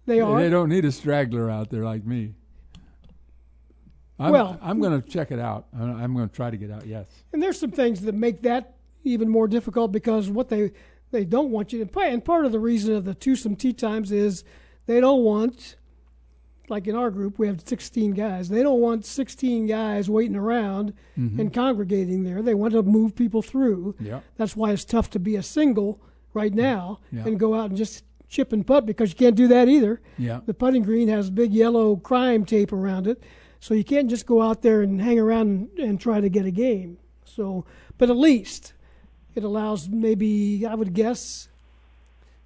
[0.06, 0.40] they are.
[0.40, 2.34] They don't need a straggler out there like me.
[4.18, 5.66] I'm, Well- I'm going to check it out.
[5.72, 6.86] I'm I'm going to try to get out.
[6.86, 7.06] Yes.
[7.32, 8.74] And there's some things that make that
[9.04, 10.72] even more difficult because what they
[11.10, 12.12] they don't want you to play.
[12.12, 14.44] And part of the reason of the twosome tee times is
[14.86, 15.76] they don't want,
[16.70, 18.48] like in our group, we have 16 guys.
[18.48, 21.40] They don't want 16 guys waiting around mm-hmm.
[21.40, 22.42] and congregating there.
[22.42, 23.96] They want to move people through.
[23.98, 24.20] Yeah.
[24.36, 26.00] That's why it's tough to be a single
[26.32, 26.60] right mm-hmm.
[26.60, 27.26] now Yeah.
[27.26, 30.00] and go out and just chip and putt because you can't do that either.
[30.16, 30.40] Yeah.
[30.46, 33.22] The putting green has big yellow crime tape around it,
[33.58, 36.46] so you can't just go out there and hang around and, and try to get
[36.46, 36.98] a game.
[37.24, 37.66] So,
[37.98, 38.72] but at least
[39.34, 41.48] it allows maybe I would guess.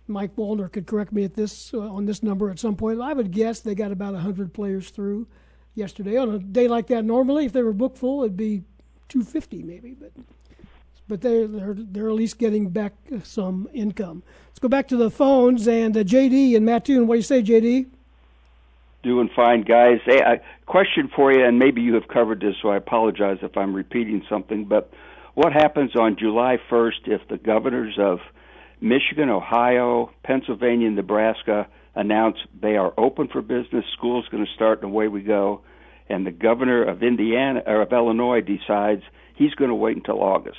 [0.06, 3.00] Mike Wallner could correct me at this uh, on this number at some point.
[3.00, 5.26] I would guess they got about hundred players through
[5.74, 6.16] yesterday.
[6.16, 8.62] On a day like that, normally if they were booked full, it'd be
[9.08, 10.12] two fifty maybe, but
[11.08, 14.22] but they're they're they're at least getting back some income.
[14.48, 17.06] Let's go back to the phones and uh, JD and Mattoon.
[17.06, 17.86] What do you say, JD?
[19.02, 20.00] Doing fine, guys.
[20.06, 23.54] Hey, a question for you, and maybe you have covered this, so I apologize if
[23.54, 24.64] I'm repeating something.
[24.64, 24.90] But
[25.34, 28.20] what happens on July 1st if the governors of
[28.84, 34.82] Michigan, Ohio, Pennsylvania, and Nebraska announce they are open for business, school's going to start,
[34.82, 35.62] and away we go,
[36.10, 39.02] and the governor of Indiana or of Illinois decides
[39.36, 40.58] he's going to wait until August?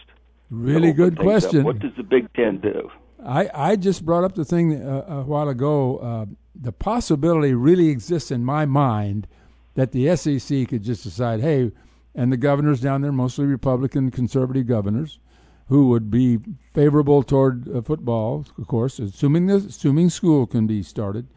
[0.50, 1.24] Really good things up?
[1.24, 1.64] question.
[1.64, 2.90] What does the Big Ten do?
[3.24, 5.98] I, I just brought up the thing uh, a while ago.
[5.98, 6.26] Uh,
[6.60, 9.28] the possibility really exists in my mind
[9.76, 11.72] that the SEC could just decide, hey,
[12.16, 15.20] and the governors down there, mostly Republican, conservative governors,
[15.68, 16.40] who would be
[16.74, 21.28] favorable toward uh, football, of course, assuming the, assuming school can be started.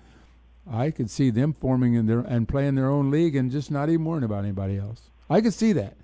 [0.70, 3.88] I could see them forming in their and playing their own league and just not
[3.88, 5.10] even worrying about anybody else.
[5.30, 5.96] I could see that.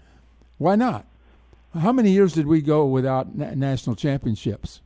[0.57, 1.07] Why not?
[1.79, 4.81] How many years did we go without na- national championships?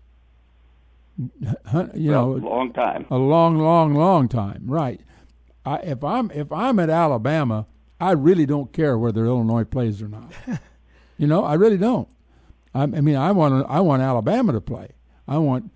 [1.18, 3.06] You know, long time.
[3.10, 4.62] a long, long, long time.
[4.66, 5.00] Right.
[5.66, 7.66] I, if I'm if I'm at Alabama,
[8.00, 10.32] I really don't care whether Illinois plays or not.
[11.18, 12.08] you know, I really don't.
[12.74, 14.88] I, I mean, I want I want Alabama to play.
[15.26, 15.70] I want,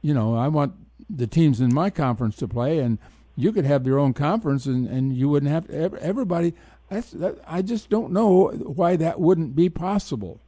[0.00, 0.74] you know, I want
[1.10, 2.98] the teams in my conference to play, and
[3.36, 6.54] you could have your own conference, and, and you wouldn't have to, everybody.
[6.88, 10.40] That's that, I just don't know why that wouldn't be possible.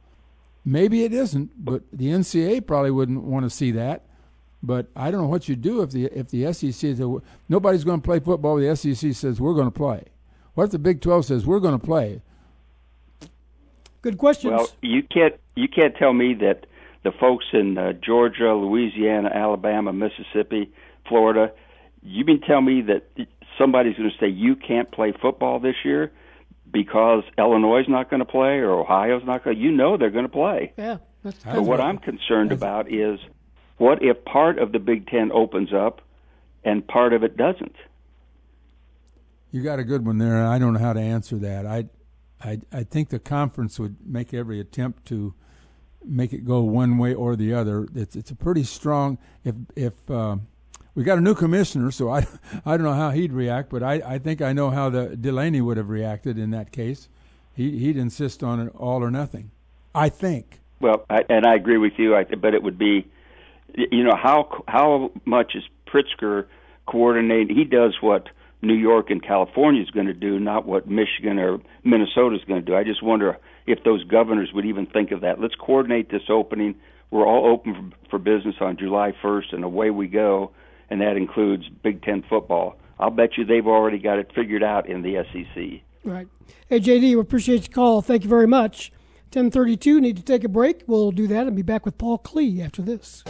[0.63, 4.03] Maybe it isn't, but the NCAA probably wouldn't want to see that.
[4.63, 7.01] But I don't know what you'd do if the if the SEC says
[7.47, 8.57] nobody's going to play football.
[8.57, 10.05] The SEC says we're going to play.
[10.55, 12.21] What if the Big Twelve says we're going to play?
[14.01, 14.53] Good questions.
[14.53, 16.65] Well, you can't you can't tell me that
[17.03, 20.71] the folks in uh, Georgia, Louisiana, Alabama, Mississippi,
[21.07, 21.51] Florida,
[22.01, 23.07] you mean tell me that
[23.57, 26.11] somebody's going to say you can't play football this year?
[26.75, 29.55] because Illinois is not going to play or Ohio's not going.
[29.55, 30.73] to You know they're going to play.
[30.77, 30.97] Yeah.
[31.23, 33.19] That's, so what I'm concerned about is
[33.77, 36.01] what if part of the Big Ten opens up
[36.63, 37.75] and part of it doesn't?
[39.51, 40.45] You got a good one there.
[40.45, 41.65] I don't know how to answer that.
[41.65, 41.85] I,
[42.43, 45.33] I, I think the conference would make every attempt to
[46.07, 47.87] make it go one way or the other.
[47.95, 49.17] It's it's a pretty strong.
[49.43, 50.37] If if uh,
[50.93, 52.27] we got a new commissioner, so I
[52.65, 55.61] I don't know how he'd react, but I, I think I know how the Delany
[55.61, 57.09] would have reacted in that case.
[57.53, 59.51] He he'd insist on it all or nothing.
[59.93, 60.59] I think.
[60.81, 62.15] Well, I, and I agree with you.
[62.15, 63.07] I, but it would be,
[63.75, 66.47] you know, how how much is Pritzker
[66.85, 67.55] coordinating?
[67.55, 68.27] He does what
[68.61, 72.59] New York and California is going to do, not what Michigan or Minnesota is going
[72.59, 72.75] to do.
[72.75, 73.37] I just wonder
[73.67, 75.39] if those governors would even think of that.
[75.39, 76.75] Let's coordinate this opening.
[77.11, 80.51] We're all open for business on July 1st, and away we go.
[80.89, 82.77] And that includes Big Ten football.
[82.99, 85.81] I'll bet you they've already got it figured out in the SEC.
[86.03, 86.27] Right.
[86.69, 88.01] Hey, JD, we appreciate your call.
[88.01, 88.91] Thank you very much.
[89.33, 90.83] 1032, need to take a break.
[90.87, 93.23] We'll do that and be back with Paul Klee after this.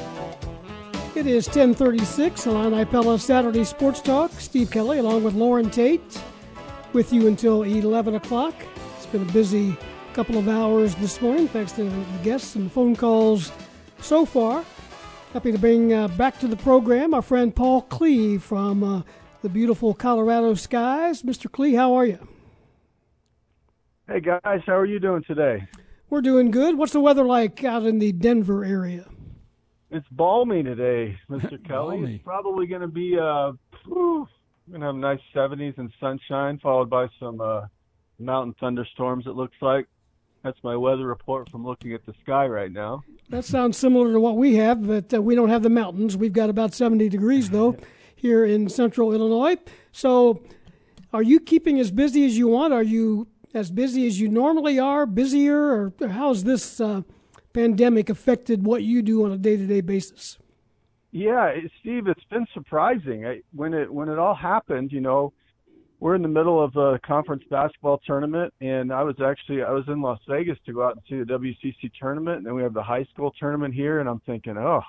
[1.15, 4.31] It is 1036, Illini Pella Saturday Sports Talk.
[4.33, 6.21] Steve Kelly along with Loren Tate
[6.91, 8.53] with you until 11 o'clock.
[8.97, 9.77] It's been a busy
[10.15, 13.51] couple of hours this morning thanks to the guests and phone calls
[13.99, 14.63] so far.
[15.33, 19.01] Happy to bring uh, back to the program our friend Paul Klee from uh,
[19.41, 21.23] the beautiful Colorado skies.
[21.23, 21.51] Mr.
[21.51, 22.25] Klee, how are you?
[24.07, 25.67] Hey guys, how are you doing today?
[26.09, 26.77] We're doing good.
[26.77, 29.09] What's the weather like out in the Denver area?
[29.91, 31.61] It's balmy today, Mr.
[31.67, 31.97] Kelly.
[31.97, 32.15] Balmy.
[32.15, 33.51] It's probably going to be uh,
[33.85, 34.29] whew,
[34.65, 37.65] we're going to have nice 70s and sunshine, followed by some uh,
[38.17, 39.25] mountain thunderstorms.
[39.27, 39.87] It looks like.
[40.45, 43.03] That's my weather report from looking at the sky right now.
[43.29, 46.15] That sounds similar to what we have, but uh, we don't have the mountains.
[46.15, 47.75] We've got about 70 degrees, though,
[48.15, 49.57] here in central Illinois.
[49.91, 50.43] So,
[51.11, 52.73] are you keeping as busy as you want?
[52.73, 57.01] Are you as busy as you normally are, busier, or how's this uh,
[57.53, 60.37] pandemic affected what you do on a day to day basis?
[61.09, 63.25] Yeah, Steve, it's been surprising.
[63.25, 65.33] I, when it when it all happened, you know,
[65.99, 69.85] we're in the middle of a conference basketball tournament, and I was actually I was
[69.87, 72.73] in Las Vegas to go out and see the WCC tournament, and then we have
[72.73, 74.81] the high school tournament here, and I'm thinking, oh,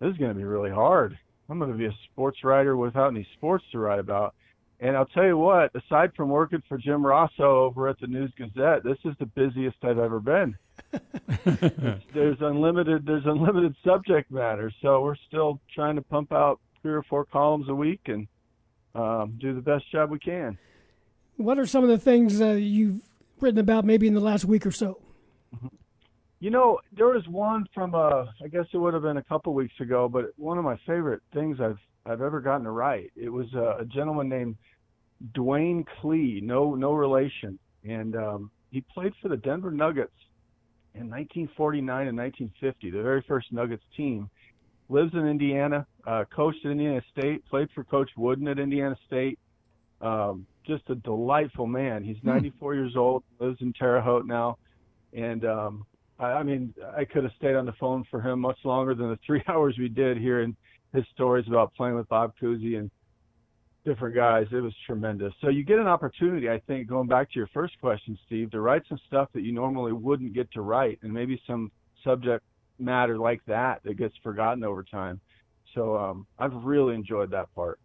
[0.00, 1.18] this is going to be really hard.
[1.48, 4.34] I'm going to be a sports writer without any sports to write about.
[4.80, 8.30] And I'll tell you what, aside from working for Jim Rossow over at the News
[8.36, 10.54] Gazette, this is the busiest I've ever been.
[12.12, 17.02] There's unlimited there's unlimited subject matter, so we're still trying to pump out three or
[17.04, 18.28] four columns a week and
[18.96, 20.58] um, do the best job we can.
[21.36, 23.02] What are some of the things uh, you've
[23.40, 24.98] written about maybe in the last week or so?
[26.38, 29.54] You know, there was one from uh I guess it would have been a couple
[29.54, 33.10] weeks ago, but one of my favorite things I've I've ever gotten to write.
[33.16, 34.56] It was uh, a gentleman named
[35.34, 40.12] Duane Klueh, no no relation, and um, he played for the Denver Nuggets
[40.94, 44.28] in 1949 and 1950, the very first Nuggets team.
[44.88, 49.38] Lives in Indiana, uh, coached at Indiana State, played for Coach Wooden at Indiana State.
[50.00, 52.04] Um, just a delightful man.
[52.04, 54.58] He's 94 years old, lives in Terre Haute now,
[55.12, 55.86] and um,
[56.18, 59.08] I, I mean, I could have stayed on the phone for him much longer than
[59.10, 60.54] the three hours we did here and
[60.92, 62.90] his stories about playing with Bob Cousy and
[63.84, 64.46] different guys.
[64.50, 65.32] It was tremendous.
[65.40, 68.60] So you get an opportunity, I think, going back to your first question, Steve, to
[68.60, 71.70] write some stuff that you normally wouldn't get to write, and maybe some
[72.02, 72.44] subject
[72.78, 75.20] matter like that that gets forgotten over time.
[75.74, 77.78] So um, I've really enjoyed that part.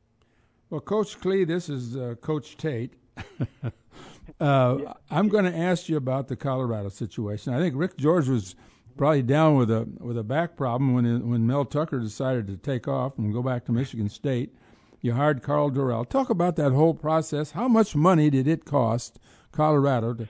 [0.69, 2.93] Well, Coach Klee, this is uh, Coach Tate.
[4.39, 4.77] uh,
[5.09, 7.53] I'm going to ask you about the Colorado situation.
[7.53, 8.55] I think Rick George was
[8.95, 12.87] probably down with a with a back problem when when Mel Tucker decided to take
[12.87, 14.55] off and go back to Michigan State.
[15.01, 16.07] You hired Karl Dorrell.
[16.07, 17.51] Talk about that whole process.
[17.51, 19.19] How much money did it cost
[19.51, 20.27] Colorado to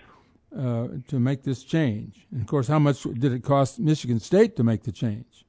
[0.57, 2.27] uh, to make this change?
[2.31, 5.45] And of course, how much did it cost Michigan State to make the change?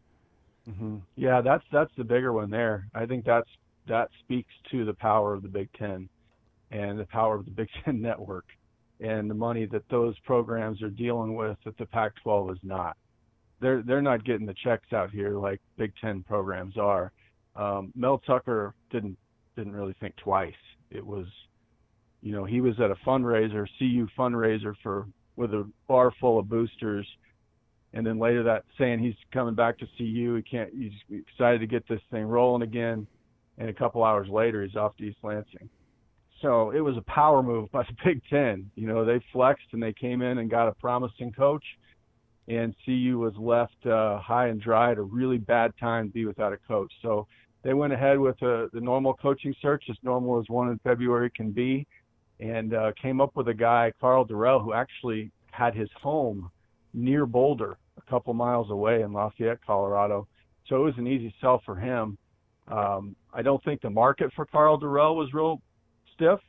[0.66, 2.88] hmm Yeah, that's that's the bigger one there.
[2.94, 3.48] I think that's
[3.88, 6.08] that speaks to the power of the Big Ten
[6.70, 8.46] and the power of the Big Ten network
[9.00, 12.96] and the money that those programs are dealing with that the Pac-12 is not.
[13.60, 17.12] They're they're not getting the checks out here like Big Ten programs are.
[17.54, 19.18] Um, Mel Tucker didn't
[19.56, 20.54] didn't really think twice.
[20.90, 21.26] It was,
[22.22, 26.48] you know, he was at a fundraiser, CU fundraiser for with a bar full of
[26.48, 27.06] boosters
[27.94, 30.34] and then later that saying he's coming back to CU.
[30.34, 30.70] He can't.
[30.72, 33.06] He's excited to get this thing rolling again.
[33.58, 35.68] And a couple hours later, he's off to East Lansing.
[36.40, 38.70] So it was a power move by the Big Ten.
[38.74, 41.64] You know, they flexed and they came in and got a promising coach,
[42.48, 46.24] and CU was left uh, high and dry at a really bad time to be
[46.24, 46.92] without a coach.
[47.02, 47.26] So
[47.62, 51.30] they went ahead with uh, the normal coaching search, as normal as one in February
[51.36, 51.86] can be.
[52.40, 56.50] And uh, came up with a guy, Karl Dorrell, who actually had his home
[56.92, 60.26] near Boulder, a couple miles away in Lafayette, Colorado.
[60.68, 62.18] So it was an easy sell for him.
[62.68, 65.60] Um, I don't think the market for Karl Dorrell was real
[66.14, 66.40] stiff,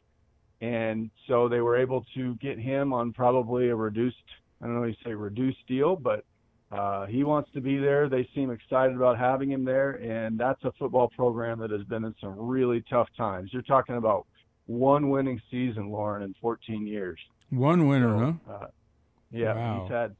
[0.62, 4.16] and so they were able to get him on probably a reduced,
[4.62, 6.24] I don't know you say reduced deal, but
[6.72, 8.10] uh, he wants to be there.
[8.10, 12.04] They seem excited about having him there, and that's a football program that has been
[12.04, 13.52] in some really tough times.
[13.54, 14.26] You're talking about
[14.66, 17.20] one winning season, Loren, in 14 years.
[17.50, 18.54] One winner, So, huh?
[18.54, 18.68] Uh,
[19.32, 19.82] yeah, Wow.
[19.84, 20.16] he's had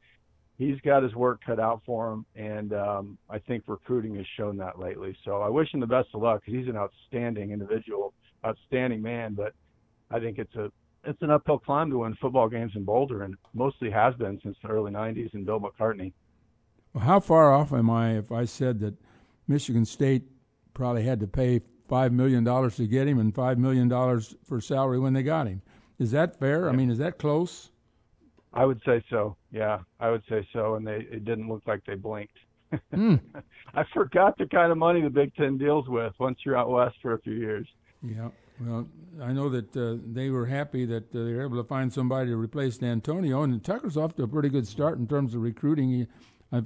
[0.58, 4.56] he's got his work cut out for him, and um, I think recruiting has shown
[4.58, 5.16] that lately.
[5.24, 6.44] So I wish him the best of luck.
[6.44, 8.12] 'cause He's an outstanding individual,
[8.44, 9.52] outstanding man, but
[10.10, 10.70] I think it's a
[11.06, 14.56] it's an uphill climb to win football games in Boulder, and mostly has been since
[14.62, 16.12] the early '90s and Bill McCartney.
[16.92, 18.94] Well, how far off am I if I said that
[19.48, 20.22] Michigan State
[20.72, 24.60] probably had to pay five million dollars to get him and five million dollars for
[24.60, 25.62] salary when they got him?
[25.98, 26.68] Is that fair?
[26.68, 27.70] I mean, is that close?
[28.52, 29.36] I would say so.
[29.50, 30.74] Yeah, I would say so.
[30.74, 32.38] And they it didn't look like they blinked.
[32.92, 33.16] Hmm.
[33.74, 36.96] I forgot the kind of money the Big Ten deals with once you're out west
[37.00, 37.68] for a few years.
[38.02, 38.30] Yeah.
[38.60, 38.88] Well,
[39.20, 42.30] I know that uh, they were happy that uh, they were able to find somebody
[42.30, 45.90] to replace D'Antonio, and Tucker's off to a pretty good start in terms of recruiting.
[45.90, 46.06] He,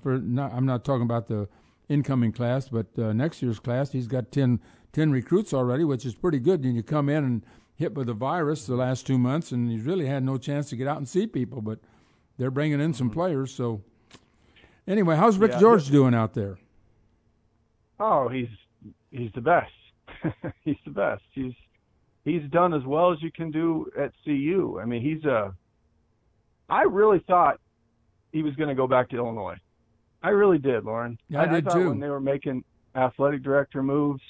[0.04, 1.48] heard, not, I'm not talking about the
[1.88, 3.92] incoming class, but uh, next year's class.
[3.92, 4.60] He's got 10,
[4.92, 6.64] 10 recruits already, which is pretty good.
[6.64, 7.42] And you come in and
[7.76, 10.76] hit with the virus the last two months, and he's really had no chance to
[10.76, 11.62] get out and see people.
[11.62, 11.78] But
[12.36, 13.14] they're bringing in some mm-hmm.
[13.14, 13.54] players.
[13.54, 13.82] So
[14.86, 15.60] anyway, how's Rick Yeah.
[15.60, 16.58] George doing out there?
[18.00, 18.48] Oh, he's
[19.10, 19.72] he's the best.
[20.64, 21.22] he's the best.
[21.32, 21.54] He's
[22.24, 24.78] he's done as well as you can do at CU.
[24.80, 25.54] I mean, he's a.
[26.68, 27.60] I really thought
[28.32, 29.56] he was going to go back to Illinois.
[30.22, 31.18] I really did, Loren.
[31.28, 31.88] Yeah, I did thought too.
[31.88, 34.20] When they were making athletic director moves,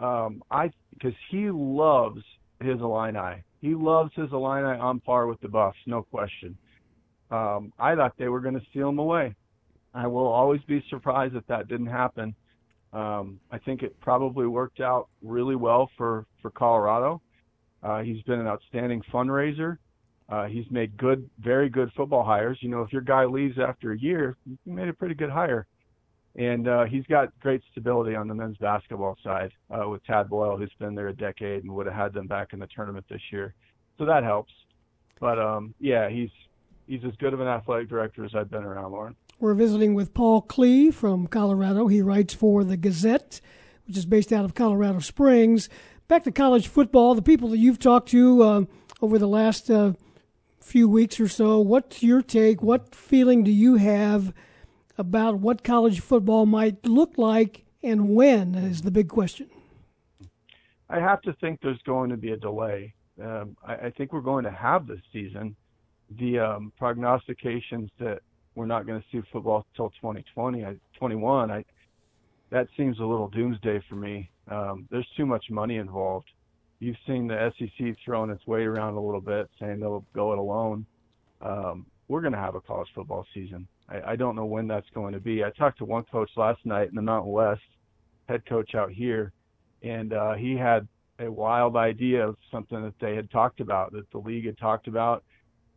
[0.00, 2.22] um, I because he loves
[2.60, 3.44] his Illini.
[3.60, 6.56] He loves his Illini on par with the Buffs, no question.
[7.30, 9.34] Um, I thought they were going to steal him away.
[9.94, 12.34] I will always be surprised if that didn't happen.
[12.92, 17.22] Um, I think it probably worked out really well for for Colorado.
[17.82, 19.78] Uh, he's been an outstanding fundraiser.
[20.28, 22.58] Uh, he's made good, very good football hires.
[22.60, 25.66] You know, if your guy leaves after a year, you made a pretty good hire.
[26.40, 30.56] And uh, he's got great stability on the men's basketball side uh, with Tad Boyle,
[30.56, 33.20] who's been there a decade and would have had them back in the tournament this
[33.30, 33.52] year.
[33.98, 34.50] So that helps.
[35.20, 36.30] But um, yeah, he's
[36.86, 39.16] he's as good of an athletic director as I've been around, Loren.
[39.38, 41.88] We're visiting with Paul Klee from Colorado.
[41.88, 43.42] He writes for the Gazette,
[43.86, 45.68] which is based out of Colorado Springs.
[46.08, 48.64] Back to college football, the people that you've talked to uh,
[49.02, 49.92] over the last uh,
[50.58, 52.62] few weeks or so, what's your take?
[52.62, 54.32] What feeling do you have
[55.00, 59.48] about what college football might look like and when is the big question?
[60.90, 62.92] I have to think there's going to be a delay.
[63.20, 65.56] Um, I, I think we're going to have this season.
[66.18, 68.20] The um, prognostications that
[68.54, 71.64] we're not going to see football till 2020, I, 21, I,
[72.50, 74.30] that seems a little doomsday for me.
[74.50, 76.28] Um, there's too much money involved.
[76.80, 80.38] You've seen the SEC throwing its weight around a little bit, saying they'll go it
[80.38, 80.84] alone.
[81.40, 83.68] Um, we're going to have a college football season.
[83.90, 85.44] I, I don't know when that's going to be.
[85.44, 87.62] I talked to one coach last night in the Mountain West,
[88.28, 89.32] head coach out here,
[89.82, 90.86] and uh, he had
[91.18, 94.88] a wild idea of something that they had talked about, that the league had talked
[94.88, 95.22] about,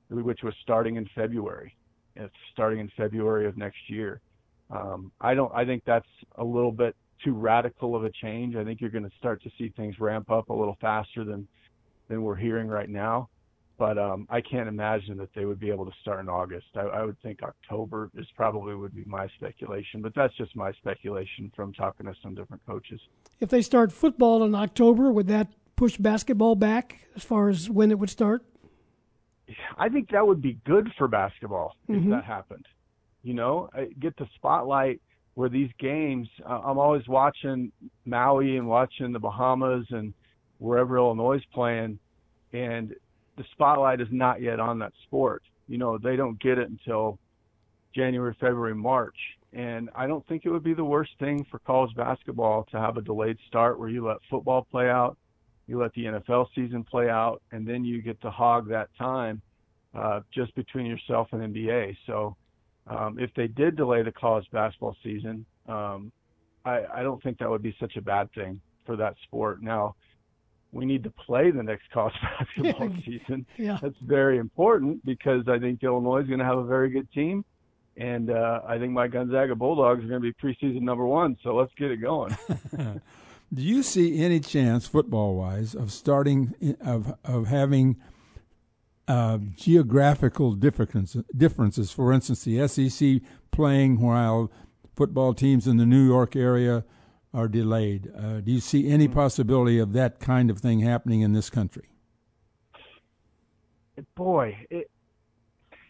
[0.10, 1.76] which was starting in February.
[2.16, 4.22] It's starting in February of next year.
[4.70, 5.52] Um, I don't.
[5.54, 6.08] I think that's
[6.38, 8.56] a little bit too radical of a change.
[8.56, 11.48] I think you're going to start to see things ramp up a little faster than
[12.08, 13.30] than we're hearing right now.
[13.84, 16.68] But um, I can't imagine that they would be able to start in August.
[16.74, 20.72] I, I would think October is probably would be my speculation, but that's just my
[20.72, 23.02] speculation from talking to some different coaches.
[23.42, 27.92] If they start football in October, would that push basketball back as far as when
[27.92, 28.46] it would start?
[29.78, 32.06] I think that would be good for basketball Mhm.
[32.06, 32.66] if that happened.
[33.22, 35.02] You know, I get the spotlight
[35.34, 36.30] where these games.
[36.50, 37.74] Uh, I'm always watching
[38.06, 40.14] Maui and watching the Bahamas and
[40.60, 42.00] wherever Illinois is playing,
[42.54, 42.96] and
[43.38, 45.44] the spotlight is not yet on that sport.
[45.68, 47.20] You know, they don't get it until
[47.96, 49.16] January, February, March.
[49.54, 52.98] And I don't think it would be the worst thing for college basketball to have
[52.98, 55.18] a delayed start where you let football play out,
[55.68, 59.42] you let the NFL season play out, and then you get to hog that time
[59.94, 61.96] uh, just between yourself and NBA.
[62.08, 62.36] So
[62.88, 66.12] um, if they did delay the college basketball season, um,
[66.66, 69.62] I, I don't think that would be such a bad thing for that sport.
[69.62, 69.96] Now,
[70.74, 73.46] we need to play the next college basketball season.
[73.58, 73.78] Yeah.
[73.82, 77.46] That's very important because I think Illinois is going to have a very good team.
[77.96, 81.38] And uh, I think my Gonzaga Bulldogs are going to be preseason number one.
[81.44, 82.36] So let's get it going.
[83.54, 87.98] Do you see any chance, football wise, of starting of of having
[89.08, 91.92] uh, geographical differences, differences.
[91.92, 93.22] For instance, the SEC
[93.52, 94.52] playing while
[94.96, 96.84] football teams in the New York area
[97.34, 98.12] are delayed.
[98.16, 99.14] Uh, do you see any Mm-hmm.
[99.14, 101.90] possibility of that kind of thing happening in this country?
[104.16, 104.90] boy, it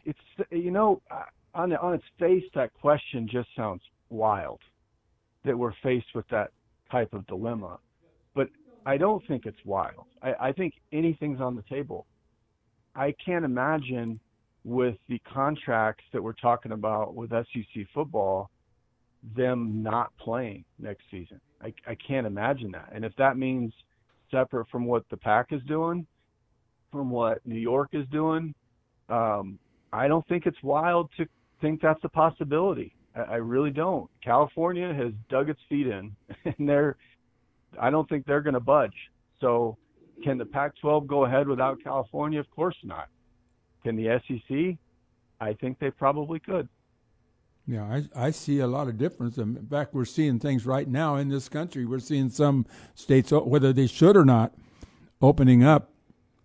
[0.05, 0.19] it's
[0.51, 4.59] you know uh, on on its face that question just sounds wild
[5.45, 6.51] that we're faced with that
[6.91, 7.79] type of dilemma,
[8.35, 8.49] but
[8.85, 10.05] I don't think it's wild.
[10.21, 12.05] I, I think anything's on the table.
[12.95, 14.19] I can't imagine
[14.63, 18.49] with the contracts that we're talking about with SEC football
[19.35, 21.39] them not playing next season.
[21.61, 22.89] I, I can't imagine that.
[22.93, 23.73] And if that means
[24.31, 26.05] separate from what the pack is doing,
[26.91, 28.53] from what New York is doing,
[29.09, 29.57] um,
[29.91, 31.25] I don't think it's wild to
[31.61, 32.95] think that's a possibility.
[33.15, 34.09] I, I really don't.
[34.23, 36.97] California has dug its feet in, and they're.
[37.81, 38.93] I don't think they're going to budge.
[39.41, 39.77] So,
[40.23, 42.39] can the Pac-12 go ahead without California?
[42.39, 43.07] Of course not.
[43.83, 44.77] Can the SEC?
[45.41, 46.69] I think they probably could.
[47.65, 49.37] Yeah, I, I see a lot of difference.
[49.37, 51.85] In fact, we're seeing things right now in this country.
[51.85, 54.53] We're seeing some states, whether they should or not,
[55.21, 55.91] opening up,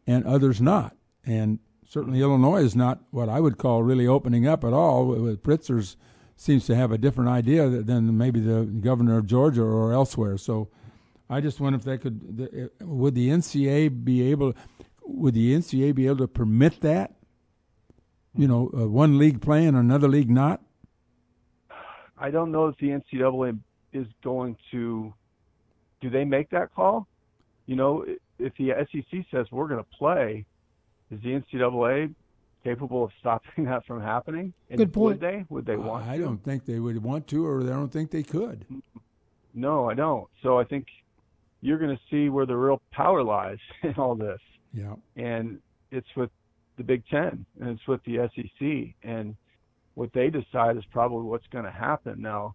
[0.06, 0.96] and others not.
[1.26, 5.06] And certainly Illinois is not what I would call really opening up at all.
[5.06, 5.96] With Pritzker's
[6.36, 10.38] seems to have a different idea than maybe the governor of Georgia or elsewhere.
[10.38, 10.68] So
[11.28, 14.54] I just wonder if they could, would the NCA be able,
[15.04, 17.16] would the NCAA be able to permit that?
[18.36, 20.62] You know, uh, one league playing, another league not.
[22.20, 23.58] I don't know if the NCAA
[23.92, 25.12] is going to.
[26.00, 27.06] Do they make that call?
[27.66, 28.04] You know,
[28.38, 30.46] if the SEC says we're going to play,
[31.10, 32.14] is the NCAA
[32.64, 34.52] capable of stopping that from happening?
[34.70, 35.20] And Good point.
[35.20, 35.44] Would they?
[35.48, 36.06] Would they want?
[36.06, 36.24] I to?
[36.24, 38.64] don't think they would want to, or I don't think they could.
[39.54, 40.28] No, I don't.
[40.42, 40.86] So I think
[41.60, 44.40] you're going to see where the real power lies in all this.
[44.72, 44.94] Yeah.
[45.16, 45.58] And
[45.90, 46.30] it's with
[46.76, 48.94] the Big Ten and it's with the SEC.
[49.02, 49.34] And
[49.98, 52.22] what they decide is probably what's going to happen.
[52.22, 52.54] Now,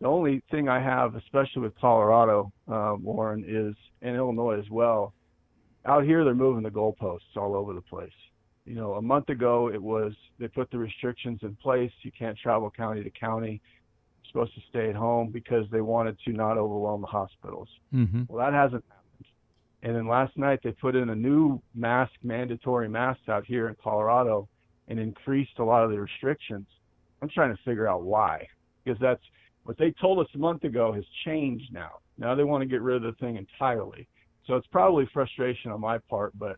[0.00, 5.14] the only thing I have, especially with Colorado, uh, Warren, is and Illinois as well.
[5.86, 8.10] Out here, they're moving the goalposts all over the place.
[8.64, 11.92] You know, a month ago, it was they put the restrictions in place.
[12.02, 13.62] You can't travel county to county.
[14.24, 17.68] You're supposed to stay at home because they wanted to not overwhelm the hospitals.
[17.94, 18.22] Mm-hmm.
[18.26, 19.26] Well, that hasn't happened.
[19.84, 23.76] And then last night they put in a new mask, mandatory mask out here in
[23.80, 24.48] Colorado,
[24.88, 26.66] and increased a lot of the restrictions.
[27.22, 28.46] I'm trying to figure out why,
[28.84, 29.22] because that's
[29.64, 31.90] what they told us a month ago has changed now.
[32.18, 34.08] Now they want to get rid of the thing entirely.
[34.46, 36.56] So it's probably frustration on my part, but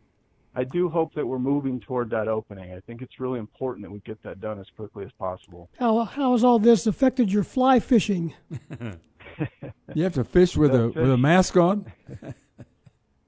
[0.54, 2.72] I do hope that we're moving toward that opening.
[2.74, 5.68] I think it's really important that we get that done as quickly as possible.
[5.78, 8.34] How how has all this affected your fly fishing?
[9.94, 11.92] You have to fish with a with a mask on.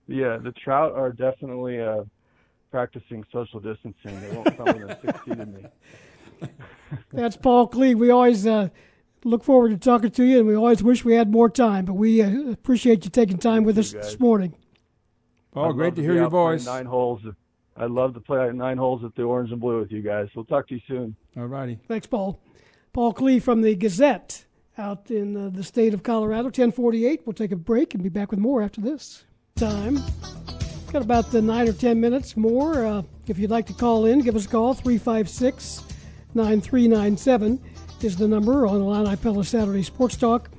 [0.06, 2.04] Yeah, the trout are definitely uh,
[2.70, 4.20] practicing social distancing.
[4.20, 5.64] They won't come within six feet of me.
[7.12, 7.94] That's Paul Klee.
[7.94, 8.68] We always uh,
[9.24, 11.84] look forward to talking to you, and we always wish we had more time.
[11.84, 14.04] But we uh, appreciate you taking time with us guys.
[14.04, 14.54] this morning.
[15.52, 16.66] Paul, I'd great love to hear your voice.
[16.66, 17.22] Nine holes.
[17.76, 20.28] I'd love to play nine holes at the Orange and Blue with you guys.
[20.34, 21.16] We'll talk to you soon.
[21.36, 21.78] All righty.
[21.88, 22.40] Thanks, Paul.
[22.92, 24.44] Paul Klee from the Gazette
[24.78, 26.44] out in uh, the state of Colorado.
[26.44, 27.22] 1048.
[27.24, 29.24] We'll take a break and be back with more after this
[29.56, 30.00] time.
[30.92, 32.86] Got about the nine or ten minutes more.
[32.86, 34.74] Uh, if you'd like to call in, give us a call.
[34.74, 35.82] 356
[36.34, 37.60] 9397
[38.02, 40.50] is the number on Illini Pella Saturday Sports Talk.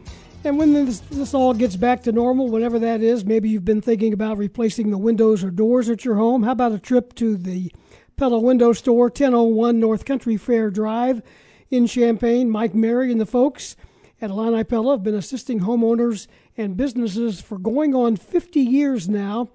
[0.45, 3.81] And when this, this all gets back to normal, whatever that is, maybe you've been
[3.81, 6.43] thinking about replacing the windows or doors at your home.
[6.43, 7.71] How about a trip to the
[8.15, 11.21] Pella Window Store, 1001 North Country Fair Drive
[11.69, 12.49] in Champaign?
[12.49, 13.75] Mike Mary and the folks
[14.21, 19.49] at Illini Pella have been assisting homeowners and businesses for going on 50 years now,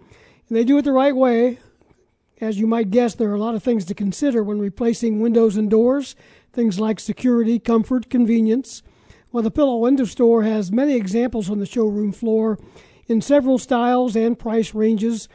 [0.48, 1.58] and they do it the right way.
[2.40, 5.56] As you might guess, there are a lot of things to consider when replacing windows
[5.56, 6.16] and doors,
[6.52, 8.82] things like security, comfort, convenience.
[9.30, 12.58] Well, the Pella Window Store has many examples on the showroom floor
[13.06, 15.28] in several styles and price ranges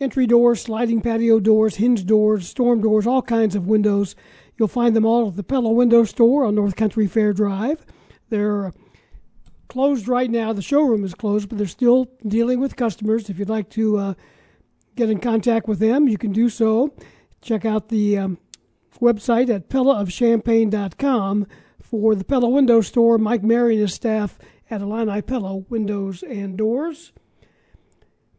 [0.00, 4.16] entry doors, sliding patio doors, hinge doors, storm doors, all kinds of windows.
[4.58, 7.84] You'll find them all at the Pella Window Store on North Country Fair Drive.
[8.30, 8.72] They're
[9.68, 10.52] closed right now.
[10.52, 13.28] The showroom is closed, but they're still dealing with customers.
[13.28, 14.14] If you'd like to uh,
[15.00, 16.92] get in contact with them, you can do so.
[17.40, 18.38] Check out the um,
[19.00, 21.46] website at pellaofchampaign.com
[21.80, 23.16] for the Pella Window Store.
[23.16, 24.38] Mike Mary and his staff
[24.70, 27.12] at Illini Pella Windows and Doors.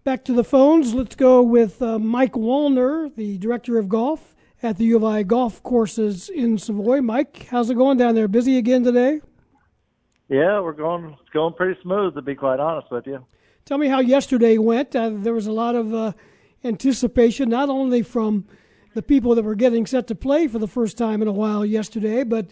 [0.03, 0.93] Back to the phones.
[0.93, 5.23] Let's go with uh, Mike Wallner, the director of golf at the U of I
[5.23, 7.01] golf courses in Savoy.
[7.01, 8.27] Mike, how's it going down there?
[8.27, 9.21] Busy again today?
[10.29, 13.25] Yeah, we're going it's going pretty smooth to be quite honest with you.
[13.65, 14.95] Tell me how yesterday went.
[14.95, 16.13] Uh, there was a lot of uh,
[16.63, 18.45] anticipation, not only from
[18.93, 21.65] the people that were getting set to play for the first time in a while
[21.65, 22.51] yesterday, but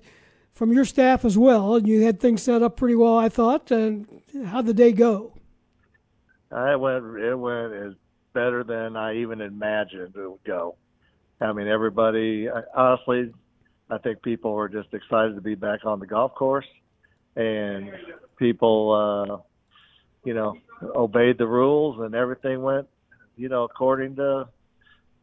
[0.51, 1.75] from your staff as well.
[1.75, 3.71] And you had things set up pretty well, I thought.
[3.71, 5.33] And how'd the day go?
[6.51, 7.93] Uh, it went it went as
[8.33, 10.75] better than I even imagined it would go.
[11.41, 13.31] I mean, everybody honestly,
[13.89, 16.65] I think people were just excited to be back on the golf course,
[17.35, 17.91] and
[18.37, 19.37] people, uh,
[20.23, 22.87] you know, obeyed the rules, and everything went,
[23.39, 24.47] you know, according to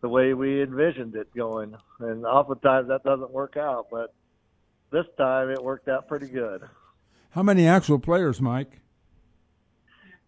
[0.01, 1.77] the way we envisioned it going.
[2.01, 4.15] And oftentimes that doesn't work out, but
[4.91, 6.63] this time it worked out pretty good.
[7.31, 8.81] How many actual players, Mike?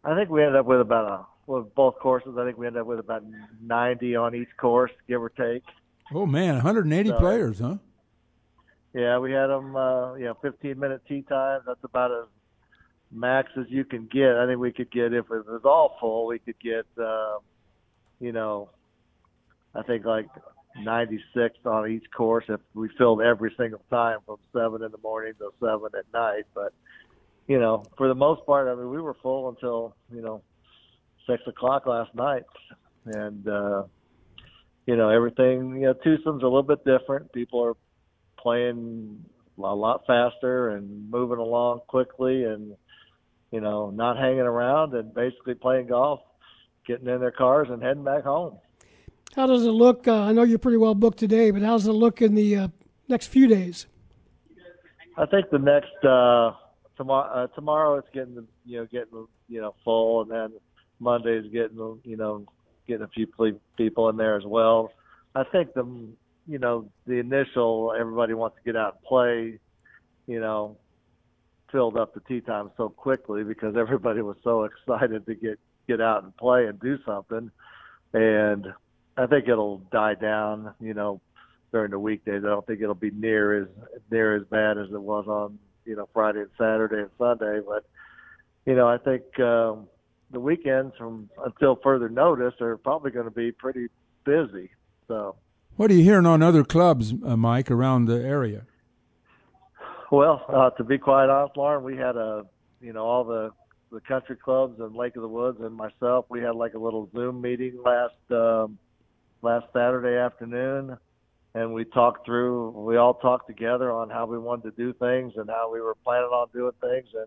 [0.04, 2.36] I think we ended up with about a with both courses.
[2.38, 3.22] I think we ended up with about
[3.62, 5.62] 90 on each course, give or take.
[6.12, 7.76] Oh man, 180 So- players, huh?
[8.94, 11.64] Yeah, we had them, uh, you know, 15 minute tee times.
[11.66, 12.26] That's about as
[13.12, 14.36] max as you can get.
[14.36, 17.38] I think we could get if it was all full, we could get, uh,
[18.20, 18.70] you know,
[19.74, 20.26] I think like
[20.80, 25.34] 96 on each course if we filled every single time from seven in the morning
[25.38, 26.44] to seven at night.
[26.54, 26.72] But
[27.46, 30.42] you know, for the most part, I mean, we were full until you know
[31.28, 32.44] six o'clock last night,
[33.06, 33.84] and uh,
[34.86, 35.76] you know everything.
[35.76, 37.32] You know, Tucson's a little bit different.
[37.32, 37.74] People are
[38.38, 39.24] playing
[39.58, 42.76] a lot faster and moving along quickly, and
[43.50, 46.20] you know, not hanging around and basically playing golf,
[46.88, 48.58] getting in their cars and heading back home.
[49.36, 50.08] How does it look?
[50.08, 52.56] Uh, I know you're pretty well booked today, but how does it look in the
[52.56, 52.68] uh,
[53.06, 53.86] next few days?
[55.16, 56.52] I think the next uh,
[56.96, 60.60] tomorrow uh, tomorrow it's getting you know getting you know full, and then
[60.98, 62.46] Monday's getting you know
[62.86, 63.26] getting a few
[63.76, 64.90] people in there as well.
[65.34, 65.84] I think the
[66.46, 69.58] you know the initial everybody wants to get out and play,
[70.26, 70.78] you know,
[71.70, 75.58] filled up the tee time so quickly because everybody was so excited to get
[75.88, 77.50] get out and play and do something,
[78.12, 78.66] and
[79.16, 81.20] I think it'll die down, you know,
[81.72, 82.42] during the weekdays.
[82.44, 83.68] I don't think it'll be near as
[84.10, 87.60] near as bad as it was on you know Friday and Saturday and Sunday.
[87.66, 87.84] But
[88.66, 89.88] you know, I think um,
[90.30, 93.88] the weekends from until further notice are probably going to be pretty
[94.24, 94.70] busy.
[95.08, 95.36] So,
[95.76, 98.66] What are you hearing on other clubs, uh, Mike, around the area?
[100.10, 102.44] well, uh, to be quite honest, Loren, we had a
[102.80, 103.50] you know all the
[103.90, 106.26] the country clubs and Lake of the Woods and myself.
[106.28, 108.78] We had like a little Zoom meeting last um,
[109.42, 110.96] last Saturday afternoon.
[111.54, 115.32] And we talked through we all talked together on how we wanted to do things
[115.36, 117.08] and how we were planning on doing things.
[117.14, 117.26] And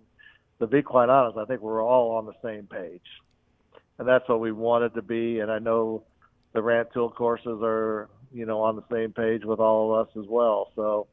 [0.60, 3.02] to be quite honest i think we're all on the same page.
[3.98, 5.40] And that's what we wanted to be.
[5.40, 6.04] And i know
[6.54, 10.26] the Rantoul courses are you know on the same page with all of us as
[10.30, 10.72] well.
[10.76, 11.08] So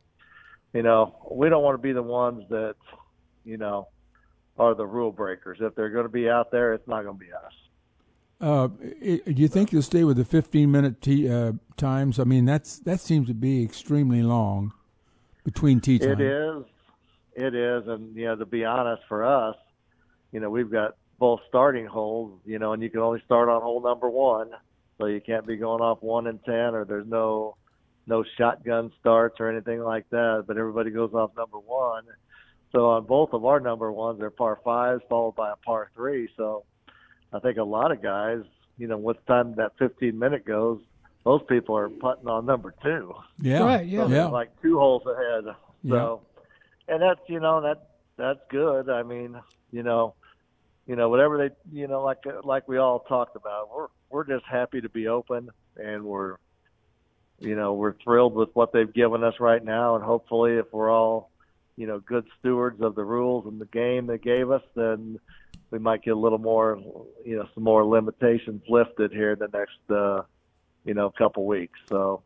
[0.74, 2.76] you know we don't want to be the ones that
[3.44, 3.88] you know
[4.59, 7.24] are the rule breakers if they're going to be out there it's not going to
[7.24, 7.52] be us
[8.40, 12.20] Uh, do you think you'll stay with the 15 minute tee, uh, times?
[12.20, 14.72] I mean, that's that seems to be extremely long
[15.44, 16.12] between tee time.
[16.12, 16.64] It is.
[17.35, 17.86] It is.
[17.86, 19.56] And, you know, to be honest, for us,
[20.32, 23.62] you know, we've got both starting holes, you know, and you can only start on
[23.62, 24.51] hole number one.
[24.98, 27.56] So you can't be going off one and 10 or there's no,
[28.06, 30.44] no shotgun starts or anything like that.
[30.47, 32.05] But everybody goes off number one.
[32.72, 36.28] So on both of our number ones, they're par fives followed by a par three.
[36.36, 36.64] So
[37.32, 38.40] I think a lot of guys,
[38.76, 40.80] you know, what time that 15 minute goes,
[41.24, 43.14] most people are putting on number two.
[43.40, 43.64] Yeah.
[43.64, 44.06] Right, yeah.
[44.06, 44.26] So Yeah.
[44.26, 45.54] like two holes ahead.
[45.88, 46.22] So,
[46.88, 48.90] and that's you know that that's good.
[48.90, 49.40] I mean,
[49.70, 50.14] you know,
[50.86, 54.44] you know whatever they you know like like we all talked about, we're we're just
[54.50, 56.36] happy to be open and we're
[57.38, 60.90] you know we're thrilled with what they've given us right now and hopefully if we're
[60.90, 61.30] all
[61.78, 65.18] you know good stewards of the rules and the game they gave us then
[65.70, 66.78] we might get a little more
[67.24, 70.22] you know some more limitations lifted here in the next uh
[70.84, 72.22] you know couple weeks so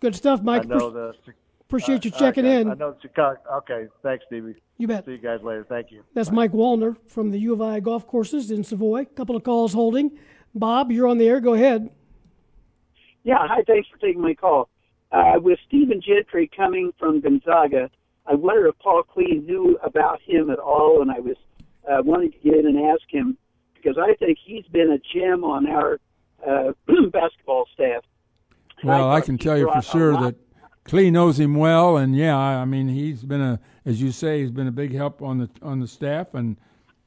[0.00, 0.62] Good stuff, Mike.
[0.62, 2.70] I know Appre- the appreciate you checking I, in.
[2.70, 3.38] I know Chicago.
[3.58, 4.54] Okay, thanks, Stevie.
[4.78, 5.04] You bet.
[5.04, 5.66] See you guys later.
[5.68, 6.02] Thank you.
[6.14, 9.04] That's Mike Wallner from the U of I golf courses in Savoy.
[9.04, 10.18] couple of calls holding.
[10.54, 11.40] Bob, you're on the air.
[11.40, 11.90] Go ahead.
[13.24, 14.70] Yeah, hi, thanks for taking my call.
[15.12, 17.90] Uh, with Stephen Gentry coming from Gonzaga,
[18.26, 21.36] I wonder if Paul Klee knew about him at all, and I was
[21.90, 23.36] uh, wanting to get in and ask him
[23.74, 25.98] because I think he's been a gem on our
[26.46, 26.72] uh,
[27.12, 28.04] basketball staff.
[28.84, 30.36] Well, I thought can tell you for sure that
[30.84, 34.40] Klee knows him well, and yeah, I I mean he's been a, as you say,
[34.40, 36.56] he's been a big help on the on the staff, and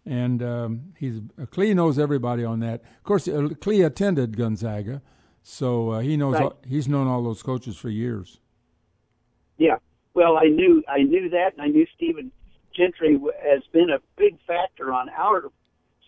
[0.06, 1.20] and um, he's
[1.52, 2.82] Klee knows everybody on that.
[2.82, 5.02] Of course, uh, Klee attended Gonzaga,
[5.44, 6.44] so uh, he knows Right.
[6.44, 8.40] all, he's known all those coaches for years.
[9.58, 9.78] Yeah.
[10.14, 12.32] Well, I knew I knew that, and I knew Stephen
[12.76, 15.52] Gentry has been a big factor on our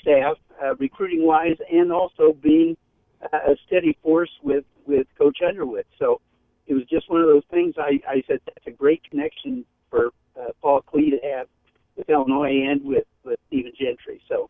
[0.02, 2.78] staff, uh, recruiting wise, and also being
[3.22, 5.86] uh, a steady force with with Coach Underwood.
[6.00, 6.22] So
[6.68, 7.76] it was just one of those things.
[7.78, 11.48] I, I said that's a great connection for uh, Paul Klee to have
[11.96, 14.22] with Illinois and with with Stephen Gentry.
[14.30, 14.50] So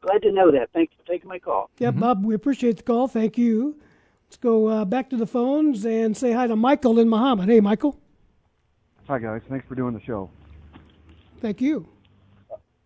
[0.00, 0.70] glad to know that.
[0.72, 1.70] Thanks for taking my call.
[1.78, 3.08] Yeah, Bob, we appreciate the call.
[3.08, 3.76] Thank you.
[4.30, 7.48] Let's go uh, back to the phones and say hi to Michael in Mahomet.
[7.48, 7.98] Hey, Michael.
[9.08, 10.30] Hi guys, thanks for doing the show.
[11.42, 11.88] Thank you.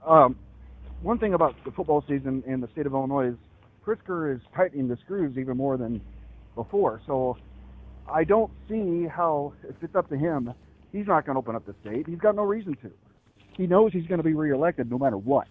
[0.07, 0.37] Um,
[1.03, 3.35] one thing about the football season in the state of Illinois is
[3.85, 6.01] Pritzker is tightening the screws even more than
[6.55, 7.03] before.
[7.07, 7.37] So
[8.11, 10.55] I don't see how, if it's up to him,
[10.93, 12.07] he's not going to open up the state.
[12.09, 12.91] He's got no reason to.
[13.55, 15.49] He knows he's going to be reelected no matter what.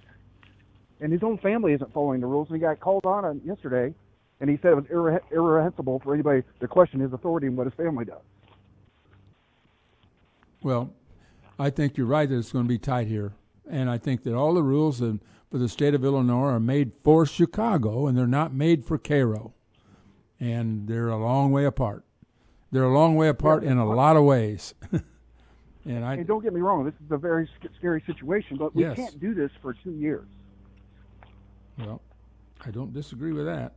[0.99, 2.47] And his own family isn't following the rules.
[2.47, 3.93] And he got called on it yesterday,
[4.43, 7.65] and he said it was irre- irreprehensible for anybody to question his authority and what
[7.65, 8.19] his family does.
[10.61, 10.91] Well,
[11.57, 13.35] I think you're right that it's going to be tight here.
[13.69, 16.91] And I think that all the rules in, for the state of Illinois are made
[16.93, 19.53] for Chicago, and they're not made for Cairo.
[20.41, 22.03] And they're a long way apart.
[22.69, 23.71] They're a long way apart Yeah.
[23.71, 24.73] in a lot of ways.
[25.85, 28.97] and I don't get me wrong, this is a very scary situation, but we Yes.
[28.97, 30.27] can't do this for two years.
[31.79, 32.01] Well,
[32.65, 33.75] I don't disagree with that.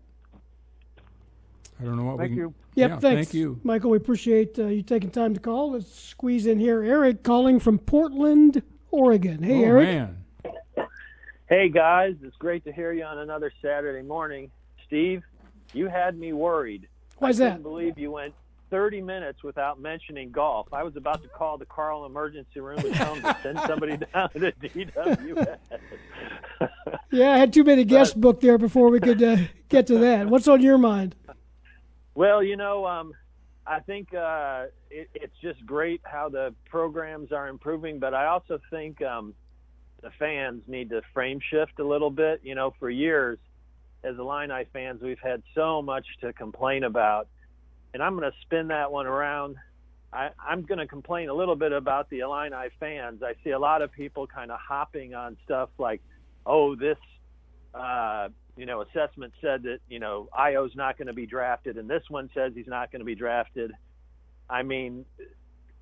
[1.80, 2.44] I don't know what Thank we can.
[2.44, 2.54] you.
[2.74, 3.28] Yep, yeah, thanks.
[3.28, 3.60] Thank you.
[3.62, 5.72] Michael, we appreciate uh, you taking time to call.
[5.72, 6.82] Let's squeeze in here.
[6.82, 9.42] Eric calling from Portland, Oregon.
[9.42, 9.88] Hey, oh, Eric.
[9.88, 10.24] man.
[11.48, 14.50] Hey guys, it's great to hear you on another Saturday morning.
[14.84, 15.22] Steve,
[15.72, 16.88] you had me worried.
[17.18, 17.46] Why's I that?
[17.46, 18.34] I couldn't believe you went
[18.70, 20.66] 30 minutes without mentioning golf.
[20.72, 24.30] I was about to call the Carle emergency room and tell to send somebody down
[24.30, 25.56] to DWS.
[27.12, 29.36] Yeah, I had too many guests booked there before we could uh,
[29.68, 30.26] get to that.
[30.26, 31.14] What's on your mind?
[32.16, 33.12] Well, you know, um,
[33.66, 38.59] I think uh, it, it's just great how the programs are improving, but I also
[38.70, 39.34] think um,
[40.02, 42.40] the fans need to frame shift a little bit.
[42.43, 43.38] You know, for years,
[44.02, 47.28] as Illini fans, we've had so much to complain about,
[47.93, 49.56] and I'm going to spin that one around.
[50.10, 53.22] I, I'm going to complain a little bit about the Illini fans.
[53.22, 56.01] I see a lot of people kind of hopping on stuff like,
[56.47, 56.97] oh, this
[57.74, 61.88] uh, you know, assessment said that, you know, Ayo's not going to be drafted and
[61.88, 63.72] this one says he's not going to be drafted.
[64.48, 65.04] I mean,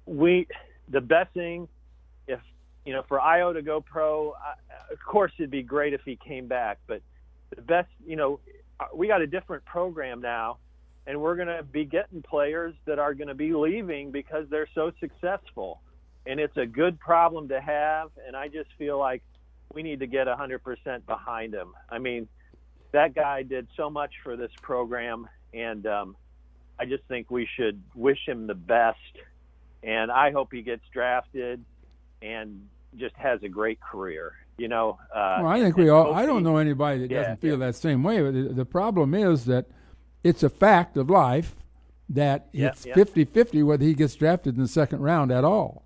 [0.06, 0.46] we,
[0.88, 1.68] the best thing,
[2.26, 2.40] if,
[2.84, 6.16] you know, for Ayo to go pro, I, of course it'd be great if he
[6.16, 7.00] came back, but
[7.54, 8.40] the best, you know,
[8.80, 10.58] uh, we got a different program now
[11.06, 14.68] and we're going to be getting players that are going to be leaving because they're
[14.74, 15.80] so successful.
[16.26, 18.10] And it's a good problem to have.
[18.26, 19.22] And I just feel like
[19.74, 21.74] we need to get 100% behind him.
[21.90, 22.26] I mean,
[22.94, 26.16] that guy did so much for this program, and um,
[26.78, 28.98] I just think we should wish him the best.
[29.82, 31.62] And I hope he gets drafted
[32.22, 32.66] and
[32.96, 34.32] just has a great career.
[34.56, 36.14] You know, uh, Well, I think we all.
[36.14, 38.22] I don't he- know anybody that Yeah, doesn't feel that same way.
[38.22, 39.66] But the, the problem is that
[40.22, 41.54] it's a fact of life
[42.08, 42.94] that Yeah, it's yeah.
[42.94, 45.82] 50-50 whether he gets drafted in the second round at all.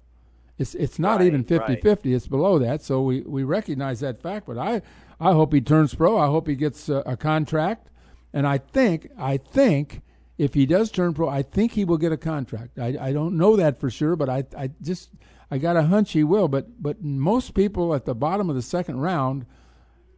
[0.59, 2.15] It's it's not even 50-50.
[2.15, 2.83] It's below that.
[2.83, 4.47] So we, we recognize that fact.
[4.47, 4.83] But I
[5.21, 6.17] I hope he turns pro.
[6.17, 7.89] I hope he gets a, a contract.
[8.33, 10.03] And I think I think
[10.37, 12.79] if he does turn pro, I think he will get a contract.
[12.79, 15.11] I, I don't know that for sure, but I I just
[15.51, 16.49] I got a hunch he will.
[16.49, 19.47] But but most people at the bottom of the second round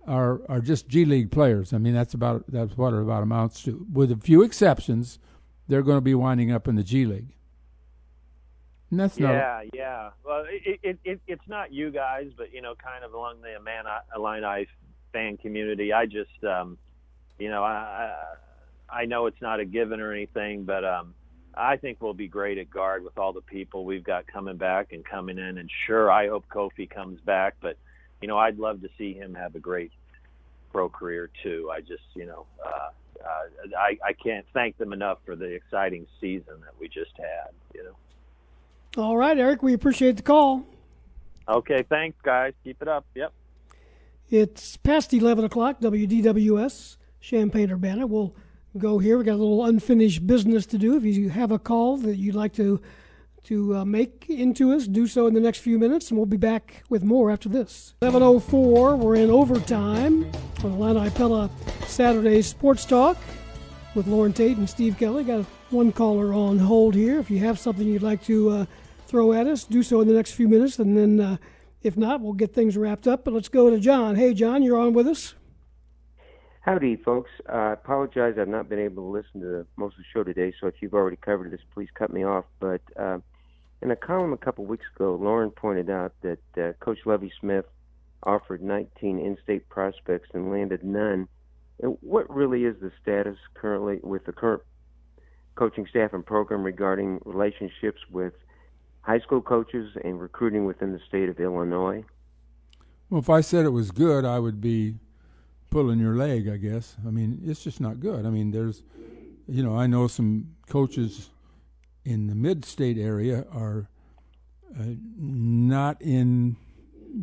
[0.06, 1.72] are are just G League players.
[1.72, 3.86] I mean that's about that's what it about amounts to.
[3.90, 5.18] With a few exceptions,
[5.68, 7.34] they're going to be winding up in the G League.
[8.90, 10.10] And that's not yeah, yeah.
[10.24, 13.62] Well, it, it, it, it's not you guys, but you know, kind of along the
[13.62, 13.84] man
[14.16, 14.66] Illini
[15.12, 15.92] fan community.
[15.92, 16.78] I just, um,
[17.38, 18.14] you know, I
[18.88, 21.14] I know it's not a given or anything, but um,
[21.54, 24.92] I think we'll be great at guard with all the people we've got coming back
[24.92, 25.58] and coming in.
[25.58, 27.76] And sure, I hope Kofi comes back, but
[28.20, 29.92] you know, I'd love to see him have a great
[30.72, 31.70] pro career too.
[31.72, 32.90] I just, you know, uh,
[33.24, 37.50] uh, I I can't thank them enough for the exciting season that we just had.
[37.74, 39.02] You know.
[39.02, 40.64] All right, Eric, we appreciate the call.
[41.48, 42.52] Okay, thanks, guys.
[42.64, 43.04] Keep it up.
[43.14, 43.32] Yep.
[44.30, 48.06] It's past 11 o'clock, WDWS, Champaign Urbana.
[48.06, 48.36] We'll
[48.78, 49.16] go here.
[49.16, 50.96] We've got a little unfinished business to do.
[50.96, 52.80] If you have a call that you'd like to
[53.42, 56.36] to uh, make into us, do so in the next few minutes, and we'll be
[56.36, 57.94] back with more after this.
[58.02, 60.30] 7.04, we're in overtime
[60.62, 61.50] on Illini Pella
[61.86, 63.16] Saturday Sports Talk
[63.96, 65.24] with Loren Tate and Steve Kelly.
[65.24, 67.18] Got one caller on hold here.
[67.18, 68.66] If you have something you'd like to uh,
[69.06, 71.36] throw at us, do so in the next few minutes, and then uh,
[71.82, 73.24] if not, we'll get things wrapped up.
[73.24, 74.16] But let's go to John.
[74.16, 75.34] Hey, John, you're on with us.
[76.62, 77.30] Howdy, folks.
[77.48, 78.34] Uh, I apologize.
[78.38, 80.92] I've not been able to listen to most of the show today, so if you've
[80.92, 82.44] already covered this, please cut me off.
[82.60, 83.18] But uh,
[83.80, 87.64] in a column a couple weeks ago, Loren pointed out that uh, Coach Lovie Smith
[88.24, 91.28] offered 19 in-state prospects and landed none.
[91.82, 94.62] And what really is the status currently with the current
[95.54, 98.34] coaching staff and program regarding relationships with
[99.02, 102.04] high school coaches and recruiting within the state of Illinois?
[103.08, 104.94] Well, if I said it was good, I would be
[105.70, 106.96] pulling your leg, I guess.
[107.06, 108.26] I mean, it's just not good.
[108.26, 108.82] I mean, there's,
[109.48, 111.30] you know, I know some coaches
[112.04, 113.88] in the mid state area are
[114.78, 114.84] uh,
[115.16, 116.56] not in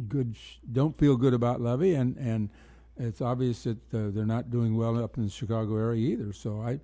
[0.08, 2.50] good, sh- don't feel good about Lovie, and, and
[2.98, 6.34] it's obvious that uh, they're not doing well up in the Chicago area either.
[6.34, 6.80] So I,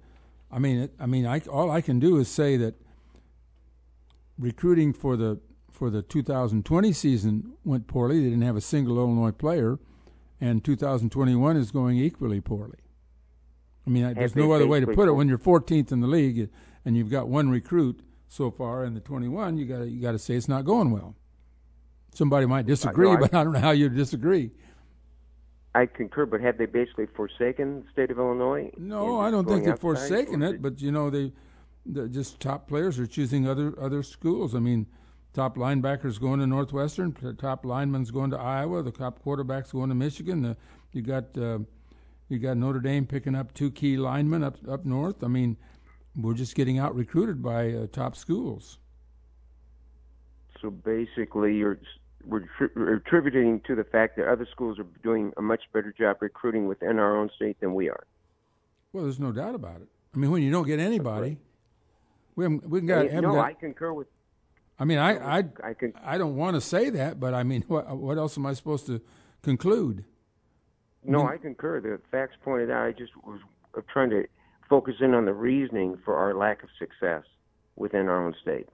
[0.52, 2.76] I mean, it, I mean, I, all I can do is say that
[4.38, 5.40] recruiting for the
[5.72, 8.20] for the 2020 season went poorly.
[8.20, 9.80] They didn't have a single Illinois player,
[10.40, 12.78] and 2021 is going equally poorly.
[13.86, 15.14] I mean, Have there's no other way to put it.
[15.14, 16.50] When you're 14th in the league
[16.86, 20.20] and you've got one recruit so far in the 21, you got you got to
[20.20, 21.16] say it's not going well.
[22.14, 24.52] Somebody might disagree, I- but I don't know how you disagree.
[25.76, 28.70] I concur, but have they basically forsaken the state of Illinois?
[28.78, 31.34] No, I don't think they've outside, forsaken it, but you know they,
[31.86, 34.56] the just top players are choosing other other schools.
[34.56, 34.88] I mean,
[35.34, 39.90] top linebackers going to Northwestern, the top linemen's going to Iowa, the top quarterbacks going
[39.90, 40.42] to Michigan.
[40.42, 40.58] The,
[40.92, 41.60] you got uh,
[42.30, 45.24] you got Notre Dame picking up two key linemen up up north.
[45.24, 45.58] I mean,
[46.16, 48.78] we're just getting out recruited by uh, top schools.
[50.62, 51.80] So basically, you're
[52.26, 55.94] we're tri- we're attributing to the fact that other schools are doing a much better
[55.98, 58.06] job recruiting within our own state than we are.
[58.94, 59.88] Well, there's no doubt about it.
[60.16, 61.38] I mean, when you don't get anybody,
[62.36, 64.08] we haven't we got, haven't no, got I concur with.
[64.80, 67.64] I mean, I I I, can, I don't want to say that, but I mean,
[67.68, 69.02] what what else am I supposed to
[69.42, 70.06] conclude?
[71.04, 71.82] No, mean- I concur.
[71.82, 72.86] The facts pointed out.
[72.86, 73.40] I just was
[73.92, 74.26] trying to
[74.70, 77.24] focus in on the reasoning for our lack of success
[77.76, 78.70] within our own state.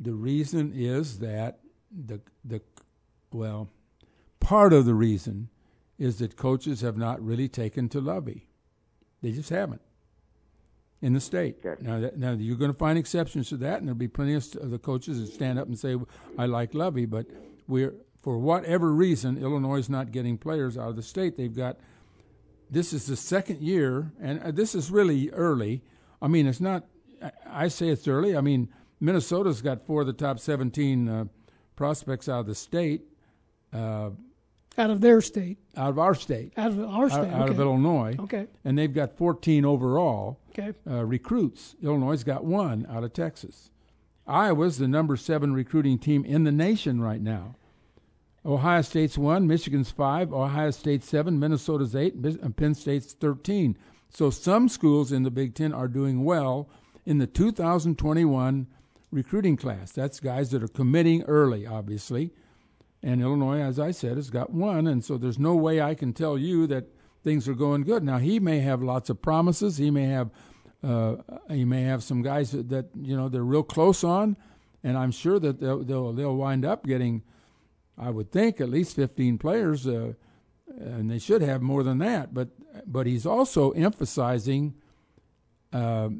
[0.00, 2.60] The reason is that the the
[3.32, 3.68] well,
[4.40, 5.48] part of the reason
[5.98, 8.46] is that coaches have not really taken to Lovie.
[9.20, 9.82] They just haven't
[11.00, 11.62] in the state.
[11.82, 14.50] Now, that, now you're going to find exceptions to that, and there'll be plenty of,
[14.70, 15.96] the coaches that stand up and say,
[16.36, 17.26] "I like Lovie," but
[17.66, 21.36] we're for whatever reason, Illinois is not getting players out of the state.
[21.36, 21.78] They've got
[22.70, 25.82] this is the second year, and uh, this is really early.
[26.20, 26.84] I mean, it's not.
[27.22, 28.36] I- I say it's early.
[28.36, 28.68] I mean,
[29.00, 31.24] Minnesota's got four of the top 17 uh,
[31.76, 33.02] prospects out of the state.
[33.72, 34.10] Uh,
[34.78, 35.58] Out of their state.
[35.76, 36.52] out of our state.
[36.56, 37.58] Out of our state, Out, out of.
[37.60, 38.14] Illinois.
[38.18, 38.46] Okay.
[38.64, 40.72] And they've got 14 overall Okay.
[40.88, 41.74] uh, recruits.
[41.82, 43.70] Illinois' got one out of Texas.
[44.26, 47.56] Iowa's the number seven recruiting team in the nation right now.
[48.46, 53.76] Ohio State's one, Michigan's five, Ohio State's seven, Minnesota's eight, and Penn State's 13.
[54.10, 56.68] So some schools in the Big Ten are doing well
[57.04, 58.66] in the 2021
[59.10, 59.92] recruiting class.
[59.92, 62.32] That's guys that are committing early, obviously.
[63.02, 66.12] And Illinois, as I said, has got one, and so there's no way I can
[66.12, 66.86] tell you that
[67.22, 68.02] things are going good.
[68.02, 69.76] Now he may have lots of promises.
[69.76, 70.30] He may have
[70.82, 71.16] uh,
[71.50, 74.36] he may have some guys that, that you know they're real close on,
[74.84, 77.22] and I'm sure that they'll they'll, they'll wind up getting,
[77.96, 80.14] I would think, at least 15 players, uh,
[80.78, 82.32] and they should have more than that.
[82.32, 82.48] But
[82.86, 84.74] but he's also emphasizing.
[85.72, 86.10] Uh,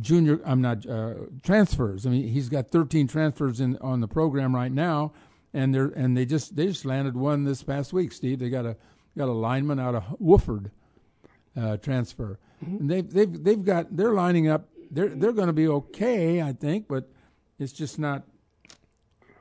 [0.00, 2.06] junior, I'm not uh, transfers.
[2.06, 5.12] I mean, he's got 13 transfers in on the program right now,
[5.54, 8.12] and they're and they just they just landed one this past week.
[8.12, 8.76] Steve, they got a
[9.16, 10.70] got a lineman out of Wofford
[11.56, 12.38] uh, transfer.
[12.60, 14.68] And they've they've they've got they're lining up.
[14.90, 17.08] They're they're going to be okay, I think, but
[17.58, 18.22] it's just not.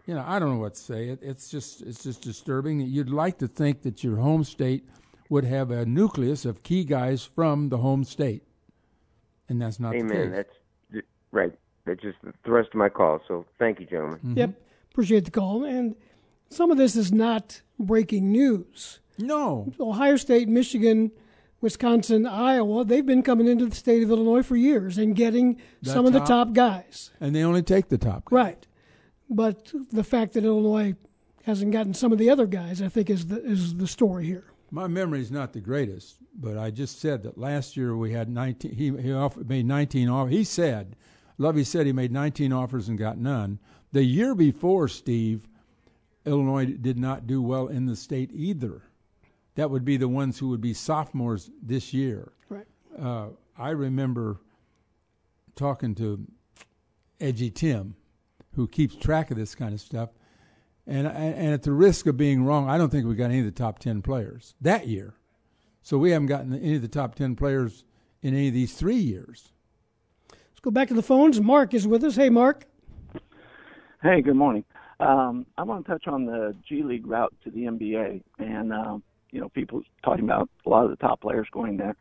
[0.07, 1.09] You know, I don't know what to say.
[1.09, 2.79] It, it's just it's just disturbing.
[2.81, 4.87] You'd like to think that your home state
[5.29, 8.43] would have a nucleus of key guys from the home state,
[9.47, 10.31] and that's not the Amen.
[10.31, 10.45] case.
[10.91, 11.53] That's right.
[11.85, 13.21] That's just the rest of my call.
[13.27, 14.19] So thank you, gentlemen.
[14.35, 14.53] Yep.
[14.91, 15.63] Appreciate the call.
[15.63, 15.95] And
[16.49, 18.99] some of this is not breaking news.
[19.17, 19.71] No.
[19.79, 21.11] Ohio State, Michigan,
[21.61, 25.91] Wisconsin, Iowa, they've been coming into the state of Illinois for years and getting The
[25.91, 27.11] some of the top- top guys.
[27.19, 28.23] and they only take the top.
[28.31, 28.65] Right.
[29.29, 30.95] But the fact that Illinois
[31.43, 34.45] hasn't gotten some of the other guys, I think, is the, is the story here.
[34.71, 38.29] My memory is not the greatest, but I just said that last year we had
[38.29, 38.71] 19.
[38.73, 40.33] He he offered, made 19 offers.
[40.33, 40.95] He said,
[41.37, 43.59] Lovie said he made 19 offers and got none.
[43.91, 45.47] The year before, Steve,
[46.25, 48.83] Illinois did not do well in the state either.
[49.55, 52.31] That would be the ones who would be sophomores this year.
[52.47, 52.65] Right.
[52.97, 54.39] Uh, I remember
[55.55, 56.25] talking to
[57.19, 57.95] Edgy Tim,
[58.55, 60.09] who keeps track of this kind of stuff.
[60.87, 63.45] And, and at the risk of being wrong, I don't think we got any of
[63.45, 65.15] the top 10 players that year.
[65.83, 67.83] So we haven't gotten any of the top 10 players
[68.21, 69.51] in any of these three years.
[70.31, 71.39] Let's go back to the phones.
[71.41, 72.15] Mark is with us.
[72.15, 72.65] Hey, Mark.
[74.03, 74.63] Hey, good morning.
[74.99, 79.03] Um, I want to touch on the G League route to the NBA, and um,
[79.29, 81.95] you know, people talking about a lot of the top players going there.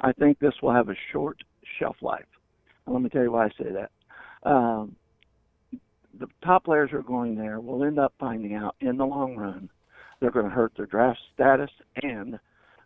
[0.00, 1.36] I think this will have a short
[1.78, 2.24] shelf life.
[2.86, 4.50] Let me tell you why I say that.
[4.50, 4.96] Um,
[6.18, 9.36] the top players who are going there will end up finding out in the long
[9.36, 9.68] run
[10.20, 11.70] they're going to hurt their draft status
[12.02, 12.38] and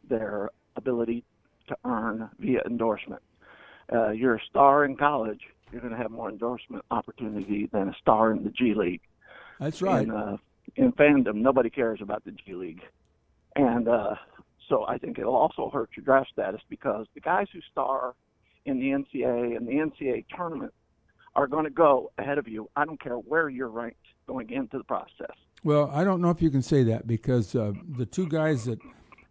[0.09, 1.23] their ability
[1.69, 3.23] to earn via endorsement.
[3.93, 7.95] Uh, you're a star in college, you're going to have more endorsement opportunity than a
[8.01, 9.03] star in the G League.
[9.61, 10.05] That's right.
[10.05, 10.37] In, uh,
[10.77, 12.83] in fandom, nobody cares about the G League,
[13.55, 14.15] and uh,
[14.69, 18.15] so I think it'll also hurt your draft status because the guys who star
[18.65, 20.73] in the NCAA and the NCAA tournament
[21.35, 22.69] are going to go ahead of you.
[22.77, 25.37] I don't care where you're ranked going into the process.
[25.63, 28.79] Well, I don't know if you can say that because uh, the two guys that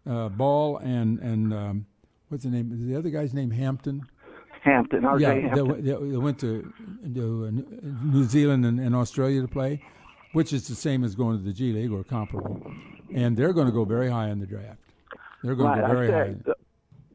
[0.08, 1.86] uh, Ball and and um,
[2.30, 2.72] what's the name?
[2.72, 4.06] Is The other guy's name Hampton.
[4.66, 5.86] Hampton, yeah, Hampton.
[5.86, 6.74] They, they, went to,
[7.14, 9.82] to uh, New Zealand and, and Australia to play,
[10.34, 12.74] which is the same as going to the G League or comparable,
[13.14, 14.80] and they're going to go very high in the draft.
[15.44, 16.34] They're going right, to go very I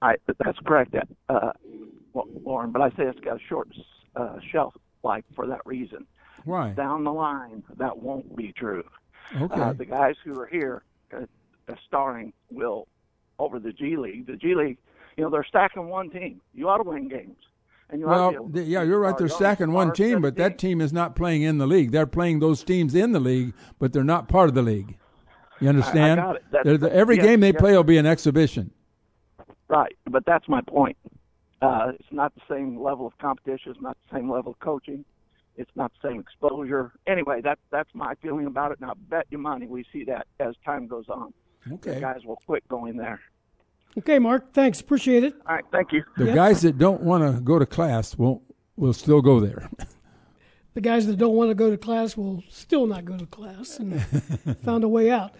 [0.00, 0.12] high.
[0.12, 0.94] I, that's correct,
[1.28, 1.52] uh,
[2.14, 2.70] Loren.
[2.70, 3.68] But I say it's got a short
[4.14, 6.06] uh, shelf life for that reason.
[6.46, 8.84] Right Down the line, that won't be true.
[9.34, 9.60] Okay.
[9.60, 11.26] Uh, the guys who are here uh,
[11.68, 12.86] uh, starring will
[13.38, 14.26] over the G League.
[14.26, 14.78] The G League,
[15.20, 16.40] you know, they're stacking one team.
[16.54, 17.36] You ought to win games.
[17.90, 19.16] And you Well, be able th- to yeah, you're right.
[19.18, 21.90] They're stacking one team, but that team is not playing in the league.
[21.92, 24.96] They're playing those teams in the league, but they're not part of the league.
[25.60, 26.20] You understand?
[26.20, 26.80] got it.
[26.80, 27.60] The- every yes, game they yes.
[27.60, 28.70] play will be an exhibition.
[29.68, 30.96] Right, but that's my point.
[31.60, 33.72] Uh, it's not the same level of competition.
[33.72, 35.04] It's not the same level of coaching.
[35.56, 36.92] It's not the same exposure.
[37.06, 38.80] Anyway, that's that's my feeling about it.
[38.80, 41.34] Now, bet you money we see that as time goes on.
[41.70, 41.96] Okay.
[41.96, 43.20] The guys will quit going there.
[43.98, 44.52] Okay, Mark.
[44.52, 44.80] Thanks.
[44.80, 45.34] Appreciate it.
[45.46, 45.64] All right.
[45.72, 46.04] Thank you.
[46.16, 48.42] The guys that don't want to go to class won't
[48.76, 49.68] will still go there.
[50.72, 53.80] The guys that don't want to go to class will still not go to class
[53.80, 54.00] and
[54.64, 55.34] found a way out.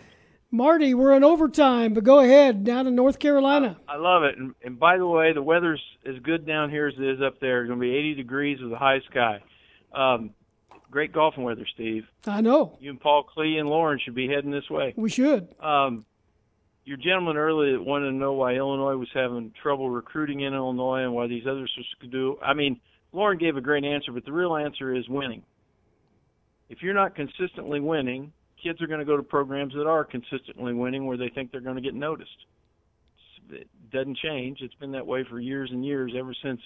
[0.51, 3.79] Marty, we're in overtime, but go ahead down in North Carolina.
[3.89, 4.37] I love it.
[4.37, 7.39] And, and by the way, the weather's as good down here as it is up
[7.39, 7.63] there.
[7.63, 9.41] It's going to be 80 degrees with a high sky.
[9.95, 10.31] Um,
[10.91, 12.07] great golfing weather, Steve.
[12.27, 12.77] I know.
[12.81, 14.95] You and Paul Klee and Loren should be heading this way.
[14.97, 15.55] We should.
[15.61, 16.05] Um,
[16.91, 21.05] your gentleman earlier that wanted to know why Illinois was having trouble recruiting in Illinois
[21.05, 22.37] and why these others could do.
[22.43, 22.81] I mean,
[23.13, 25.45] Loren gave a great answer, but the real answer is winning.
[26.69, 30.75] If you're not consistently winning, kids are going to go to programs that are consistently
[30.75, 32.45] winning where they think they're going to get noticed.
[33.51, 34.59] It doesn't change.
[34.61, 36.61] It's been that way for years and years, ever since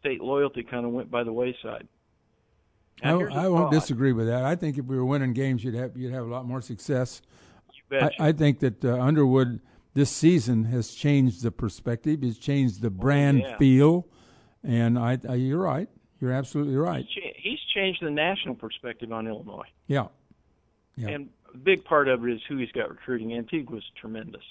[0.00, 1.86] state loyalty kind of went by the wayside.
[3.00, 4.44] I, Now, a I won't disagree with that.
[4.44, 7.22] I think if we were winning games, you'd have you'd have a lot more success.
[7.94, 8.28] I.
[8.28, 9.60] I think that uh, Underwood
[9.94, 12.22] this season has changed the perspective.
[12.22, 13.56] He's changed the brand Oh, yeah.
[13.58, 14.06] feel,
[14.64, 15.88] and I, I you're right.
[16.20, 17.04] You're absolutely right.
[17.04, 19.66] He's cha- He's changed the national perspective on Illinois.
[19.88, 20.06] Yeah.
[20.96, 21.08] Yeah.
[21.08, 23.32] And a big part of it is who he's got recruiting.
[23.34, 24.42] Antigua's tremendous.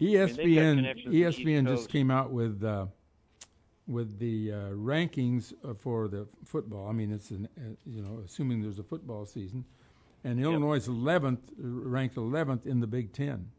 [0.00, 2.86] mean, they've ESPN ESPN just came out with uh,
[3.86, 6.88] with the uh, rankings uh, for the football.
[6.88, 9.64] I mean, it's an, uh, you know assuming there's a football season,
[10.24, 13.50] and Illinois is 11th, ranked 11th in the Big Ten,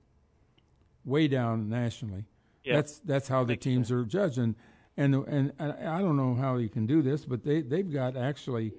[1.05, 2.25] way down nationally.
[2.63, 2.75] Yeah.
[2.75, 4.55] That's that's how the teams are judged, and
[4.97, 8.73] and and I don't know how you can do this, but they they've got actually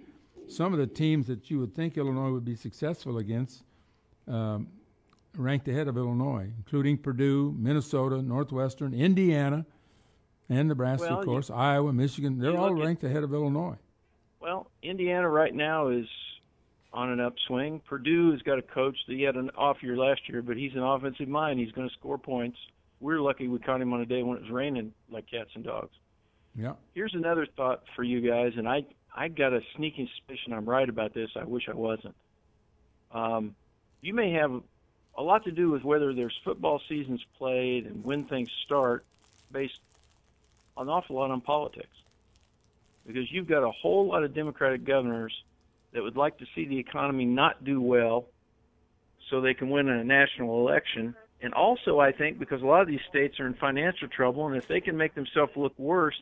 [0.49, 3.63] some of the teams that you would think Illinois would be successful against.
[4.29, 4.69] Um,
[5.37, 9.65] ranked ahead of Illinois, including Purdue, Minnesota, Northwestern, Indiana,
[10.49, 12.39] and Nebraska, Well, of you- course, Iowa, Michigan.
[12.39, 13.77] They're all look at- ranked ahead of Illinois.
[14.41, 16.07] Well, Indiana right now is
[16.93, 17.81] on an upswing.
[17.87, 20.73] Purdue has got a coach that he had an off year last year, but he's
[20.75, 21.61] an offensive mind.
[21.61, 22.59] He's going to score points.
[23.01, 25.65] We're lucky we caught him on a day when it was raining like cats and
[25.65, 25.95] dogs.
[26.55, 26.75] Yeah.
[26.95, 28.85] Here's another thought for you guys, and I
[29.15, 31.31] I got a sneaking suspicion I'm right about this.
[31.37, 32.15] I wish I wasn't.
[33.13, 33.55] Um,
[34.01, 34.53] you may have
[35.17, 39.05] a lot to do with whether there's football seasons played and when things start,
[39.51, 39.79] based
[40.77, 41.89] an awful lot on politics.
[43.07, 45.33] Because you've got a whole lot of Democratic governors
[45.93, 48.27] that would like to see the economy not do well,
[49.29, 51.15] so they can win a national election.
[51.43, 54.57] And also, I think because a lot of these states are in financial trouble, and
[54.57, 56.21] if they can make themselves look worse,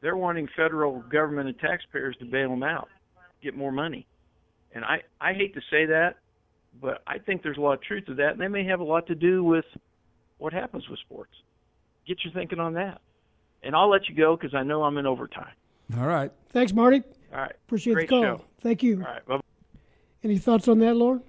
[0.00, 2.88] they're wanting federal government and taxpayers to bail them out,
[3.42, 4.06] get more money.
[4.72, 6.16] And I, I hate to say that,
[6.80, 8.84] but I think there's a lot of truth to that, and they may have a
[8.84, 9.64] lot to do with
[10.38, 11.32] what happens with sports.
[12.06, 13.00] Get your thinking on that.
[13.62, 15.52] And I'll let you go because I know I'm in overtime.
[15.98, 16.30] All right.
[16.50, 17.02] Thanks, Marty.
[17.32, 17.52] All right.
[17.66, 18.22] Appreciate Great the call.
[18.22, 18.44] show.
[18.60, 18.96] Thank you.
[19.06, 19.26] All right.
[19.26, 19.40] Bye.
[20.22, 21.22] Any thoughts on that, Loren?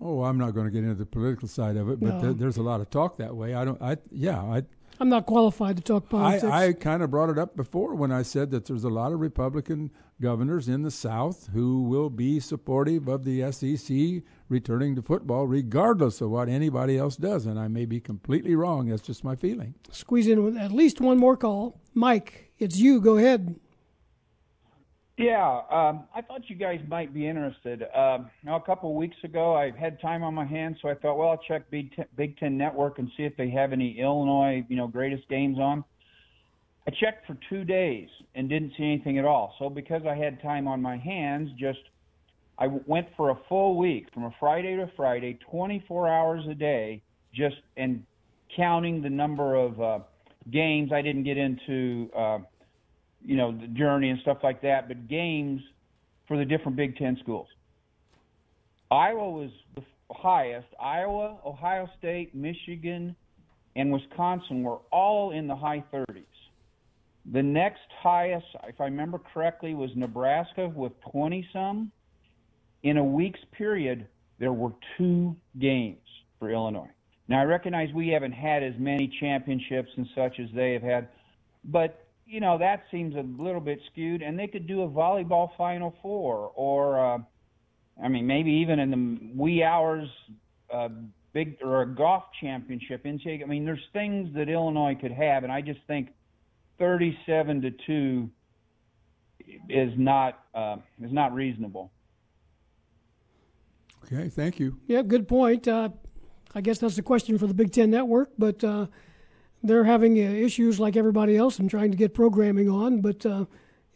[0.00, 2.20] Oh, I'm not going to get into the political side of it, but No.
[2.20, 3.54] there, there's a lot of talk that way.
[3.54, 3.80] I don't.
[3.80, 4.40] I yeah.
[4.42, 4.62] I
[5.00, 6.44] I'm not qualified to talk politics.
[6.44, 9.12] I, I kind of brought it up before when I said that there's a lot
[9.12, 9.90] of Republican
[10.22, 16.20] governors in the South who will be supportive of the SEC returning to football, regardless
[16.22, 17.44] of what anybody else does.
[17.44, 18.88] And I may be completely wrong.
[18.88, 19.74] That's just my feeling.
[19.90, 21.78] Squeeze in with at least one more call.
[21.94, 23.00] Mike, it's you.
[23.00, 23.56] Go ahead.
[25.18, 27.84] Yeah, um, I thought you guys might be interested.
[27.94, 31.16] Now, a couple of weeks ago, I had time on my hands, so I thought,
[31.16, 34.64] well, I'll check Big Ten, Big Ten Network and see if they have any Illinois,
[34.68, 35.84] you know, greatest games on.
[36.86, 39.54] I checked for two days and didn't see anything at all.
[39.58, 41.80] So because I had time on my hands, just
[42.58, 47.02] I went for a full week from a Friday to Friday, 24 hours a day,
[47.34, 48.04] just and
[48.54, 49.98] counting the number of uh,
[50.52, 50.92] games.
[50.92, 52.10] I didn't get into.
[52.14, 52.38] Uh,
[53.26, 55.60] you know, the journey and stuff like that, but games
[56.28, 57.48] for the different Big Ten schools.
[58.90, 59.82] Iowa was the
[60.12, 60.68] highest.
[60.80, 63.16] Iowa, Ohio State, Michigan,
[63.74, 66.24] and Wisconsin were all in the high 30s.
[67.32, 71.90] The next highest, if I remember correctly, was Nebraska with 20 some.
[72.84, 74.06] In a week's period,
[74.38, 75.98] there were two games
[76.38, 76.90] for Illinois.
[77.26, 81.08] Now, I recognize we haven't had as many championships and such as they have had,
[81.64, 85.50] but you know that seems a little bit skewed, and they could do a volleyball
[85.56, 87.18] Final Four, or uh,
[88.02, 90.08] I mean maybe even in the wee hours,
[90.72, 90.88] uh,
[91.32, 93.04] big or a golf championship.
[93.04, 93.42] NCAA.
[93.42, 96.08] I mean, there's things that Illinois could have, and I just think
[96.78, 98.30] 37 to two
[99.68, 101.92] is not uh, is not reasonable.
[104.04, 104.78] Okay, thank you.
[104.86, 105.66] Yeah, good point.
[105.66, 105.90] Uh,
[106.54, 108.86] I guess that's a question for the Big Ten Network, but uh,
[109.62, 113.00] they're having uh, issues like everybody else and trying to get programming on.
[113.00, 113.46] But uh,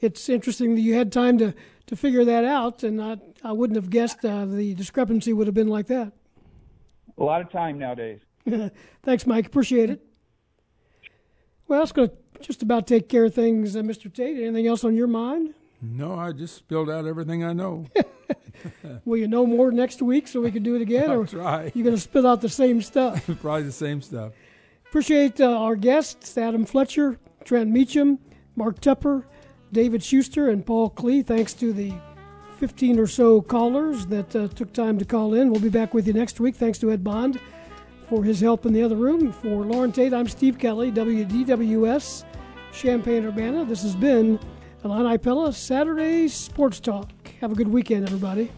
[0.00, 1.54] it's interesting that you had time to,
[1.86, 5.54] to figure that out, and I, I wouldn't have guessed uh, the discrepancy would have
[5.54, 6.12] been like that.
[7.18, 8.20] A lot of time nowadays.
[9.02, 9.46] Thanks, Mike.
[9.46, 10.04] Appreciate it.
[11.68, 14.12] Well, that's going to just about take care of things, uh, Mr.
[14.12, 14.38] Tate.
[14.38, 15.54] Anything else on your mind?
[15.82, 17.86] No, I just spilled out everything I know.
[19.04, 21.10] Will you know more next week so we can do it again?
[21.10, 21.72] I'll or try.
[21.74, 23.24] You going to spill out the same stuff?
[23.40, 24.32] Probably the same stuff.
[24.90, 28.18] Appreciate uh, our guests, Adam Fletcher, Trent Meacham,
[28.56, 29.24] Mark Tupper,
[29.70, 31.24] David Schuster, and Paul Klee.
[31.24, 31.94] Thanks to the
[32.58, 35.48] 15 or so callers that uh, took time to call in.
[35.48, 36.56] We'll be back with you next week.
[36.56, 37.38] Thanks to Ed Bond
[38.08, 39.30] for his help in the other room.
[39.30, 42.24] For Loren Tate, I'm Steve Kelly, WDWS,
[42.72, 43.64] Champaign Urbana.
[43.64, 44.40] This has been
[44.82, 47.12] Illini Pella Saturday Sports Talk.
[47.40, 48.50] Have a good weekend, everybody.